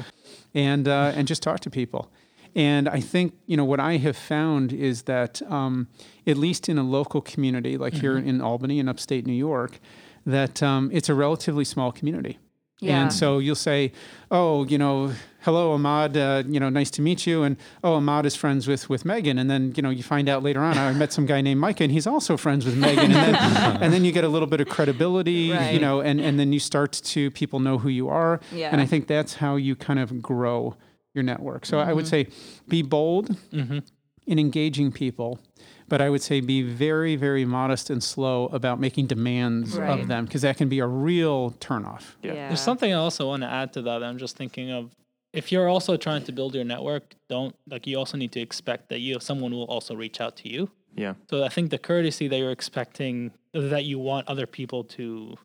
and 0.54 0.88
uh, 0.88 1.12
and 1.14 1.28
just 1.28 1.42
talk 1.42 1.60
to 1.60 1.70
people. 1.70 2.10
And 2.56 2.88
I 2.88 3.00
think 3.00 3.34
you 3.46 3.56
know 3.56 3.64
what 3.64 3.78
I 3.78 3.98
have 3.98 4.16
found 4.16 4.72
is 4.72 5.02
that 5.02 5.42
um, 5.50 5.86
at 6.26 6.36
least 6.36 6.68
in 6.68 6.78
a 6.78 6.82
local 6.82 7.20
community 7.20 7.76
like 7.76 7.94
here 7.94 8.16
in 8.18 8.40
Albany 8.40 8.78
in 8.78 8.88
upstate 8.88 9.26
New 9.26 9.34
York, 9.50 9.78
that 10.26 10.62
um, 10.62 10.90
it's 10.92 11.08
a 11.08 11.14
relatively 11.14 11.64
small 11.64 11.92
community. 11.92 12.38
Yeah. 12.80 13.02
And 13.02 13.12
so 13.12 13.38
you'll 13.38 13.54
say, 13.54 13.92
"Oh, 14.30 14.64
you 14.64 14.78
know, 14.78 15.12
hello, 15.40 15.72
Ahmad. 15.72 16.16
Uh, 16.16 16.42
you 16.48 16.58
know, 16.58 16.70
nice 16.70 16.90
to 16.92 17.02
meet 17.02 17.26
you." 17.26 17.42
And 17.42 17.56
oh, 17.84 17.94
Ahmad 17.94 18.24
is 18.26 18.34
friends 18.36 18.66
with 18.66 18.88
with 18.88 19.04
Meghan. 19.04 19.38
And 19.38 19.50
then 19.50 19.74
you 19.76 19.82
know, 19.82 19.90
you 19.90 20.02
find 20.02 20.28
out 20.28 20.42
later 20.42 20.60
on, 20.60 20.78
I 20.78 20.92
met 20.92 21.12
some 21.12 21.26
guy 21.26 21.40
named 21.42 21.60
Micah, 21.60 21.84
and 21.84 21.92
he's 21.92 22.06
also 22.06 22.36
friends 22.36 22.64
with 22.64 22.76
Meghan. 22.76 22.98
And 22.98 23.14
then, 23.14 23.34
and 23.82 23.92
then 23.92 24.04
you 24.04 24.12
get 24.12 24.24
a 24.24 24.28
little 24.28 24.48
bit 24.48 24.60
of 24.60 24.68
credibility, 24.68 25.52
you 25.72 25.78
know, 25.78 26.00
and 26.00 26.20
and 26.20 26.38
then 26.38 26.52
you 26.52 26.58
start 26.60 26.92
to 26.92 27.30
people 27.32 27.60
know 27.60 27.78
who 27.78 27.88
you 27.90 28.08
are. 28.08 28.40
Yeah. 28.52 28.70
And 28.72 28.80
I 28.80 28.86
think 28.86 29.06
that's 29.06 29.34
how 29.34 29.56
you 29.56 29.76
kind 29.76 29.98
of 29.98 30.22
grow 30.22 30.76
your 31.12 31.24
network. 31.24 31.66
So 31.66 31.78
I 31.78 31.92
would 31.92 32.06
say, 32.06 32.28
be 32.68 32.82
bold 32.82 33.36
in 33.52 34.38
engaging 34.38 34.92
people. 34.92 35.38
But 35.90 36.00
I 36.00 36.08
would 36.08 36.22
say 36.22 36.40
be 36.40 36.62
very, 36.62 37.16
very 37.16 37.44
modest 37.44 37.90
and 37.90 38.02
slow 38.02 38.46
about 38.46 38.80
making 38.80 39.06
demands 39.08 39.76
Right. 39.76 39.90
of 40.00 40.08
them 40.08 40.24
because 40.24 40.40
that 40.42 40.56
can 40.56 40.68
be 40.70 40.78
a 40.78 40.86
real 40.86 41.50
turnoff. 41.60 42.14
Yeah. 42.22 42.32
Yeah. 42.34 42.48
There's 42.48 42.60
something 42.60 42.90
I 42.92 42.96
also 42.96 43.26
want 43.26 43.42
to 43.42 43.48
add 43.48 43.72
to 43.74 43.82
that. 43.82 44.02
I'm 44.02 44.16
just 44.16 44.36
thinking 44.36 44.70
of 44.70 44.90
if 45.32 45.52
you're 45.52 45.68
also 45.68 45.96
trying 45.96 46.24
to 46.24 46.32
build 46.32 46.54
your 46.54 46.64
network, 46.64 47.14
don't 47.28 47.54
like 47.68 47.86
you 47.86 47.98
also 47.98 48.16
need 48.16 48.32
to 48.32 48.40
expect 48.40 48.88
that 48.88 49.00
you 49.00 49.18
someone 49.20 49.52
will 49.52 49.64
also 49.64 49.94
reach 49.94 50.20
out 50.20 50.36
to 50.38 50.48
you. 50.48 50.70
Yeah. 50.96 51.14
So 51.28 51.44
I 51.44 51.48
think 51.48 51.70
the 51.70 51.78
courtesy 51.78 52.26
that 52.28 52.38
you're 52.38 52.50
expecting 52.50 53.32
that 53.52 53.84
you 53.84 53.98
want 53.98 54.28
other 54.28 54.46
people 54.46 54.84
to 54.98 55.36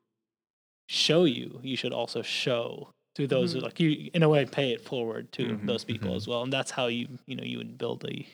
show 0.87 1.25
you, 1.25 1.59
you 1.63 1.75
should 1.75 1.93
also 1.93 2.21
show 2.21 2.89
to 3.15 3.25
those 3.27 3.53
who 3.53 3.59
like 3.61 3.79
you 3.79 4.09
in 4.13 4.23
a 4.23 4.29
way 4.29 4.45
pay 4.45 4.71
it 4.73 4.81
forward 4.81 5.31
to 5.31 5.43
Mhm, 5.43 5.65
those 5.65 5.83
people 5.83 6.13
as 6.15 6.27
well. 6.27 6.43
And 6.43 6.51
that's 6.53 6.71
how 6.71 6.87
you 6.87 7.07
you 7.25 7.35
know 7.35 7.43
you 7.43 7.57
would 7.57 7.77
build 7.77 8.03
a, 8.05 8.07
a 8.09 8.27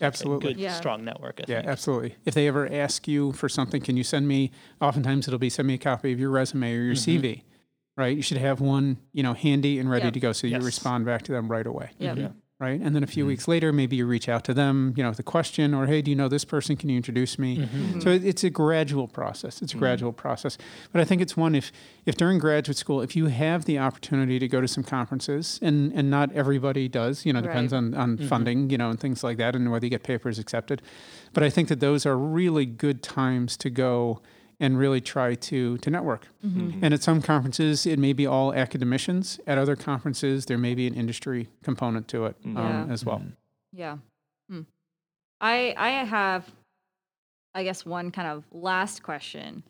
Absolutely. 0.00 0.54
good 0.54 0.60
Yeah. 0.60 0.72
strong 0.74 1.04
network. 1.04 1.40
I 1.40 1.44
Yeah, 1.46 1.58
think. 1.58 1.68
absolutely. 1.68 2.16
If 2.24 2.34
they 2.34 2.48
ever 2.48 2.70
ask 2.72 3.06
you 3.06 3.32
for 3.32 3.48
something, 3.48 3.80
can 3.80 3.96
you 3.96 4.04
send 4.04 4.26
me? 4.28 4.50
Oftentimes 4.80 5.28
it'll 5.28 5.38
be 5.38 5.50
send 5.50 5.68
me 5.68 5.74
a 5.74 5.78
copy 5.78 6.12
of 6.12 6.18
your 6.20 6.30
resume 6.30 6.72
or 6.72 6.82
your 6.82 6.94
mm-hmm. 6.94 7.24
CV, 7.24 7.42
right? 7.96 8.16
You 8.16 8.22
should 8.22 8.38
have 8.38 8.60
one, 8.60 8.98
you 9.12 9.22
know, 9.22 9.34
handy 9.34 9.78
and 9.78 9.88
ready 9.90 10.06
Yep. 10.06 10.14
to 10.14 10.20
go, 10.20 10.32
so 10.32 10.46
you 10.46 10.58
respond 10.58 11.04
back 11.06 11.22
to 11.22 11.32
them 11.32 11.48
right 11.48 11.66
away, 11.66 11.90
Yep. 11.98 12.16
Yeah. 12.16 12.22
Mm-hmm. 12.24 12.38
Right? 12.60 12.80
And 12.80 12.94
then 12.94 13.02
a 13.02 13.06
few 13.06 13.24
mm-hmm. 13.24 13.28
weeks 13.28 13.48
later, 13.48 13.72
maybe 13.72 13.96
you 13.96 14.06
reach 14.06 14.28
out 14.28 14.44
to 14.44 14.54
them, 14.54 14.94
you 14.96 15.02
know, 15.02 15.08
with 15.08 15.18
a 15.18 15.24
question 15.24 15.74
or, 15.74 15.86
hey, 15.86 16.00
do 16.02 16.10
you 16.10 16.16
know 16.16 16.28
this 16.28 16.44
person? 16.44 16.76
Can 16.76 16.88
you 16.88 16.96
introduce 16.96 17.36
me? 17.38 17.58
Mm-hmm. 17.58 17.76
mm-hmm. 17.76 18.00
So 18.00 18.10
it- 18.10 18.24
it's 18.24 18.44
a 18.44 18.50
gradual 18.50 19.08
process. 19.08 19.60
It's 19.60 19.72
a 19.72 19.74
mm-hmm. 19.74 19.80
gradual 19.80 20.12
process, 20.12 20.56
but 20.92 21.00
I 21.00 21.04
think 21.04 21.20
it's 21.20 21.36
one 21.36 21.54
if 21.54 21.72
if 22.06 22.16
during 22.16 22.38
graduate 22.38 22.76
school, 22.76 23.00
if 23.00 23.16
you 23.16 23.26
have 23.26 23.64
the 23.64 23.78
opportunity 23.78 24.38
to 24.38 24.46
go 24.46 24.60
to 24.60 24.68
some 24.68 24.84
conferences, 24.84 25.58
and 25.62 25.92
and 25.94 26.10
not 26.10 26.30
everybody 26.32 26.88
does, 26.88 27.26
you 27.26 27.32
know, 27.32 27.40
depends 27.40 27.72
Right. 27.72 27.78
on 27.78 27.94
on 27.94 28.18
funding, 28.18 28.70
you 28.70 28.78
know, 28.78 28.90
and 28.90 29.00
things 29.00 29.24
like 29.24 29.38
that, 29.38 29.56
and 29.56 29.70
whether 29.72 29.86
you 29.86 29.90
get 29.90 30.02
papers 30.02 30.38
accepted. 30.38 30.80
But 31.32 31.42
I 31.42 31.50
think 31.50 31.68
that 31.68 31.80
those 31.80 32.06
are 32.06 32.16
really 32.16 32.66
good 32.66 33.02
times 33.02 33.56
to 33.58 33.70
go 33.70 34.20
and 34.60 34.78
really 34.78 35.00
try 35.00 35.34
to 35.34 35.78
to 35.78 35.90
network. 35.90 36.28
And 36.42 36.92
at 36.94 37.02
some 37.02 37.20
conferences, 37.22 37.86
it 37.86 37.98
may 37.98 38.12
be 38.12 38.26
all 38.26 38.52
academicians. 38.54 39.40
At 39.46 39.58
other 39.58 39.76
conferences, 39.76 40.46
there 40.46 40.58
may 40.58 40.74
be 40.74 40.86
an 40.86 40.94
industry 40.94 41.48
component 41.62 42.06
to 42.08 42.26
it 42.26 42.36
um, 42.44 42.56
Yeah. 42.56 42.86
as 42.90 43.04
well. 43.04 43.22
Yeah. 43.72 43.96
Hmm. 44.50 44.62
I 45.40 45.74
I 45.76 45.88
have, 46.04 46.50
I 47.54 47.64
guess, 47.64 47.84
one 47.84 48.10
kind 48.10 48.28
of 48.28 48.44
last 48.52 49.02
question. 49.02 49.62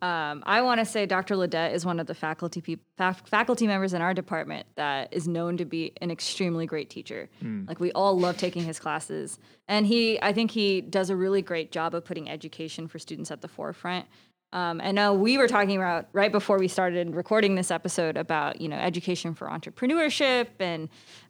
Um, 0.00 0.44
I 0.46 0.60
want 0.62 0.78
to 0.80 0.84
say 0.84 1.06
Dr. 1.06 1.34
Ledet 1.34 1.72
is 1.72 1.84
one 1.84 1.98
of 1.98 2.06
the 2.06 2.14
faculty 2.14 2.60
peop- 2.60 2.84
fac- 2.96 3.26
faculty 3.26 3.66
members 3.66 3.94
in 3.94 4.00
our 4.02 4.14
department 4.14 4.66
that 4.76 5.12
is 5.12 5.26
known 5.26 5.56
to 5.56 5.64
be 5.64 5.92
an 6.00 6.10
extremely 6.10 6.66
great 6.66 6.88
teacher. 6.88 7.28
Like 7.66 7.80
we 7.80 7.90
all 7.92 8.18
love 8.18 8.36
taking 8.36 8.62
his 8.62 8.78
classes, 8.78 9.38
and 9.66 9.86
he 9.86 10.20
I 10.22 10.32
think 10.32 10.52
he 10.52 10.80
does 10.80 11.10
a 11.10 11.16
really 11.16 11.42
great 11.42 11.72
job 11.72 11.94
of 11.94 12.04
putting 12.04 12.30
education 12.30 12.86
for 12.86 12.98
students 12.98 13.30
at 13.30 13.40
the 13.40 13.48
forefront. 13.48 14.06
Um, 14.52 14.80
and 14.80 14.94
now 14.94 15.12
we 15.12 15.36
were 15.36 15.48
talking 15.48 15.76
about 15.76 16.08
right 16.12 16.32
before 16.32 16.58
we 16.58 16.68
started 16.68 17.14
recording 17.14 17.54
this 17.54 17.70
episode 17.70 18.16
about 18.16 18.60
you 18.60 18.68
know 18.68 18.76
education 18.76 19.34
for 19.34 19.48
entrepreneurship 19.48 20.46
and 20.60 20.88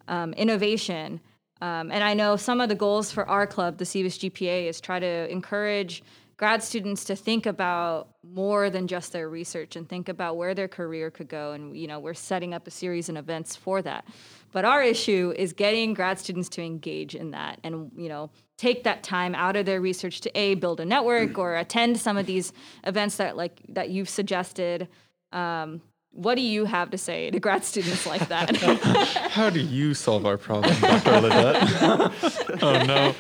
um, 0.09 0.35
innovation. 0.35 1.21
Um, 1.61 1.91
and 1.91 2.05
I 2.05 2.15
know 2.15 2.37
some 2.37 2.61
of 2.61 2.69
the 2.69 2.77
goals 2.77 3.11
for 3.11 3.29
our 3.29 3.47
club, 3.47 3.79
the 3.79 3.85
CBIS 3.85 4.31
GPA, 4.31 4.69
is 4.69 4.81
try 4.81 5.01
to 5.01 5.29
encourage 5.29 6.05
grad 6.39 6.63
students 6.63 7.05
to 7.05 7.17
think 7.17 7.47
about 7.47 8.09
more 8.23 8.71
than 8.71 8.87
just 8.87 9.13
their 9.13 9.29
research 9.29 9.75
and 9.75 9.89
think 9.89 10.09
about 10.09 10.37
where 10.37 10.55
their 10.55 10.69
career 10.69 11.11
could 11.11 11.29
go. 11.29 11.53
And 11.53 11.77
you 11.77 11.87
know, 11.87 11.99
we're 11.99 12.15
setting 12.15 12.55
up 12.55 12.67
a 12.67 12.71
series 12.71 13.09
and 13.09 13.19
events 13.19 13.57
for 13.57 13.83
that. 13.83 14.07
But 14.53 14.65
our 14.65 14.83
issue 14.83 15.35
is 15.37 15.53
getting 15.53 15.93
grad 15.93 16.19
students 16.19 16.49
to 16.51 16.63
engage 16.63 17.15
in 17.15 17.33
that 17.33 17.59
and 17.63 17.91
you 17.97 18.09
know 18.09 18.31
take 18.57 18.85
that 18.85 19.03
time 19.03 19.35
out 19.35 19.57
of 19.57 19.67
their 19.67 19.81
research 19.81 20.21
to 20.23 20.39
a 20.39 20.55
build 20.55 20.81
a 20.81 20.85
network 20.85 21.37
or 21.39 21.57
attend 21.57 21.99
some 21.99 22.17
of 22.17 22.25
these 22.27 22.53
events 22.85 23.17
that 23.17 23.37
like 23.37 23.61
that 23.69 23.91
you've 23.91 24.09
suggested. 24.09 24.89
Um, 25.33 25.83
what 26.13 26.37
do 26.37 26.41
you 26.41 26.65
have 26.65 26.91
to 26.91 26.99
say 26.99 27.31
to 27.31 27.39
grad 27.39 27.65
students 27.65 28.07
like 28.07 28.27
that? 28.29 28.57
How 29.31 29.51
do 29.51 29.61
you 29.61 29.93
solve 29.93 30.25
our 30.25 30.39
problem, 30.39 30.75
Dr. 30.81 31.11
Ledet? 31.11 32.59
oh 32.63 32.85
no. 32.85 33.15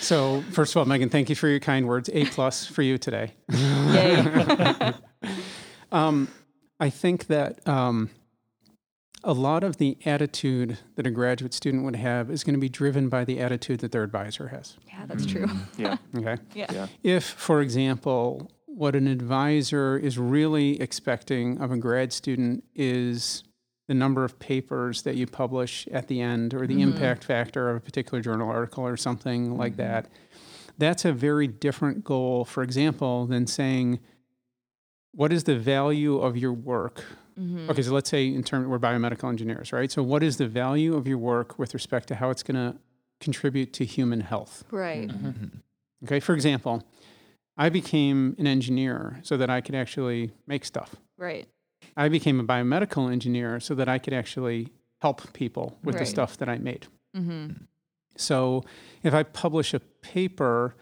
So 0.00 0.42
first 0.52 0.74
of 0.74 0.78
all, 0.78 0.86
Meghan, 0.86 1.10
thank 1.10 1.28
you 1.28 1.36
for 1.36 1.48
your 1.48 1.60
kind 1.60 1.86
words. 1.86 2.10
A 2.12 2.24
plus 2.26 2.66
for 2.66 2.82
you 2.82 2.98
today. 2.98 3.34
Yay. 3.52 4.92
I 6.80 6.88
think 6.88 7.26
that 7.26 7.66
um, 7.68 8.08
a 9.22 9.34
lot 9.34 9.62
of 9.62 9.76
the 9.76 9.98
attitude 10.06 10.78
that 10.96 11.06
a 11.06 11.10
graduate 11.10 11.52
student 11.52 11.84
would 11.84 11.96
have 11.96 12.30
is 12.30 12.42
going 12.42 12.54
to 12.54 12.60
be 12.60 12.70
driven 12.70 13.10
by 13.10 13.24
the 13.24 13.38
attitude 13.38 13.80
that 13.80 13.92
their 13.92 14.02
advisor 14.02 14.48
has. 14.48 14.76
Yeah, 14.88 15.04
that's 15.06 15.26
true. 15.26 15.46
Yeah. 15.76 15.98
Okay. 16.16 16.36
Yeah. 16.54 16.66
Yeah. 16.72 16.86
If, 17.02 17.24
for 17.24 17.60
example, 17.60 18.50
what 18.66 18.96
an 18.96 19.06
advisor 19.06 19.98
is 19.98 20.16
really 20.16 20.80
expecting 20.80 21.60
of 21.60 21.70
a 21.70 21.76
grad 21.76 22.12
student 22.12 22.64
is 22.74 23.44
the 23.90 23.94
number 23.94 24.24
of 24.24 24.38
papers 24.38 25.02
that 25.02 25.16
you 25.16 25.26
publish 25.26 25.88
at 25.90 26.06
the 26.06 26.20
end 26.20 26.54
or 26.54 26.64
the 26.64 26.74
mm-hmm. 26.74 26.92
impact 26.92 27.24
factor 27.24 27.68
of 27.68 27.78
a 27.78 27.80
particular 27.80 28.22
journal 28.22 28.48
article 28.48 28.86
or 28.86 28.96
something 28.96 29.48
mm-hmm. 29.48 29.58
like 29.58 29.74
that, 29.74 30.08
that's 30.78 31.04
a 31.04 31.12
very 31.12 31.48
different 31.48 32.04
goal, 32.04 32.44
for 32.44 32.62
example, 32.62 33.26
than 33.26 33.48
saying, 33.48 33.98
what 35.10 35.32
is 35.32 35.42
the 35.42 35.58
value 35.58 36.20
of 36.20 36.36
your 36.36 36.52
work? 36.52 37.04
Mm-hmm. 37.36 37.68
Okay, 37.68 37.82
so 37.82 37.92
let's 37.92 38.08
say 38.08 38.28
in 38.28 38.44
terms 38.44 38.68
we're 38.68 38.78
biomedical 38.78 39.28
engineers, 39.28 39.72
right? 39.72 39.90
So 39.90 40.04
what 40.04 40.22
is 40.22 40.36
the 40.36 40.46
value 40.46 40.94
of 40.94 41.08
your 41.08 41.18
work 41.18 41.58
with 41.58 41.74
respect 41.74 42.06
to 42.08 42.14
how 42.14 42.30
it's 42.30 42.44
going 42.44 42.54
to 42.54 42.78
contribute 43.20 43.72
to 43.72 43.84
human 43.84 44.20
health. 44.20 44.64
Right. 44.70 45.08
Mm-hmm. 45.08 45.58
Okay, 46.04 46.20
for 46.20 46.34
example, 46.34 46.86
I 47.56 47.70
became 47.70 48.34
an 48.38 48.46
engineer 48.46 49.18
so 49.22 49.36
that 49.36 49.50
I 49.50 49.60
could 49.60 49.74
actually 49.74 50.30
make 50.46 50.64
stuff. 50.64 50.94
Right. 51.18 51.46
I 52.04 52.08
became 52.08 52.40
a 52.40 52.44
biomedical 52.44 53.12
engineer 53.12 53.60
so 53.60 53.74
that 53.74 53.88
I 53.88 53.98
could 53.98 54.14
actually 54.14 54.68
help 55.02 55.32
people 55.32 55.66
with 55.84 55.98
the 55.98 56.06
stuff 56.06 56.36
that 56.38 56.48
I 56.48 56.58
made. 56.58 56.86
Mm-hmm. 57.16 57.64
So 58.16 58.64
if 59.02 59.14
I 59.14 59.22
publish 59.22 59.74
a 59.74 59.80
paper, 60.02 60.74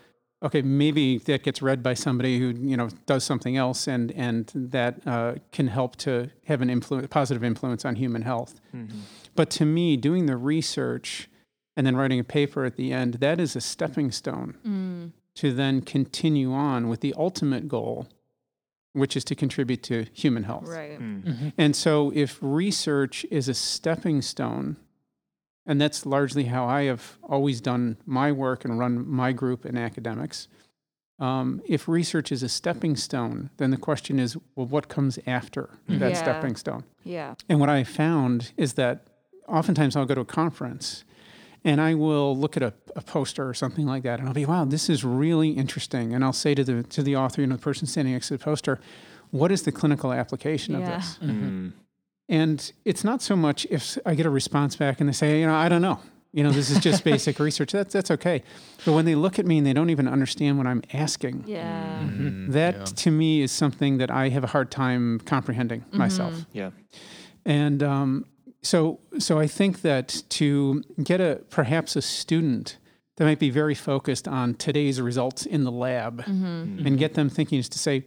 okay, 0.42 0.62
maybe 0.62 1.18
that 1.18 1.42
gets 1.42 1.60
read 1.62 1.82
by 1.82 1.94
somebody 1.94 2.38
who 2.40 2.48
you 2.70 2.76
know 2.76 2.88
does 3.06 3.24
something 3.24 3.56
else, 3.56 3.86
and 3.94 4.12
and 4.12 4.50
that 4.54 4.94
uh, 5.06 5.34
can 5.52 5.68
help 5.68 5.96
to 5.96 6.30
have 6.46 6.60
an 6.62 6.70
influence, 6.70 7.06
positive 7.10 7.44
influence 7.44 7.84
on 7.84 7.94
human 7.96 8.22
health. 8.22 8.60
Mm-hmm. 8.74 9.00
But 9.34 9.50
to 9.58 9.64
me, 9.64 9.96
doing 9.96 10.26
the 10.26 10.36
research 10.36 11.28
and 11.76 11.86
then 11.86 11.96
writing 11.96 12.18
a 12.20 12.24
paper 12.24 12.64
at 12.64 12.76
the 12.76 12.92
end, 12.92 13.14
that 13.14 13.38
is 13.40 13.54
a 13.56 13.60
stepping 13.60 14.10
stone 14.10 14.56
Mm. 14.66 15.12
to 15.36 15.52
then 15.52 15.80
continue 15.80 16.52
on 16.52 16.88
with 16.88 17.00
the 17.00 17.14
ultimate 17.16 17.68
goal, 17.68 18.08
which 18.98 19.16
is 19.16 19.24
to 19.24 19.34
contribute 19.34 19.82
to 19.84 20.06
human 20.12 20.44
health. 20.44 20.68
Right. 20.68 20.98
Mm-hmm. 21.00 21.48
And 21.56 21.74
so, 21.76 22.12
if 22.14 22.38
research 22.40 23.24
is 23.30 23.48
a 23.48 23.54
stepping 23.54 24.22
stone, 24.22 24.76
and 25.66 25.80
that's 25.80 26.06
largely 26.06 26.44
how 26.44 26.66
I 26.66 26.84
have 26.84 27.18
always 27.22 27.60
done 27.60 27.96
my 28.06 28.32
work 28.32 28.64
and 28.64 28.78
run 28.78 29.06
my 29.08 29.32
group 29.32 29.66
in 29.66 29.76
academics, 29.76 30.48
um, 31.18 31.60
if 31.66 31.88
research 31.88 32.30
is 32.30 32.42
a 32.42 32.48
stepping 32.48 32.94
stone, 32.96 33.50
then 33.56 33.70
the 33.70 33.76
question 33.76 34.18
is, 34.18 34.36
well, 34.54 34.66
what 34.66 34.88
comes 34.88 35.18
after 35.26 35.70
that 35.88 36.12
Yeah. 36.12 36.16
stepping 36.16 36.54
stone? 36.56 36.84
Yeah. 37.04 37.34
And 37.48 37.58
what 37.60 37.68
I 37.68 37.82
found 37.84 38.52
is 38.56 38.74
that 38.74 39.08
oftentimes 39.48 39.96
I'll 39.96 40.06
go 40.06 40.14
to 40.14 40.20
a 40.20 40.24
conference 40.24 41.04
and 41.68 41.82
I 41.82 41.92
will 41.92 42.34
look 42.34 42.56
at 42.56 42.62
a, 42.62 42.72
a 42.96 43.02
poster 43.02 43.46
or 43.46 43.52
something 43.52 43.84
like 43.84 44.02
that, 44.04 44.20
and 44.20 44.26
I'll 44.26 44.34
be, 44.34 44.46
wow, 44.46 44.64
this 44.64 44.88
is 44.88 45.04
really 45.04 45.50
interesting. 45.50 46.14
And 46.14 46.24
I'll 46.24 46.32
say 46.32 46.54
to 46.54 46.64
the 46.64 46.82
to 46.82 47.02
the 47.02 47.14
author, 47.14 47.42
you 47.42 47.46
know, 47.46 47.56
the 47.56 47.62
person 47.62 47.86
standing 47.86 48.14
next 48.14 48.28
to 48.28 48.38
the 48.38 48.42
poster, 48.42 48.80
what 49.30 49.52
is 49.52 49.62
the 49.64 49.72
clinical 49.72 50.10
application 50.10 50.74
of 50.74 50.86
this? 50.86 51.18
Mm-hmm. 51.22 51.68
And 52.30 52.72
it's 52.86 53.04
not 53.04 53.20
so 53.20 53.36
much 53.36 53.66
if 53.70 53.98
I 54.06 54.14
get 54.14 54.24
a 54.24 54.30
response 54.30 54.76
back 54.76 55.00
and 55.00 55.08
they 55.08 55.12
say, 55.12 55.40
you 55.40 55.46
know, 55.46 55.54
I 55.54 55.68
don't 55.68 55.82
know. 55.82 56.00
You 56.32 56.42
know, 56.44 56.50
this 56.50 56.70
is 56.70 56.78
just 56.78 57.04
basic 57.12 57.38
research. 57.38 57.72
That's 57.72 57.92
that's 57.92 58.10
okay. 58.12 58.42
But 58.86 58.92
when 58.94 59.04
they 59.04 59.14
look 59.14 59.38
at 59.38 59.44
me 59.44 59.58
and 59.58 59.66
they 59.66 59.74
don't 59.74 59.90
even 59.90 60.08
understand 60.08 60.56
what 60.56 60.66
I'm 60.66 60.82
asking, 60.94 61.44
Yeah. 61.46 62.00
Mm-hmm. 62.02 62.52
that 62.52 62.86
to 63.04 63.10
me 63.10 63.42
is 63.42 63.52
something 63.52 63.98
that 63.98 64.10
I 64.10 64.30
have 64.30 64.44
a 64.44 64.48
hard 64.48 64.70
time 64.70 65.20
comprehending 65.20 65.84
myself. 65.92 66.34
Yeah. 66.52 66.70
And 67.44 67.82
um, 67.82 68.24
so, 68.62 69.00
so 69.18 69.38
I 69.38 69.46
think 69.46 69.82
that 69.82 70.22
to 70.30 70.82
get 71.02 71.20
a 71.20 71.42
perhaps 71.50 71.96
a 71.96 72.02
student 72.02 72.78
that 73.16 73.24
might 73.24 73.38
be 73.38 73.50
very 73.50 73.74
focused 73.74 74.28
on 74.28 74.54
today's 74.54 75.00
results 75.00 75.44
in 75.46 75.64
the 75.64 75.72
lab 75.72 76.22
Mm-hmm. 76.24 76.86
and 76.86 76.98
get 76.98 77.14
them 77.14 77.28
thinking 77.28 77.58
is 77.58 77.68
to 77.70 77.78
say, 77.78 78.04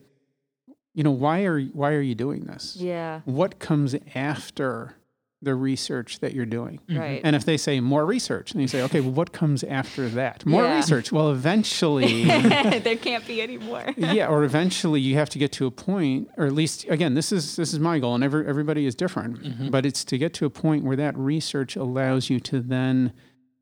you 0.93 1.03
know, 1.03 1.11
why 1.11 1.43
are 1.45 1.59
why 1.61 1.93
are 1.93 2.01
you 2.01 2.15
doing 2.15 2.45
this? 2.45 2.75
Yeah. 2.77 3.21
What 3.25 3.59
comes 3.59 3.95
after 4.15 4.95
the 5.41 5.55
research 5.55 6.19
that 6.19 6.33
you're 6.33 6.45
doing? 6.45 6.79
Mm-hmm. 6.87 6.99
Right. 6.99 7.21
And 7.23 7.35
if 7.35 7.45
they 7.45 7.57
say 7.57 7.79
more 7.79 8.05
research, 8.05 8.51
and 8.51 8.61
you 8.61 8.67
say, 8.67 8.81
okay, 8.83 8.99
well, 9.01 9.11
what 9.11 9.31
comes 9.31 9.63
after 9.63 10.07
that? 10.09 10.45
More 10.45 10.63
Yeah. 10.63 10.75
research. 10.75 11.11
Well, 11.11 11.31
eventually, 11.31 12.25
there 12.79 12.95
can't 12.95 13.25
be 13.25 13.41
any 13.41 13.57
more. 13.57 13.83
yeah, 13.97 14.27
or 14.27 14.43
eventually 14.43 15.01
you 15.01 15.15
have 15.15 15.29
to 15.29 15.39
get 15.39 15.51
to 15.53 15.65
a 15.65 15.71
point, 15.71 16.29
or 16.37 16.45
at 16.45 16.53
least 16.53 16.85
again, 16.89 17.13
this 17.15 17.31
is 17.31 17.55
this 17.55 17.73
is 17.73 17.79
my 17.79 17.99
goal, 17.99 18.15
and 18.15 18.23
every, 18.23 18.47
everybody 18.47 18.85
is 18.85 18.95
different, 18.95 19.41
mm-hmm. 19.41 19.69
but 19.69 19.85
it's 19.85 20.03
to 20.05 20.17
get 20.17 20.33
to 20.35 20.45
a 20.45 20.49
point 20.49 20.83
where 20.83 20.95
that 20.97 21.17
research 21.17 21.75
allows 21.75 22.29
you 22.29 22.39
to 22.39 22.59
then 22.59 23.13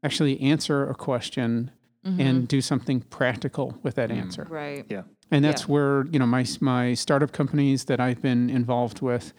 actually 0.04 0.40
answer 0.42 0.90
a 0.90 0.96
question 0.96 1.72
mm-hmm. 2.06 2.20
and 2.20 2.48
do 2.48 2.62
something 2.62 3.02
practical 3.02 3.78
with 3.84 3.96
that 3.96 4.12
answer. 4.12 4.46
Right. 4.50 4.86
Yeah. 4.90 5.04
And 5.32 5.46
that's 5.46 5.64
Yeah. 5.64 5.68
where 5.74 6.06
you 6.12 6.20
know 6.20 6.26
my 6.26 6.46
my 6.60 6.94
startup 6.94 7.32
companies 7.32 7.86
that 7.86 8.00
I've 8.00 8.22
been 8.22 8.50
involved 8.50 9.02
with, 9.02 9.34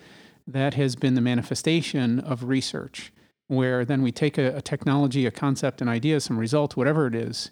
that 0.52 0.74
has 0.74 0.96
been 0.96 1.14
the 1.14 1.20
manifestation 1.20 2.20
of 2.20 2.44
research, 2.44 3.12
where 3.48 3.84
then 3.84 4.02
we 4.02 4.12
take 4.12 4.38
a, 4.38 4.56
a 4.56 4.62
technology, 4.62 5.26
a 5.26 5.30
concept, 5.30 5.80
an 5.80 5.88
idea, 5.88 6.20
some 6.20 6.38
result, 6.38 6.76
whatever 6.76 7.06
it 7.06 7.14
is, 7.14 7.50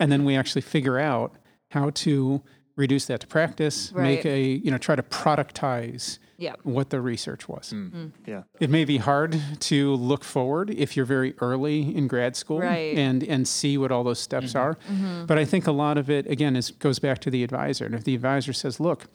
and 0.00 0.10
then 0.12 0.24
we 0.24 0.36
actually 0.36 0.62
figure 0.62 0.98
out 0.98 1.34
how 1.70 1.90
to 1.90 2.42
reduce 2.76 3.06
that 3.06 3.20
to 3.20 3.26
practice, 3.26 3.92
make 3.92 4.24
a 4.24 4.40
you 4.40 4.70
know 4.70 4.78
try 4.78 4.94
to 4.94 5.02
productize 5.02 6.18
Yeah. 6.38 6.54
what 6.62 6.90
the 6.90 7.00
research 7.00 7.48
was. 7.48 7.72
Mm. 7.74 8.12
Yeah. 8.24 8.42
It 8.60 8.70
may 8.70 8.84
be 8.84 8.98
hard 8.98 9.40
to 9.60 9.94
look 9.96 10.22
forward 10.22 10.70
if 10.70 10.96
you're 10.96 11.04
very 11.04 11.34
early 11.40 11.94
in 11.96 12.06
grad 12.06 12.36
school 12.36 12.60
Right. 12.60 12.92
Mm-hmm. 12.92 12.98
and 13.00 13.24
and 13.24 13.48
see 13.48 13.76
what 13.78 13.90
all 13.90 14.04
those 14.04 14.20
steps 14.20 14.54
are. 14.54 14.78
But 15.26 15.38
I 15.38 15.44
think 15.44 15.66
a 15.66 15.72
lot 15.72 15.98
of 15.98 16.08
it 16.08 16.26
again 16.30 16.54
is 16.54 16.70
goes 16.70 17.00
back 17.00 17.18
to 17.22 17.30
the 17.30 17.42
advisor. 17.42 17.84
And 17.86 17.94
if 17.96 18.04
the 18.04 18.14
advisor 18.14 18.52
says, 18.52 18.78
"Look, 18.78 19.06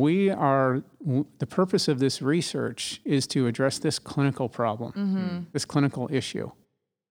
we 0.00 0.30
are 0.30 0.82
w- 1.04 1.26
the 1.38 1.46
purpose 1.46 1.86
of 1.92 1.98
this 1.98 2.22
research 2.22 3.00
is 3.04 3.26
to 3.26 3.46
address 3.46 3.78
this 3.78 3.98
clinical 3.98 4.48
problem, 4.48 4.92
Mm-hmm. 4.92 5.38
this 5.52 5.64
clinical 5.66 6.08
issue," 6.10 6.50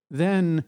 then 0.09 0.63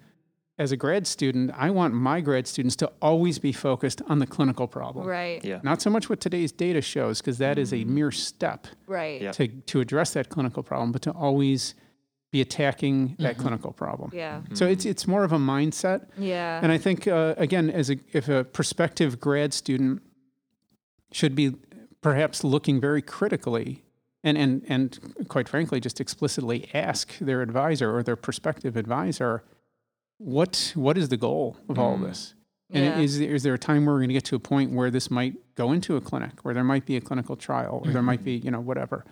as 0.59 0.71
a 0.71 0.77
grad 0.77 1.07
student, 1.07 1.49
I 1.57 1.71
want 1.71 1.95
my 1.95 2.21
grad 2.21 2.45
students 2.45 2.75
to 2.75 2.91
always 3.01 3.39
be 3.39 3.51
focused 3.51 4.01
on 4.07 4.19
the 4.19 4.27
clinical 4.27 4.67
problem. 4.67 5.07
Right. 5.07 5.43
Yeah. 5.43 5.59
Not 5.63 5.81
so 5.81 5.89
much 5.89 6.09
what 6.09 6.19
today's 6.19 6.51
data 6.51 6.79
shows, 6.81 7.21
because 7.21 7.39
that 7.39 7.57
is 7.57 7.73
a 7.73 7.83
mere 7.85 8.11
step 8.11 8.67
Right. 8.85 9.19
Yeah. 9.21 9.31
to, 9.31 9.47
to 9.47 9.79
address 9.81 10.13
that 10.13 10.29
clinical 10.29 10.61
problem, 10.61 10.91
but 10.91 11.01
to 11.01 11.11
always 11.11 11.73
be 12.31 12.39
attacking 12.41 13.15
that 13.19 13.37
clinical 13.37 13.71
problem. 13.73 14.11
Yeah. 14.13 14.41
So 14.53 14.65
it's 14.67 14.85
it's 14.85 15.07
more 15.07 15.23
of 15.23 15.31
a 15.33 15.39
mindset, 15.39 15.99
Yeah. 16.19 16.59
and 16.63 16.71
I 16.71 16.77
think 16.77 17.07
uh, 17.07 17.33
again, 17.37 17.69
as 17.71 17.89
a 17.89 17.95
if 18.19 18.29
a 18.29 18.43
prospective 18.43 19.19
grad 19.19 19.53
student 19.53 20.01
should 21.11 21.35
be 21.35 21.55
perhaps 22.03 22.43
looking 22.43 22.79
very 22.79 23.01
critically, 23.01 23.83
and 24.23 24.37
and 24.37 24.63
and 24.67 24.99
quite 25.27 25.49
frankly, 25.49 25.79
just 25.79 25.99
explicitly 25.99 26.69
ask 26.73 27.17
their 27.19 27.41
advisor 27.41 27.95
or 27.95 28.03
their 28.03 28.15
prospective 28.15 28.77
advisor, 28.77 29.43
what 30.17 30.71
what 30.75 30.97
is 30.97 31.09
the 31.09 31.17
goal 31.17 31.57
of 31.69 31.79
all 31.79 31.95
of 31.95 32.01
this? 32.01 32.35
And 32.71 32.85
Yeah. 32.85 32.99
is, 32.99 33.19
is 33.19 33.43
there 33.43 33.53
a 33.53 33.59
time 33.59 33.85
where 33.85 33.93
we're 33.93 33.99
going 33.99 34.09
to 34.09 34.13
get 34.15 34.23
to 34.25 34.35
a 34.35 34.39
point 34.39 34.71
where 34.71 34.89
this 34.89 35.11
might 35.11 35.35
go 35.55 35.71
into 35.71 35.95
a 35.95 36.01
clinic, 36.01 36.43
where 36.43 36.53
there 36.55 36.63
might 36.63 36.85
be 36.87 36.95
a 36.97 37.01
clinical 37.01 37.35
trial, 37.35 37.83
or 37.85 37.91
there 37.91 38.01
might 38.01 38.23
be, 38.23 38.33
you 38.37 38.49
know, 38.49 38.59
whatever? 38.61 39.05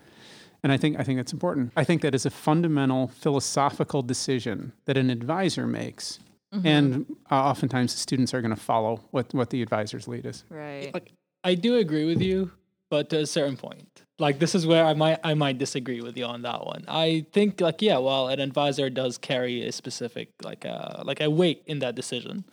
And 0.63 0.71
I 0.71 0.77
think 0.77 0.99
I 0.99 1.03
think 1.03 1.17
that's 1.19 1.33
important. 1.33 1.71
I 1.75 1.83
think 1.83 2.01
that 2.01 2.15
is 2.15 2.25
a 2.25 2.29
fundamental 2.29 3.07
philosophical 3.07 4.01
decision 4.01 4.73
that 4.85 4.97
an 4.97 5.09
advisor 5.09 5.65
makes, 5.67 6.19
Mm-hmm. 6.53 6.67
and 6.67 7.05
uh, 7.31 7.35
oftentimes 7.35 7.93
the 7.93 7.99
students 7.99 8.33
are 8.33 8.41
going 8.41 8.53
to 8.53 8.59
follow 8.61 8.99
what 9.11 9.33
what 9.33 9.49
the 9.51 9.61
advisor's 9.61 10.05
lead 10.09 10.25
is. 10.25 10.43
right. 10.49 10.93
like 10.93 11.13
I 11.45 11.55
do 11.55 11.77
agree 11.77 12.03
with 12.03 12.21
you, 12.21 12.51
but 12.91 13.09
to 13.09 13.19
a 13.19 13.25
certain 13.25 13.57
point. 13.57 14.03
Like 14.19 14.37
this 14.37 14.53
is 14.53 14.67
where 14.67 14.85
I 14.85 14.93
might 14.93 15.19
I 15.23 15.33
might 15.33 15.57
disagree 15.57 16.01
with 16.01 16.15
you 16.15 16.25
on 16.25 16.43
that 16.43 16.63
one. 16.63 16.83
I 16.87 17.25
think 17.31 17.59
like 17.59 17.81
yeah, 17.81 17.97
well, 17.97 18.27
an 18.27 18.39
advisor 18.39 18.91
does 18.91 19.17
carry 19.17 19.65
a 19.65 19.71
specific 19.71 20.29
like 20.43 20.65
uh 20.65 21.01
like 21.03 21.21
a 21.21 21.29
weight 21.29 21.63
in 21.65 21.79
that 21.79 21.95
decision. 21.95 22.43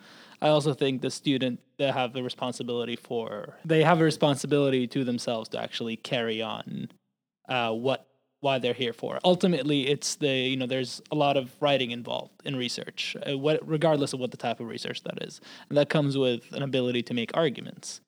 I 0.41 0.47
also 0.47 0.73
think 0.73 1.01
the 1.01 1.11
student 1.11 1.59
they 1.77 1.91
have 1.91 2.13
the 2.13 2.23
responsibility 2.23 2.95
for 2.95 3.57
they 3.65 3.83
have 3.83 4.01
a 4.01 4.03
responsibility 4.03 4.87
to 4.87 5.03
themselves 5.03 5.49
to 5.49 5.61
actually 5.61 5.97
carry 5.97 6.41
on 6.41 6.89
uh 7.47 7.71
what 7.71 8.07
why 8.39 8.57
they're 8.57 8.73
here 8.73 8.93
for. 8.93 9.19
Ultimately, 9.25 9.89
it's 9.89 10.15
the 10.15 10.29
you 10.29 10.55
know 10.55 10.65
there's 10.65 11.01
a 11.11 11.15
lot 11.15 11.35
of 11.35 11.51
writing 11.59 11.91
involved 11.91 12.31
in 12.45 12.55
research, 12.55 13.17
uh, 13.29 13.37
what 13.37 13.59
regardless 13.67 14.13
of 14.13 14.21
what 14.21 14.31
the 14.31 14.37
type 14.37 14.61
of 14.61 14.67
research 14.67 15.03
that 15.03 15.21
is, 15.21 15.41
and 15.67 15.77
that 15.77 15.89
comes 15.89 16.17
with 16.17 16.51
an 16.53 16.63
ability 16.63 17.03
to 17.03 17.13
make 17.13 17.29
arguments 17.35 17.99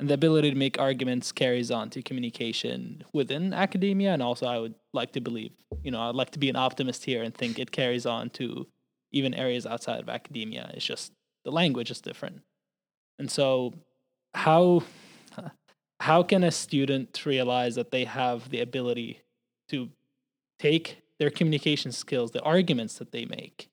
and 0.00 0.08
the 0.08 0.14
ability 0.14 0.50
to 0.50 0.56
make 0.56 0.80
arguments 0.80 1.30
carries 1.30 1.70
on 1.70 1.90
to 1.90 2.02
communication 2.02 3.04
within 3.12 3.52
academia 3.52 4.12
and 4.12 4.22
also 4.22 4.46
i 4.46 4.58
would 4.58 4.74
like 4.92 5.12
to 5.12 5.20
believe 5.20 5.52
you 5.82 5.90
know 5.92 6.00
i'd 6.08 6.14
like 6.16 6.30
to 6.30 6.38
be 6.38 6.48
an 6.48 6.56
optimist 6.56 7.04
here 7.04 7.22
and 7.22 7.34
think 7.34 7.58
it 7.58 7.70
carries 7.70 8.06
on 8.06 8.28
to 8.30 8.66
even 9.12 9.34
areas 9.34 9.66
outside 9.66 10.00
of 10.00 10.08
academia. 10.08 10.70
It's 10.74 10.84
just 10.84 11.12
the 11.44 11.50
language 11.50 11.90
is 11.90 12.00
different. 12.00 12.42
And 13.18 13.30
so 13.30 13.74
how 14.34 14.82
how 16.00 16.22
can 16.22 16.44
a 16.44 16.50
student 16.50 17.24
realize 17.26 17.74
that 17.74 17.90
they 17.90 18.04
have 18.04 18.50
the 18.50 18.60
ability 18.60 19.20
to 19.68 19.90
take 20.58 21.02
their 21.18 21.30
communication 21.30 21.92
skills 21.92 22.30
the 22.30 22.42
arguments 22.42 22.94
that 22.98 23.12
they 23.12 23.24
make 23.24 23.68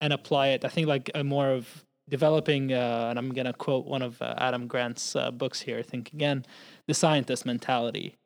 and 0.00 0.12
apply 0.12 0.48
it? 0.48 0.64
I 0.64 0.68
think 0.68 0.86
like 0.86 1.10
a 1.14 1.24
more 1.24 1.50
of 1.50 1.84
developing, 2.08 2.72
uh, 2.72 3.06
and 3.10 3.18
I'm 3.18 3.30
going 3.30 3.46
to 3.46 3.52
quote 3.52 3.86
one 3.86 4.02
of 4.02 4.20
uh, 4.20 4.34
Adam 4.38 4.66
Grant's 4.66 5.16
uh, 5.16 5.30
books 5.30 5.60
here. 5.60 5.78
I 5.78 5.82
Think 5.82 6.12
again, 6.12 6.44
the 6.86 6.94
scientist 6.94 7.46
mentality 7.46 8.16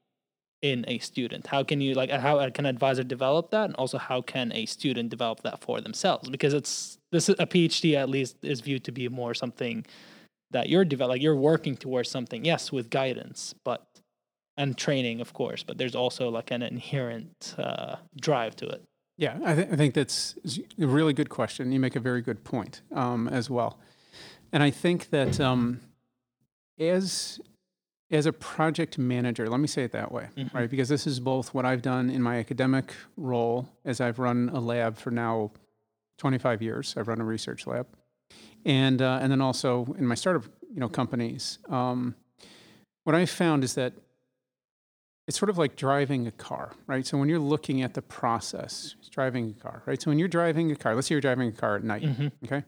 in 0.62 0.84
a 0.88 0.98
student. 0.98 1.46
How 1.46 1.62
can 1.62 1.80
you 1.80 1.94
like? 1.94 2.10
How 2.10 2.48
can 2.50 2.66
an 2.66 2.74
advisor 2.74 3.04
develop 3.04 3.50
that, 3.50 3.66
and 3.66 3.74
also 3.76 3.98
how 3.98 4.20
can 4.22 4.52
a 4.52 4.66
student 4.66 5.10
develop 5.10 5.42
that 5.42 5.60
for 5.60 5.80
themselves? 5.80 6.28
Because 6.28 6.54
it's 6.54 6.98
this 7.12 7.28
is 7.28 7.36
a 7.38 7.46
PhD 7.46 7.94
at 7.94 8.08
least 8.08 8.36
is 8.42 8.60
viewed 8.60 8.84
to 8.84 8.92
be 8.92 9.08
more 9.08 9.34
something 9.34 9.86
that 10.50 10.68
you're 10.68 10.84
develop 10.84 11.10
like 11.10 11.22
you're 11.22 11.36
working 11.36 11.76
towards 11.76 12.10
something. 12.10 12.44
Yes, 12.44 12.72
with 12.72 12.90
guidance, 12.90 13.54
but 13.64 13.86
and 14.56 14.76
training, 14.76 15.20
of 15.20 15.32
course. 15.32 15.62
But 15.62 15.78
there's 15.78 15.94
also 15.94 16.28
like 16.28 16.50
an 16.50 16.62
inherent 16.62 17.54
uh, 17.56 17.96
drive 18.20 18.56
to 18.56 18.66
it. 18.66 18.82
Yeah, 19.18 19.36
I, 19.44 19.54
th- 19.54 19.68
I 19.72 19.76
think 19.76 19.94
that's 19.94 20.36
a 20.80 20.86
really 20.86 21.12
good 21.12 21.28
question. 21.28 21.72
You 21.72 21.80
make 21.80 21.96
a 21.96 22.00
very 22.00 22.22
good 22.22 22.44
point 22.44 22.82
um, 22.94 23.26
as 23.28 23.50
well. 23.50 23.78
And 24.52 24.62
I 24.62 24.70
think 24.70 25.10
that 25.10 25.40
um, 25.40 25.80
as 26.78 27.40
as 28.10 28.24
a 28.24 28.32
project 28.32 28.96
manager, 28.96 29.46
let 29.50 29.60
me 29.60 29.66
say 29.66 29.82
it 29.84 29.92
that 29.92 30.10
way, 30.10 30.28
Mhm. 30.34 30.54
right? 30.54 30.70
Because 30.70 30.88
this 30.88 31.06
is 31.06 31.20
both 31.20 31.52
what 31.52 31.66
I've 31.66 31.82
done 31.82 32.08
in 32.08 32.22
my 32.22 32.38
academic 32.38 32.94
role 33.18 33.68
as 33.84 34.00
I've 34.00 34.18
run 34.18 34.48
a 34.54 34.60
lab 34.60 34.96
for 34.96 35.10
now 35.10 35.50
25 36.16 36.62
years. 36.62 36.94
I've 36.96 37.06
run 37.08 37.20
a 37.20 37.24
research 37.24 37.66
lab, 37.66 37.86
and 38.64 39.02
uh, 39.02 39.18
and 39.20 39.30
then 39.32 39.40
also 39.42 39.94
in 39.98 40.06
my 40.06 40.14
startup, 40.14 40.44
you 40.72 40.80
know, 40.80 40.88
companies. 40.88 41.58
Um, 41.68 42.14
what 43.04 43.14
I 43.16 43.26
found 43.26 43.62
is 43.64 43.74
that 43.74 43.92
it's 45.28 45.38
sort 45.38 45.50
of 45.50 45.58
like 45.58 45.76
driving 45.76 46.26
a 46.26 46.30
car, 46.32 46.72
right? 46.86 47.06
So 47.06 47.18
when 47.18 47.28
you're 47.28 47.38
looking 47.38 47.82
at 47.82 47.94
the 47.94 48.02
process, 48.02 48.96
it's 48.98 49.08
driving 49.10 49.54
a 49.56 49.62
car, 49.62 49.82
right? 49.86 50.00
So 50.00 50.10
when 50.10 50.18
you're 50.18 50.26
driving 50.26 50.72
a 50.72 50.76
car, 50.76 50.94
let's 50.94 51.06
say 51.06 51.14
you're 51.14 51.20
driving 51.20 51.48
a 51.48 51.52
car 51.52 51.76
at 51.76 51.84
night, 51.84 52.02
Mhm. 52.02 52.32
okay? 52.44 52.64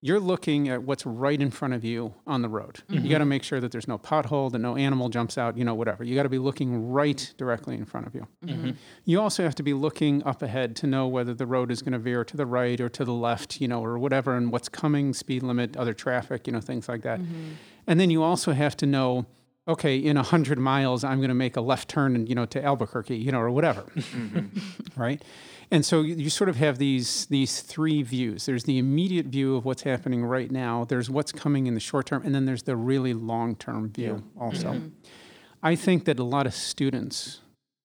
You're 0.00 0.20
looking 0.20 0.68
at 0.68 0.82
what's 0.82 1.04
right 1.06 1.40
in 1.40 1.50
front 1.50 1.72
of 1.72 1.82
you 1.82 2.12
on 2.26 2.42
the 2.42 2.48
road. 2.48 2.82
You 2.90 3.08
got 3.08 3.18
to 3.18 3.24
make 3.24 3.42
sure 3.42 3.58
that 3.58 3.72
there's 3.72 3.88
no 3.88 3.96
pothole, 3.98 4.52
that 4.52 4.58
no 4.58 4.76
animal 4.76 5.08
jumps 5.08 5.38
out, 5.38 5.56
you 5.56 5.64
know, 5.64 5.74
whatever. 5.74 6.04
You 6.04 6.14
got 6.14 6.24
to 6.24 6.28
be 6.28 6.38
looking 6.38 6.90
right 6.92 7.32
directly 7.38 7.74
in 7.74 7.86
front 7.86 8.06
of 8.06 8.14
you. 8.14 8.26
Mhm. 8.44 8.76
You 9.06 9.20
also 9.22 9.42
have 9.44 9.54
to 9.54 9.62
be 9.62 9.72
looking 9.72 10.22
up 10.24 10.42
ahead 10.42 10.76
to 10.76 10.86
know 10.86 11.08
whether 11.08 11.32
the 11.32 11.46
road 11.46 11.70
is 11.72 11.80
going 11.80 11.94
to 11.94 11.98
veer 11.98 12.22
to 12.22 12.36
the 12.36 12.44
right 12.46 12.78
or 12.82 12.90
to 12.90 13.04
the 13.04 13.14
left, 13.14 13.62
you 13.62 13.66
know, 13.66 13.82
or 13.82 13.98
whatever, 13.98 14.36
and 14.36 14.52
what's 14.52 14.68
coming, 14.68 15.14
speed 15.14 15.42
limit, 15.42 15.74
other 15.76 15.94
traffic, 15.94 16.46
you 16.46 16.52
know, 16.52 16.60
things 16.60 16.86
like 16.86 17.00
that. 17.02 17.20
And 17.86 17.98
then 17.98 18.10
you 18.10 18.22
also 18.22 18.52
have 18.52 18.76
to 18.76 18.86
know, 18.86 19.24
okay, 19.66 19.96
in 19.96 20.16
100 20.16 20.58
miles, 20.58 21.04
I'm 21.04 21.18
going 21.18 21.28
to 21.28 21.34
make 21.34 21.56
a 21.56 21.60
left 21.60 21.88
turn, 21.88 22.14
and 22.14 22.28
you 22.28 22.34
know, 22.34 22.46
to 22.46 22.62
Albuquerque, 22.62 23.16
you 23.16 23.32
know, 23.32 23.40
or 23.40 23.50
whatever, 23.50 23.82
mm-hmm. 23.96 25.00
right? 25.00 25.22
And 25.70 25.84
so 25.84 26.02
you, 26.02 26.14
you 26.14 26.30
sort 26.30 26.50
of 26.50 26.56
have 26.56 26.78
these 26.78 27.26
these 27.26 27.60
three 27.60 28.02
views. 28.02 28.46
There's 28.46 28.64
the 28.64 28.78
immediate 28.78 29.26
view 29.26 29.56
of 29.56 29.64
what's 29.64 29.82
happening 29.82 30.24
right 30.24 30.50
now. 30.50 30.84
There's 30.84 31.08
what's 31.08 31.32
coming 31.32 31.66
in 31.66 31.74
the 31.74 31.80
short 31.80 32.06
term, 32.06 32.22
and 32.24 32.34
then 32.34 32.44
there's 32.44 32.64
the 32.64 32.76
really 32.76 33.14
long 33.14 33.56
term 33.56 33.90
view 33.90 34.22
also. 34.38 34.74
Mm-hmm. 34.74 34.88
I 35.62 35.76
think 35.76 36.04
that 36.04 36.18
a 36.18 36.24
lot 36.24 36.46
of 36.46 36.54
students 36.54 37.40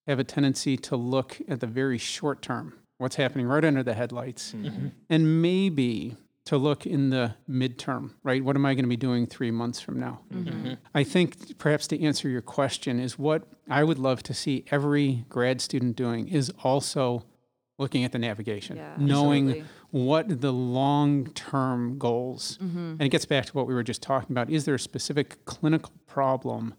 have 0.08 0.20
a 0.20 0.24
tendency 0.24 0.76
to 0.76 0.98
look 0.98 1.38
at 1.48 1.62
the 1.62 1.68
very 1.68 1.98
short 1.98 2.42
term, 2.42 2.74
what's 2.98 3.16
happening 3.16 3.48
right 3.48 3.64
under 3.64 3.84
the 3.84 3.94
headlights, 3.94 4.54
mm-hmm. 4.54 4.88
and 5.10 5.42
maybe 5.42 6.18
to 6.50 6.58
look 6.58 6.88
in 6.88 7.12
the 7.12 7.36
midterm, 7.48 8.10
right? 8.24 8.44
What 8.44 8.56
am 8.56 8.66
I 8.66 8.74
going 8.74 8.84
to 8.84 8.90
be 8.90 8.98
doing 8.98 9.28
three 9.28 9.52
months 9.52 9.80
from 9.80 10.00
now? 10.00 10.22
Mm-hmm. 10.34 10.50
Mm-hmm. 10.50 10.74
I 10.96 11.04
think 11.04 11.60
perhaps 11.60 11.86
to 11.90 12.04
answer 12.04 12.28
your 12.28 12.42
question 12.42 13.00
is 13.00 13.20
what 13.20 13.44
I 13.70 13.84
would 13.84 14.00
love 14.00 14.24
to 14.24 14.34
see 14.34 14.66
every 14.72 15.26
grad 15.30 15.62
student 15.62 15.96
doing 15.96 16.28
is 16.28 16.52
also 16.64 17.24
looking 17.78 18.04
at 18.04 18.14
the 18.14 18.18
navigation, 18.18 18.78
Yeah, 18.78 18.96
knowing 18.98 19.50
absolutely. 19.50 19.70
what 19.92 20.42
the 20.42 20.52
long 20.52 21.28
term 21.34 22.00
goals. 22.00 22.58
Mm-hmm. 22.64 22.94
And 22.94 23.02
it 23.04 23.10
gets 23.10 23.26
back 23.26 23.46
to 23.46 23.54
what 23.54 23.68
we 23.68 23.76
were 23.76 23.84
just 23.84 24.02
talking 24.02 24.32
about. 24.32 24.50
Is 24.50 24.66
there 24.66 24.74
a 24.74 24.80
specific 24.80 25.46
clinical 25.46 25.94
problem 26.08 26.74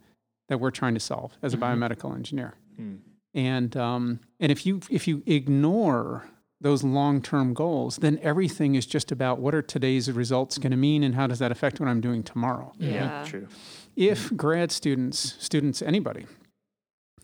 that 0.48 0.58
we're 0.58 0.72
trying 0.72 0.94
to 0.94 1.00
solve 1.00 1.38
as 1.42 1.54
a 1.54 1.56
biomedical 1.56 2.12
engineer? 2.12 2.54
Hmm. 2.74 2.96
And 3.34 3.76
um, 3.76 4.18
and 4.40 4.50
if 4.50 4.66
you 4.66 4.80
if 4.90 5.06
you 5.06 5.22
ignore 5.26 6.28
those 6.60 6.82
long 6.82 7.22
term 7.22 7.54
goals, 7.54 7.96
then 7.96 8.18
everything 8.22 8.74
is 8.74 8.86
just 8.86 9.10
about 9.10 9.38
what 9.38 9.54
are 9.54 9.62
today's 9.62 10.10
results 10.10 10.58
going 10.58 10.70
to 10.72 10.76
mean 10.76 11.02
and 11.02 11.14
how 11.14 11.26
does 11.26 11.38
that 11.38 11.50
affect 11.50 11.80
what 11.80 11.88
I'm 11.88 12.00
doing 12.00 12.22
tomorrow. 12.22 12.72
Yeah. 12.78 13.24
True. 13.26 13.48
If 13.96 14.34
grad 14.36 14.70
students, 14.70 15.36
students, 15.38 15.82
anybody, 15.82 16.26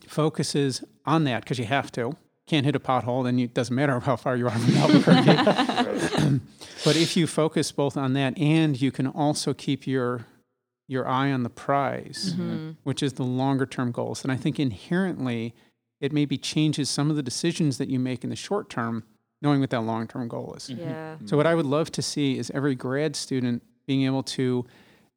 focuses 0.06 0.84
on 1.04 1.24
that 1.24 1.44
because 1.44 1.58
you 1.58 1.64
have 1.64 1.90
to, 1.92 2.16
can't 2.46 2.64
hit 2.64 2.76
a 2.76 2.80
pothole, 2.80 3.24
then 3.24 3.38
it 3.38 3.54
doesn't 3.54 3.74
matter 3.74 3.98
how 4.08 4.16
far 4.16 4.36
you 4.36 4.46
are 4.46 4.50
from 4.58 4.76
Albuquerque. 4.76 6.40
but 6.84 6.96
if 6.96 7.16
you 7.16 7.26
focus 7.26 7.72
both 7.72 7.96
on 7.96 8.12
that 8.14 8.36
and 8.38 8.80
you 8.80 8.90
can 8.90 9.06
also 9.06 9.52
keep 9.54 9.86
your 9.86 10.26
your 10.88 11.08
eye 11.08 11.32
on 11.32 11.42
the 11.42 11.50
prize, 11.50 12.34
Mm-hmm. 12.34 12.70
which 12.84 13.02
is 13.02 13.14
the 13.14 13.24
longer 13.24 13.66
term 13.66 13.90
goals, 13.90 14.22
then 14.22 14.30
I 14.30 14.36
think 14.36 14.60
inherently 14.60 15.52
it 16.00 16.12
maybe 16.12 16.38
changes 16.38 16.88
some 16.88 17.10
of 17.10 17.16
the 17.16 17.24
decisions 17.24 17.78
that 17.78 17.88
you 17.88 17.98
make 17.98 18.22
in 18.22 18.30
the 18.30 18.36
short 18.36 18.70
term, 18.70 19.02
knowing 19.42 19.60
what 19.60 19.70
that 19.70 19.82
long 19.82 20.06
term 20.06 20.28
goal 20.28 20.54
is. 20.56 20.70
Yeah. 20.70 21.16
So 21.24 21.36
what 21.36 21.46
I 21.46 21.54
would 21.54 21.66
love 21.66 21.90
to 21.92 22.02
see 22.02 22.38
is 22.38 22.50
every 22.52 22.74
grad 22.74 23.16
student 23.16 23.62
being 23.86 24.04
able 24.04 24.22
to 24.22 24.66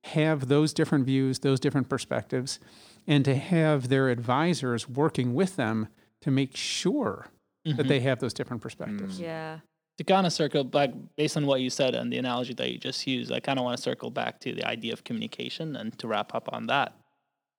have 0.05 0.47
those 0.47 0.74
different 0.74 1.05
views, 1.05 1.39
those 1.39 1.59
different 1.59 1.89
perspectives, 1.89 2.59
and 3.07 3.26
to 3.26 3.36
have 3.36 3.89
their 3.89 4.09
advisors 4.09 4.88
working 4.88 5.34
with 5.34 5.55
them 5.55 5.88
to 6.22 6.32
make 6.32 6.55
sure 6.55 7.28
that 7.65 7.88
they 7.88 7.99
have 7.99 8.20
those 8.20 8.34
different 8.34 8.61
perspectives. 8.61 9.20
Yeah. 9.20 9.59
to 9.97 10.03
kind 10.03 10.26
of 10.26 10.32
circle 10.32 10.63
back 10.63 10.91
based 11.17 11.36
on 11.36 11.45
what 11.45 11.59
you 11.61 11.70
said 11.70 11.93
and 11.93 12.11
the 12.11 12.17
analogy 12.17 12.53
that 12.53 12.72
you 12.72 12.78
just 12.78 13.05
used, 13.05 13.32
I 13.32 13.39
kind 13.41 13.59
of 13.59 13.65
want 13.65 13.78
to 13.78 13.84
circle 13.84 14.09
back 14.09 14.39
to 14.41 14.53
the 14.53 14.65
idea 14.65 14.93
of 14.93 15.03
communication 15.03 15.76
and 15.76 15.97
to 15.99 16.07
wrap 16.07 16.34
up 16.34 16.49
on 16.53 16.67
that. 16.67 16.93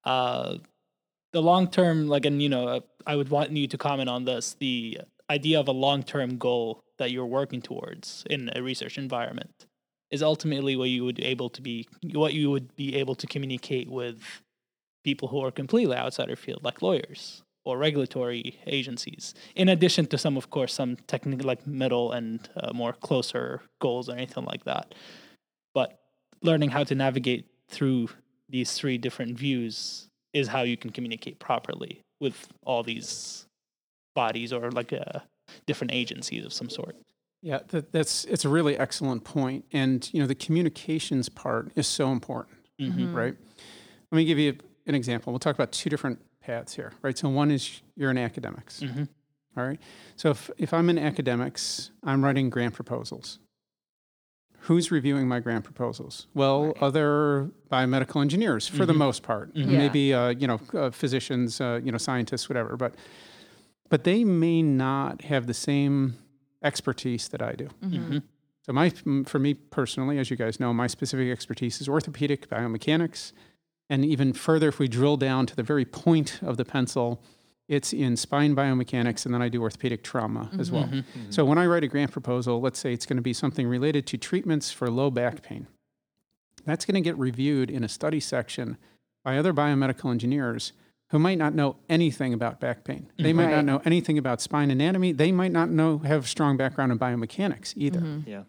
Uh, 0.04 0.56
the 1.32 1.42
long 1.42 1.68
term, 1.68 2.08
like, 2.08 2.24
and 2.24 2.42
you 2.42 2.48
know, 2.48 2.66
uh, 2.66 2.80
I 3.06 3.14
would 3.16 3.28
want 3.28 3.50
you 3.50 3.68
to 3.68 3.78
comment 3.78 4.08
on 4.08 4.24
this 4.24 4.54
the 4.58 4.98
idea 5.30 5.58
of 5.58 5.68
a 5.68 5.72
long 5.72 6.02
term 6.02 6.36
goal 6.36 6.82
that 6.98 7.10
you're 7.10 7.26
working 7.26 7.62
towards 7.62 8.24
in 8.28 8.50
a 8.54 8.62
research 8.62 8.98
environment 8.98 9.66
is 10.10 10.22
ultimately 10.22 10.76
what 10.76 10.88
you 10.88 11.04
would 11.04 11.20
able 11.20 11.48
to 11.48 11.62
be, 11.62 11.86
what 12.12 12.34
you 12.34 12.50
would 12.50 12.74
be 12.76 12.96
able 12.96 13.14
to 13.14 13.26
communicate 13.26 13.88
with 13.88 14.42
people 15.04 15.28
who 15.28 15.40
are 15.42 15.52
completely 15.52 15.96
outside 15.96 16.26
your 16.26 16.36
field, 16.36 16.62
like 16.64 16.82
lawyers 16.82 17.42
or 17.64 17.78
regulatory 17.78 18.58
agencies. 18.66 19.34
In 19.54 19.68
addition 19.68 20.06
to 20.06 20.18
some, 20.18 20.36
of 20.36 20.50
course, 20.50 20.74
some 20.74 20.96
technical, 21.06 21.46
like 21.46 21.66
middle 21.66 22.12
and 22.12 22.48
uh, 22.56 22.72
more 22.72 22.92
closer 22.92 23.62
goals 23.80 24.08
or 24.08 24.16
anything 24.16 24.44
like 24.44 24.64
that. 24.64 24.94
But 25.74 26.00
learning 26.42 26.70
how 26.70 26.84
to 26.84 26.94
navigate 26.94 27.46
through 27.68 28.08
these 28.48 28.72
three 28.72 28.98
different 28.98 29.38
views 29.38 30.08
is 30.32 30.48
how 30.48 30.62
you 30.62 30.76
can 30.76 30.90
communicate 30.90 31.38
properly 31.38 32.00
with 32.20 32.48
all 32.64 32.82
these 32.82 33.46
bodies 34.14 34.52
or 34.52 34.70
like 34.70 34.92
uh, 34.92 35.20
different 35.66 35.92
agencies 35.92 36.44
of 36.44 36.52
some 36.52 36.68
sort. 36.70 36.96
Yeah, 37.42 37.60
that, 37.68 37.90
that's 37.92 38.24
it's 38.26 38.44
a 38.44 38.48
really 38.48 38.76
excellent 38.76 39.24
point, 39.24 39.64
and 39.72 40.08
you 40.12 40.20
know 40.20 40.26
the 40.26 40.34
communications 40.34 41.28
part 41.28 41.70
is 41.76 41.86
so 41.86 42.12
important, 42.12 42.56
Mm-hmm. 42.80 43.14
right? 43.14 43.36
Let 44.12 44.16
me 44.16 44.24
give 44.24 44.38
you 44.38 44.56
an 44.86 44.94
example. 44.94 45.32
We'll 45.32 45.38
talk 45.40 45.54
about 45.54 45.70
two 45.72 45.88
different 45.90 46.18
paths 46.42 46.74
here, 46.74 46.92
right? 47.02 47.16
So 47.16 47.28
one 47.28 47.50
is 47.50 47.82
you're 47.96 48.10
in 48.10 48.18
academics, 48.18 48.80
Mm-hmm. 48.80 49.04
all 49.56 49.64
right. 49.66 49.80
So 50.16 50.30
if 50.30 50.50
if 50.58 50.74
I'm 50.74 50.90
in 50.90 50.98
academics, 50.98 51.90
I'm 52.02 52.22
writing 52.24 52.50
grant 52.50 52.74
proposals. 52.74 53.38
Who's 54.64 54.90
reviewing 54.90 55.26
my 55.26 55.40
grant 55.40 55.64
proposals? 55.64 56.26
Well, 56.34 56.66
Right. 56.66 56.82
other 56.82 57.50
biomedical 57.72 58.20
engineers 58.20 58.66
for 58.68 58.84
the 58.84 58.92
Mhm. 58.92 58.98
most 58.98 59.22
part. 59.22 59.50
Yeah. 59.54 59.64
Maybe 59.64 60.12
uh, 60.12 60.28
you 60.30 60.46
know 60.46 60.60
uh, 60.74 60.90
physicians, 60.90 61.60
uh, 61.62 61.80
you 61.82 61.90
know 61.90 61.96
scientists, 61.98 62.48
whatever. 62.50 62.76
But 62.76 62.94
but 63.90 64.04
they 64.04 64.24
may 64.24 64.62
not 64.62 65.22
have 65.22 65.46
the 65.46 65.54
same 65.54 66.16
expertise 66.62 67.28
that 67.28 67.42
I 67.42 67.52
do. 67.52 67.68
Mm-hmm. 67.84 68.18
So 68.62 68.72
my 68.72 68.90
for 69.26 69.38
me 69.38 69.54
personally, 69.54 70.18
as 70.18 70.30
you 70.30 70.36
guys 70.36 70.58
know, 70.58 70.72
my 70.72 70.86
specific 70.86 71.30
expertise 71.30 71.80
is 71.80 71.88
orthopedic 71.88 72.48
biomechanics, 72.48 73.32
and 73.90 74.04
even 74.04 74.32
further, 74.32 74.68
if 74.68 74.78
we 74.78 74.88
drill 74.88 75.16
down 75.18 75.44
to 75.46 75.56
the 75.56 75.62
very 75.62 75.84
point 75.84 76.40
of 76.42 76.56
the 76.56 76.64
pencil, 76.64 77.22
it's 77.68 77.92
in 77.92 78.16
spine 78.16 78.54
biomechanics, 78.54 79.24
and 79.24 79.34
then 79.34 79.42
I 79.42 79.48
do 79.48 79.62
orthopedic 79.62 80.02
trauma 80.02 80.50
as 80.58 80.70
well. 80.70 80.84
Mm-hmm. 80.84 81.30
So 81.30 81.44
when 81.44 81.58
I 81.58 81.66
write 81.66 81.84
a 81.84 81.88
grant 81.88 82.10
proposal, 82.10 82.60
let's 82.60 82.78
say 82.78 82.92
it's 82.92 83.06
going 83.06 83.16
to 83.16 83.22
be 83.22 83.32
something 83.32 83.66
related 83.66 84.06
to 84.08 84.16
treatments 84.18 84.70
for 84.70 84.90
low 84.90 85.10
back 85.10 85.42
pain. 85.42 85.66
That's 86.64 86.84
going 86.84 86.96
to 86.96 87.00
get 87.00 87.16
reviewed 87.18 87.70
in 87.70 87.84
a 87.84 87.88
study 87.88 88.20
section 88.20 88.76
by 89.24 89.38
other 89.38 89.52
biomedical 89.52 90.10
engineers 90.10 90.72
who 91.10 91.18
might 91.18 91.38
not 91.38 91.54
know 91.54 91.76
anything 91.88 92.32
about 92.32 92.60
back 92.60 92.84
pain. 92.84 93.10
They 93.18 93.32
might 93.32 93.46
Right. 93.46 93.56
not 93.56 93.64
know 93.64 93.82
anything 93.84 94.16
about 94.18 94.40
spine 94.40 94.70
anatomy. 94.70 95.12
They 95.12 95.32
might 95.32 95.52
not 95.52 95.68
know 95.70 95.98
have 95.98 96.28
strong 96.28 96.56
background 96.56 96.92
in 96.92 96.98
biomechanics 96.98 97.72
either. 97.76 98.00
Mm-hmm. 98.00 98.28
Yeah. 98.30 98.42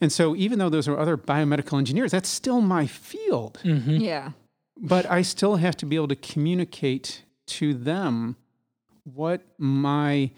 And 0.00 0.12
so, 0.12 0.36
even 0.36 0.58
though 0.58 0.68
those 0.70 0.86
are 0.88 0.96
other 0.98 1.16
biomedical 1.16 1.76
engineers, 1.78 2.12
that's 2.12 2.28
still 2.28 2.60
my 2.60 2.86
field. 2.86 3.58
Mm-hmm. 3.64 3.96
Yeah. 3.96 4.30
But 4.80 5.10
I 5.10 5.22
still 5.22 5.56
have 5.56 5.76
to 5.78 5.86
be 5.86 5.96
able 5.96 6.08
to 6.08 6.16
communicate 6.16 7.24
to 7.48 7.74
them 7.74 8.36
what 9.04 9.42
my 9.58 10.30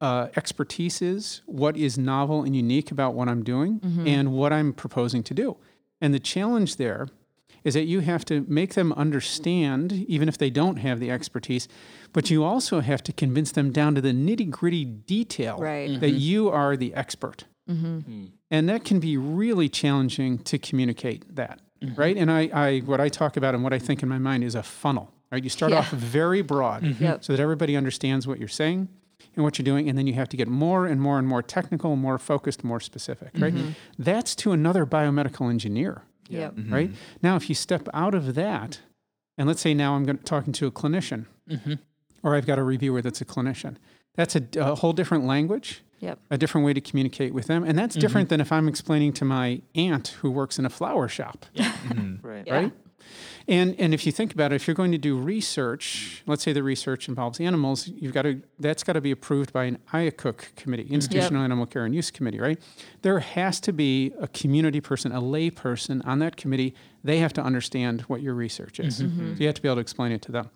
uh, 0.00 0.28
expertise 0.36 1.00
is, 1.00 1.42
what 1.46 1.76
is 1.76 1.96
novel 1.96 2.42
and 2.42 2.54
unique 2.56 2.90
about 2.90 3.14
what 3.14 3.28
I'm 3.28 3.42
doing, 3.44 3.80
and 4.06 4.32
what 4.32 4.52
I'm 4.52 4.72
proposing 4.72 5.22
to 5.22 5.34
do. 5.34 5.56
And 6.00 6.12
the 6.12 6.18
challenge 6.18 6.76
there 6.76 7.06
is 7.64 7.74
that 7.74 7.84
you 7.84 8.00
have 8.00 8.24
to 8.26 8.44
make 8.46 8.74
them 8.74 8.92
understand, 8.92 9.92
even 9.92 10.28
if 10.28 10.36
they 10.38 10.50
don't 10.50 10.76
have 10.76 11.00
the 11.00 11.10
expertise, 11.10 11.66
but 12.12 12.30
you 12.30 12.44
also 12.44 12.80
have 12.80 13.02
to 13.02 13.12
convince 13.12 13.50
them 13.52 13.72
down 13.72 13.94
to 13.94 14.00
the 14.00 14.12
nitty 14.12 14.50
gritty 14.50 14.84
detail 14.84 15.56
Right. 15.58 15.98
that 16.00 16.06
mm-hmm. 16.08 16.18
you 16.18 16.48
are 16.50 16.76
the 16.76 16.94
expert. 16.94 17.44
Mm-hmm. 17.68 17.86
Mm-hmm. 17.86 18.24
And 18.50 18.68
that 18.68 18.84
can 18.84 19.00
be 19.00 19.16
really 19.16 19.68
challenging 19.70 20.38
to 20.40 20.58
communicate 20.58 21.34
that, 21.34 21.60
right? 21.96 22.16
And 22.16 22.30
I, 22.30 22.50
I, 22.52 22.78
what 22.80 23.00
I 23.00 23.08
talk 23.08 23.36
about 23.38 23.54
and 23.54 23.64
what 23.64 23.72
I 23.72 23.78
think 23.78 24.02
in 24.02 24.08
my 24.08 24.18
mind 24.18 24.44
is 24.44 24.54
a 24.54 24.62
funnel, 24.62 25.10
right? 25.32 25.42
You 25.42 25.50
start 25.50 25.72
Yeah. 25.72 25.78
off 25.78 25.90
very 25.90 26.42
broad 26.42 26.82
Yep. 27.00 27.24
so 27.24 27.32
that 27.32 27.40
everybody 27.40 27.76
understands 27.76 28.26
what 28.26 28.38
you're 28.38 28.48
saying. 28.48 28.88
and 29.36 29.42
what 29.42 29.58
you're 29.58 29.64
doing, 29.64 29.88
and 29.88 29.96
then 29.98 30.06
you 30.06 30.12
have 30.14 30.28
to 30.28 30.36
get 30.36 30.46
more 30.46 30.86
and 30.86 31.00
more 31.00 31.18
and 31.18 31.26
more 31.26 31.42
technical, 31.42 31.96
more 31.96 32.18
focused, 32.18 32.62
more 32.62 32.78
specific, 32.78 33.30
right? 33.38 33.54
That's 33.98 34.34
to 34.36 34.52
another 34.52 34.84
biomedical 34.86 35.50
engineer, 35.50 36.02
Yep. 36.28 36.54
Mm-hmm. 36.54 36.74
right? 36.74 36.90
Now, 37.22 37.36
if 37.36 37.48
you 37.48 37.54
step 37.54 37.88
out 37.94 38.14
of 38.14 38.34
that, 38.34 38.80
and 39.36 39.48
let's 39.48 39.60
say 39.60 39.74
now 39.74 39.94
I'm 39.94 40.04
going 40.04 40.18
talking 40.18 40.52
to 40.54 40.66
a 40.66 40.70
clinician, 40.70 41.26
Mm-hmm. 41.50 41.74
or 42.22 42.34
I've 42.34 42.46
got 42.46 42.58
a 42.58 42.62
reviewer 42.62 43.02
that's 43.02 43.20
a 43.20 43.24
clinician, 43.26 43.76
that's 44.14 44.34
a, 44.34 44.42
a 44.56 44.76
whole 44.76 44.94
different 44.94 45.24
language 45.24 45.82
Yep. 46.00 46.18
a 46.30 46.36
different 46.36 46.66
way 46.66 46.74
to 46.74 46.82
communicate 46.82 47.32
with 47.32 47.46
them. 47.46 47.64
And 47.64 47.78
that's 47.78 47.94
different 47.96 48.26
mm-hmm. 48.26 48.34
than 48.34 48.40
if 48.42 48.52
I'm 48.52 48.68
explaining 48.68 49.14
to 49.14 49.24
my 49.24 49.62
aunt 49.74 50.08
who 50.20 50.30
works 50.30 50.58
in 50.58 50.66
a 50.66 50.70
flower 50.70 51.08
shop, 51.08 51.46
mm-hmm. 51.56 52.26
Right. 52.26 52.44
Yeah. 52.46 52.54
right? 52.54 52.72
And 53.46 53.78
and 53.78 53.92
if 53.92 54.06
you 54.06 54.12
think 54.12 54.32
about 54.32 54.52
it, 54.52 54.56
if 54.56 54.66
you're 54.66 54.74
going 54.74 54.92
to 54.92 54.98
do 54.98 55.18
research, 55.18 56.22
let's 56.26 56.42
say 56.42 56.52
the 56.52 56.62
research 56.62 57.08
involves 57.08 57.40
animals, 57.40 57.88
you've 57.88 58.14
got 58.14 58.22
to 58.22 58.40
that's 58.58 58.82
got 58.82 58.94
to 58.94 59.02
be 59.02 59.10
approved 59.10 59.52
by 59.52 59.64
an 59.64 59.78
IACUC 59.92 60.56
committee, 60.56 60.86
Institutional 60.88 61.42
Animal 61.42 61.66
Care 61.66 61.84
and 61.84 61.94
Use 61.94 62.10
Committee, 62.10 62.40
right? 62.40 62.58
There 63.02 63.18
has 63.18 63.60
to 63.60 63.72
be 63.72 64.12
a 64.18 64.28
community 64.28 64.80
person, 64.80 65.12
a 65.12 65.20
lay 65.20 65.50
person 65.50 66.00
on 66.02 66.20
that 66.20 66.36
committee. 66.36 66.74
They 67.02 67.18
have 67.18 67.34
to 67.34 67.42
understand 67.42 68.02
what 68.02 68.22
your 68.22 68.34
research 68.34 68.80
is. 68.80 69.02
Mm-hmm. 69.02 69.34
So 69.34 69.40
you 69.40 69.46
have 69.46 69.56
to 69.56 69.62
be 69.62 69.68
able 69.68 69.76
to 69.76 69.82
explain 69.82 70.12
it 70.12 70.22
to 70.22 70.32
them, 70.32 70.48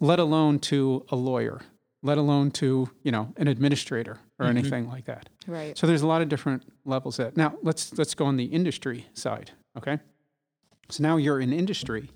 let 0.00 0.18
alone 0.18 0.58
to 0.60 1.04
a 1.10 1.16
lawyer, 1.16 1.60
let 2.02 2.16
alone 2.16 2.50
to 2.52 2.88
you 3.02 3.12
know 3.12 3.34
an 3.36 3.46
administrator 3.46 4.18
or 4.38 4.46
mm-hmm. 4.46 4.56
anything 4.56 4.88
like 4.88 5.04
that. 5.04 5.28
Right. 5.46 5.76
So 5.76 5.86
there's 5.86 6.02
a 6.02 6.06
lot 6.06 6.22
of 6.22 6.30
different 6.30 6.62
levels 6.86 7.18
that. 7.18 7.36
Now 7.36 7.58
let's 7.62 7.92
let's 7.98 8.14
go 8.14 8.24
on 8.24 8.38
the 8.38 8.46
industry 8.46 9.04
side, 9.12 9.50
okay? 9.76 9.98
So 10.88 11.02
now 11.02 11.18
you're 11.18 11.40
in 11.40 11.52
industry. 11.52 12.10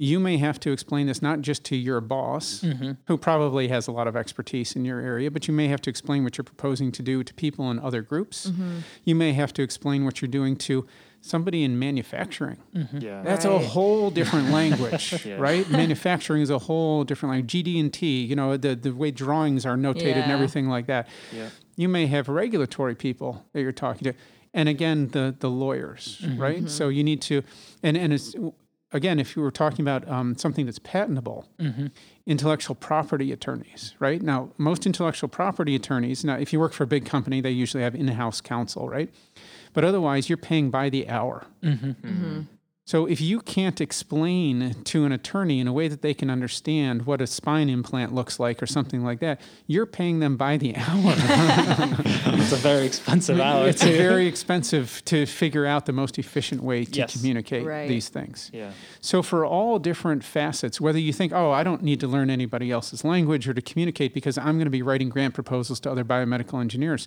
You 0.00 0.20
may 0.20 0.36
have 0.38 0.60
to 0.60 0.70
explain 0.70 1.08
this 1.08 1.20
not 1.20 1.40
just 1.40 1.64
to 1.64 1.76
your 1.76 2.00
boss, 2.00 2.60
Mm-hmm. 2.60 2.92
who 3.08 3.18
probably 3.18 3.66
has 3.68 3.88
a 3.88 3.92
lot 3.92 4.06
of 4.06 4.14
expertise 4.16 4.76
in 4.76 4.84
your 4.84 5.00
area, 5.00 5.28
but 5.30 5.48
you 5.48 5.54
may 5.54 5.66
have 5.68 5.80
to 5.82 5.90
explain 5.90 6.22
what 6.22 6.38
you're 6.38 6.44
proposing 6.44 6.92
to 6.92 7.02
do 7.02 7.24
to 7.24 7.34
people 7.34 7.68
in 7.72 7.78
other 7.80 8.00
groups. 8.02 8.46
Mm-hmm. 8.50 8.78
You 9.04 9.14
may 9.16 9.32
have 9.32 9.52
to 9.54 9.62
explain 9.62 10.04
what 10.04 10.22
you're 10.22 10.28
doing 10.30 10.54
to 10.68 10.86
somebody 11.20 11.64
in 11.64 11.76
manufacturing. 11.80 12.58
Yeah. 12.92 13.22
That's 13.22 13.44
a 13.44 13.58
whole 13.58 14.10
different 14.20 14.50
language, 14.50 15.26
Yeah. 15.26 15.34
right? 15.38 15.68
Manufacturing 15.68 16.42
is 16.42 16.50
a 16.50 16.60
whole 16.60 17.02
different 17.02 17.32
language. 17.32 17.52
GD 17.64 17.80
and 17.80 17.92
T, 17.92 18.22
you 18.24 18.36
know, 18.36 18.56
the, 18.56 18.76
the 18.76 18.92
way 18.94 19.10
drawings 19.10 19.66
are 19.66 19.76
notated 19.76 20.22
and 20.22 20.30
everything 20.30 20.68
like 20.68 20.86
that. 20.86 21.08
Yeah. 21.34 21.48
You 21.76 21.88
may 21.88 22.06
have 22.06 22.28
regulatory 22.28 22.94
people 22.94 23.44
that 23.52 23.62
you're 23.62 23.72
talking 23.72 24.12
to, 24.12 24.18
and 24.54 24.68
again, 24.68 25.08
the 25.08 25.34
the 25.38 25.50
lawyers, 25.50 26.24
right? 26.36 26.68
So 26.70 26.88
you 26.88 27.02
need 27.04 27.20
to, 27.22 27.42
and 27.82 27.96
and 27.96 28.12
it's 28.12 28.34
again, 28.92 29.18
if 29.18 29.36
you 29.36 29.42
were 29.42 29.50
talking 29.50 29.82
about 29.82 30.08
um, 30.08 30.36
something 30.36 30.66
that's 30.66 30.78
patentable, 30.78 31.48
mm-hmm. 31.58 31.86
intellectual 32.26 32.74
property 32.74 33.32
attorneys, 33.32 33.94
right? 33.98 34.22
Now, 34.22 34.50
most 34.58 34.86
intellectual 34.86 35.28
property 35.28 35.74
attorneys, 35.74 36.24
now 36.24 36.36
if 36.36 36.52
you 36.52 36.60
work 36.60 36.72
for 36.72 36.84
a 36.84 36.86
big 36.86 37.04
company, 37.04 37.40
they 37.40 37.50
usually 37.50 37.82
have 37.82 37.94
in-house 37.94 38.40
counsel, 38.40 38.88
right? 38.88 39.10
But 39.72 39.84
otherwise, 39.84 40.28
you're 40.28 40.38
paying 40.38 40.70
by 40.70 40.88
the 40.88 41.08
hour. 41.08 41.46
Mm-hmm. 41.62 41.90
Mm-hmm. 41.90 42.40
So 42.88 43.04
if 43.04 43.20
you 43.20 43.40
can't 43.40 43.82
explain 43.82 44.74
to 44.84 45.04
an 45.04 45.12
attorney 45.12 45.60
in 45.60 45.68
a 45.68 45.74
way 45.74 45.88
that 45.88 46.00
they 46.00 46.14
can 46.14 46.30
understand 46.30 47.04
what 47.04 47.20
a 47.20 47.26
spine 47.26 47.68
implant 47.68 48.14
looks 48.14 48.40
like 48.40 48.62
or 48.62 48.66
something 48.66 49.04
like 49.04 49.20
that, 49.20 49.42
you're 49.66 49.84
paying 49.84 50.20
them 50.20 50.38
by 50.38 50.56
the 50.56 50.74
hour. 50.74 51.12
It's 52.40 52.52
a 52.52 52.56
very 52.56 52.86
expensive 52.86 53.38
hour. 53.40 53.68
it's 53.68 53.82
too. 53.82 53.94
very 53.94 54.26
expensive 54.26 55.02
to 55.04 55.26
figure 55.26 55.66
out 55.66 55.84
the 55.84 55.92
most 55.92 56.18
efficient 56.18 56.62
way 56.62 56.86
to 56.86 57.00
Yes. 57.00 57.14
communicate 57.14 57.66
Right. 57.66 57.88
these 57.88 58.08
things. 58.08 58.50
Yeah. 58.54 58.70
So 59.02 59.22
for 59.22 59.44
all 59.44 59.78
different 59.78 60.24
facets, 60.24 60.80
whether 60.80 60.98
you 60.98 61.12
think, 61.12 61.34
oh, 61.34 61.50
I 61.50 61.62
don't 61.64 61.82
need 61.82 62.00
to 62.00 62.06
learn 62.08 62.30
anybody 62.30 62.70
else's 62.70 63.04
language 63.04 63.46
or 63.46 63.52
to 63.52 63.60
communicate 63.60 64.14
because 64.14 64.38
I'm 64.38 64.54
going 64.56 64.64
to 64.64 64.70
be 64.70 64.80
writing 64.80 65.10
grant 65.10 65.34
proposals 65.34 65.78
to 65.80 65.90
other 65.90 66.04
biomedical 66.04 66.58
engineers. 66.58 67.06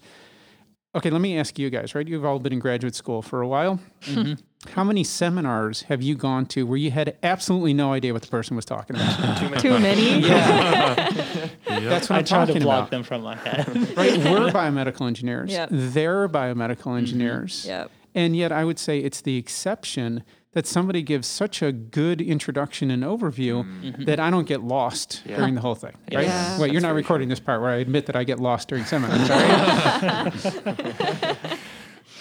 Okay, 0.93 1.09
let 1.09 1.21
me 1.21 1.37
ask 1.37 1.57
you 1.57 1.69
guys, 1.69 1.95
right? 1.95 2.05
You've 2.05 2.25
all 2.25 2.37
been 2.39 2.51
in 2.51 2.59
graduate 2.59 2.95
school 2.95 3.21
for 3.21 3.41
a 3.41 3.47
while. 3.47 3.79
Mm-hmm. 4.01 4.33
How 4.73 4.83
many 4.83 5.05
seminars 5.05 5.83
have 5.83 6.01
you 6.01 6.15
gone 6.15 6.45
to 6.47 6.63
where 6.67 6.77
you 6.77 6.91
had 6.91 7.17
absolutely 7.23 7.73
no 7.73 7.93
idea 7.93 8.11
what 8.11 8.23
the 8.23 8.27
person 8.27 8.57
was 8.57 8.65
talking 8.65 8.97
about? 8.97 9.37
Too 9.39 9.49
many. 9.49 9.61
Too 9.61 9.79
many? 9.79 10.19
Yeah. 10.27 11.79
yep. 11.79 11.89
That's 11.89 12.09
what 12.09 12.17
I 12.17 12.19
I'm 12.19 12.25
try 12.25 12.45
to 12.45 12.47
talking 12.47 12.61
block 12.63 12.79
about. 12.79 12.91
them 12.91 13.03
from 13.03 13.21
my 13.21 13.35
head. 13.37 13.67
Right? 13.97 14.17
We're 14.17 14.49
biomedical 14.51 15.07
engineers. 15.07 15.49
Yep. 15.51 15.69
They're 15.71 16.27
biomedical 16.27 16.97
engineers. 16.97 17.65
Yep. 17.65 17.89
And 18.13 18.35
yet, 18.35 18.51
I 18.51 18.65
would 18.65 18.77
say 18.77 18.99
it's 18.99 19.21
the 19.21 19.37
exception 19.37 20.23
that 20.53 20.67
somebody 20.67 21.01
gives 21.01 21.27
such 21.27 21.61
a 21.61 21.71
good 21.71 22.19
introduction 22.19 22.91
and 22.91 23.03
overview 23.03 23.63
mm-hmm. 23.63 23.85
Mm-hmm. 23.85 24.03
that 24.03 24.19
I 24.19 24.29
don't 24.29 24.47
get 24.47 24.61
lost 24.61 25.21
Yeah. 25.25 25.37
during 25.37 25.55
the 25.55 25.61
whole 25.61 25.75
thing. 25.75 25.93
Right? 26.13 26.25
Yeah. 26.25 26.59
Wait, 26.59 26.73
you're 26.73 26.81
not 26.81 26.89
very 26.89 27.01
recording 27.01 27.29
this 27.29 27.39
part 27.39 27.61
where 27.61 27.69
I 27.69 27.75
admit 27.75 28.05
that 28.07 28.15
I 28.15 28.23
get 28.25 28.39
lost 28.39 28.67
during 28.67 28.83
seminars, 28.83 29.29
right? 30.65 31.59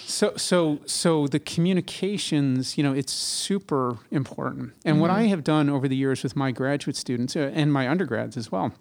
so, 0.05 0.33
so, 0.37 0.79
so 0.85 1.27
the 1.27 1.39
communications, 1.39 2.77
you 2.77 2.83
know, 2.83 2.93
it's 2.93 3.11
super 3.11 3.97
important. 4.11 4.73
And 4.85 5.01
what 5.01 5.11
mm-hmm. 5.11 5.19
I 5.19 5.27
have 5.27 5.43
done 5.43 5.69
over 5.69 5.89
the 5.89 5.97
years 5.97 6.23
with 6.23 6.35
my 6.35 6.51
graduate 6.51 6.95
students 6.95 7.35
uh, 7.35 7.51
and 7.53 7.73
my 7.73 7.89
undergrads 7.89 8.37
as 8.37 8.49
well 8.49 8.73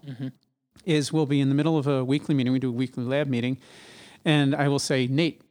is 0.84 1.12
we'll 1.12 1.26
be 1.26 1.40
in 1.40 1.48
the 1.48 1.54
middle 1.56 1.76
of 1.76 1.88
a 1.88 2.04
weekly 2.04 2.36
meeting. 2.36 2.52
We 2.52 2.60
do 2.60 2.68
a 2.68 2.72
weekly 2.72 3.04
lab 3.04 3.26
meeting, 3.26 3.58
and 4.24 4.54
I 4.54 4.68
will 4.68 4.78
say, 4.78 5.08
Nate, 5.08 5.42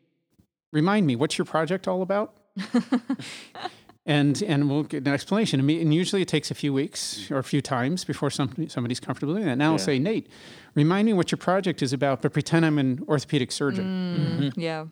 remind 0.71 1.05
me, 1.05 1.17
what's 1.17 1.37
your 1.37 1.45
project 1.45 1.87
all 1.87 2.01
about? 2.01 2.35
and 4.09 4.41
and 4.51 4.69
we'll 4.69 4.83
get 4.93 5.07
an 5.07 5.13
explanation. 5.13 5.59
And 5.59 5.67
me- 5.67 5.81
And 5.81 5.93
usually 5.93 6.21
it 6.21 6.27
takes 6.27 6.49
a 6.51 6.55
few 6.55 6.73
weeks 6.73 7.29
or 7.31 7.37
a 7.37 7.43
few 7.43 7.61
times 7.61 8.03
before 8.05 8.29
somebody, 8.31 8.67
somebody's 8.67 8.99
comfortable 8.99 9.33
doing 9.35 9.45
that. 9.45 9.57
Now 9.57 9.71
I'll 9.73 9.77
say, 9.89 9.99
Nate, 9.99 10.27
remind 10.75 11.05
me 11.05 11.13
what 11.13 11.31
your 11.31 11.37
project 11.37 11.81
is 11.81 11.93
about, 11.93 12.21
but 12.23 12.33
pretend 12.33 12.65
I'm 12.65 12.79
an 12.79 12.91
orthopedic 13.07 13.51
surgeon. 13.51 13.85
Mm, 13.85 14.39
mm-hmm. 14.49 14.59
Yeah. 14.59 14.85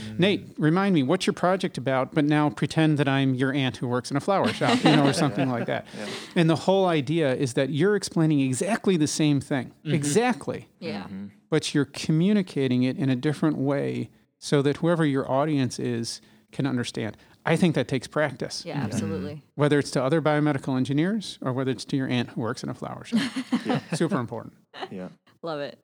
Mm. 0.00 0.18
Nate, 0.18 0.42
remind 0.58 0.94
me 0.94 1.02
what's 1.04 1.26
your 1.26 1.34
project 1.34 1.78
about, 1.78 2.14
but 2.14 2.24
now 2.24 2.50
pretend 2.50 2.98
that 2.98 3.06
I'm 3.06 3.34
your 3.34 3.52
aunt 3.52 3.76
who 3.76 3.86
works 3.86 4.10
in 4.10 4.16
a 4.16 4.20
flower 4.20 4.48
shop, 4.48 4.82
you 4.82 4.90
know, 4.96 5.06
or 5.06 5.12
something 5.12 5.48
like 5.50 5.66
that. 5.66 5.86
And 6.34 6.48
the 6.50 6.56
whole 6.66 6.86
idea 6.86 7.34
is 7.34 7.52
that 7.54 7.68
you're 7.70 7.94
explaining 7.94 8.40
exactly 8.40 8.96
the 8.96 9.06
same 9.06 9.40
thing, 9.40 9.66
mm-hmm. 9.84 9.94
exactly, 9.94 10.68
Yeah. 10.80 11.04
Mm-hmm. 11.04 11.26
but 11.50 11.74
you're 11.74 11.84
communicating 12.06 12.82
it 12.82 12.96
in 12.96 13.08
a 13.10 13.16
different 13.16 13.56
way 13.58 14.10
so 14.38 14.62
that 14.62 14.78
whoever 14.78 15.04
your 15.06 15.30
audience 15.30 15.78
is 15.78 16.20
can 16.50 16.66
understand. 16.66 17.16
I 17.46 17.56
think 17.56 17.74
that 17.74 17.88
takes 17.88 18.06
practice, 18.06 18.64
Yeah. 18.64 18.80
Absolutely. 18.82 19.42
whether 19.54 19.78
it's 19.78 19.90
to 19.92 20.02
other 20.02 20.22
biomedical 20.22 20.76
engineers 20.76 21.38
or 21.42 21.52
whether 21.52 21.70
it's 21.70 21.84
to 21.86 21.96
your 21.96 22.08
aunt 22.08 22.30
who 22.30 22.40
works 22.40 22.62
in 22.62 22.68
a 22.70 22.74
flower 22.74 23.04
shop. 23.04 23.20
Super 23.94 24.18
important. 24.18 24.54
Yeah. 24.90 25.08
Love 25.42 25.60
it. 25.60 25.78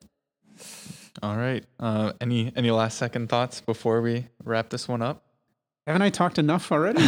All 1.21 1.37
right. 1.37 1.63
Uh, 1.79 2.13
any 2.21 2.51
any 2.55 2.71
last 2.71 2.97
second 2.97 3.29
thoughts 3.29 3.61
before 3.61 4.01
we 4.01 4.27
wrap 4.43 4.69
this 4.69 4.87
one 4.87 5.01
up? 5.01 5.23
Haven't 5.87 6.01
I 6.03 6.09
talked 6.09 6.37
enough 6.39 6.71
already? 6.71 7.01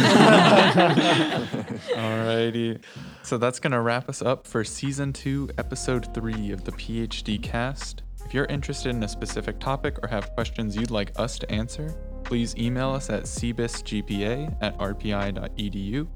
Alrighty. 1.94 2.80
So 3.22 3.38
that's 3.38 3.58
going 3.60 3.72
to 3.72 3.80
wrap 3.80 4.08
us 4.08 4.20
up 4.22 4.46
for 4.46 4.64
season 4.64 5.12
two, 5.12 5.48
episode 5.58 6.12
three 6.14 6.50
of 6.50 6.64
the 6.64 6.72
PhD 6.72 7.42
cast. 7.42 8.02
If 8.24 8.34
you're 8.34 8.46
interested 8.46 8.90
in 8.90 9.02
a 9.02 9.08
specific 9.08 9.60
topic 9.60 9.98
or 10.02 10.08
have 10.08 10.32
questions 10.34 10.76
you'd 10.76 10.90
like 10.90 11.12
us 11.18 11.38
to 11.38 11.50
answer, 11.50 11.94
please 12.24 12.56
email 12.56 12.90
us 12.90 13.10
at 13.10 13.24
cbisgpa 13.24 14.56
at 14.60 14.76
rpi.edu 14.78 16.08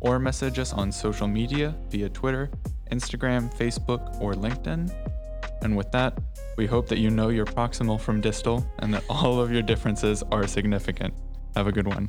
or 0.00 0.18
message 0.18 0.58
us 0.58 0.72
on 0.72 0.90
social 0.90 1.28
media 1.28 1.74
via 1.90 2.08
Twitter, 2.08 2.50
Instagram, 2.90 3.54
Facebook, 3.56 4.20
or 4.20 4.34
LinkedIn. 4.34 4.90
And 5.62 5.76
with 5.76 5.90
that, 5.92 6.18
we 6.56 6.66
hope 6.66 6.88
that 6.88 6.98
you 6.98 7.10
know 7.10 7.28
your 7.28 7.46
proximal 7.46 8.00
from 8.00 8.20
distal 8.20 8.66
and 8.78 8.92
that 8.94 9.04
all 9.08 9.40
of 9.40 9.52
your 9.52 9.62
differences 9.62 10.22
are 10.30 10.46
significant. 10.46 11.14
Have 11.54 11.66
a 11.66 11.72
good 11.72 11.86
one. 11.86 12.08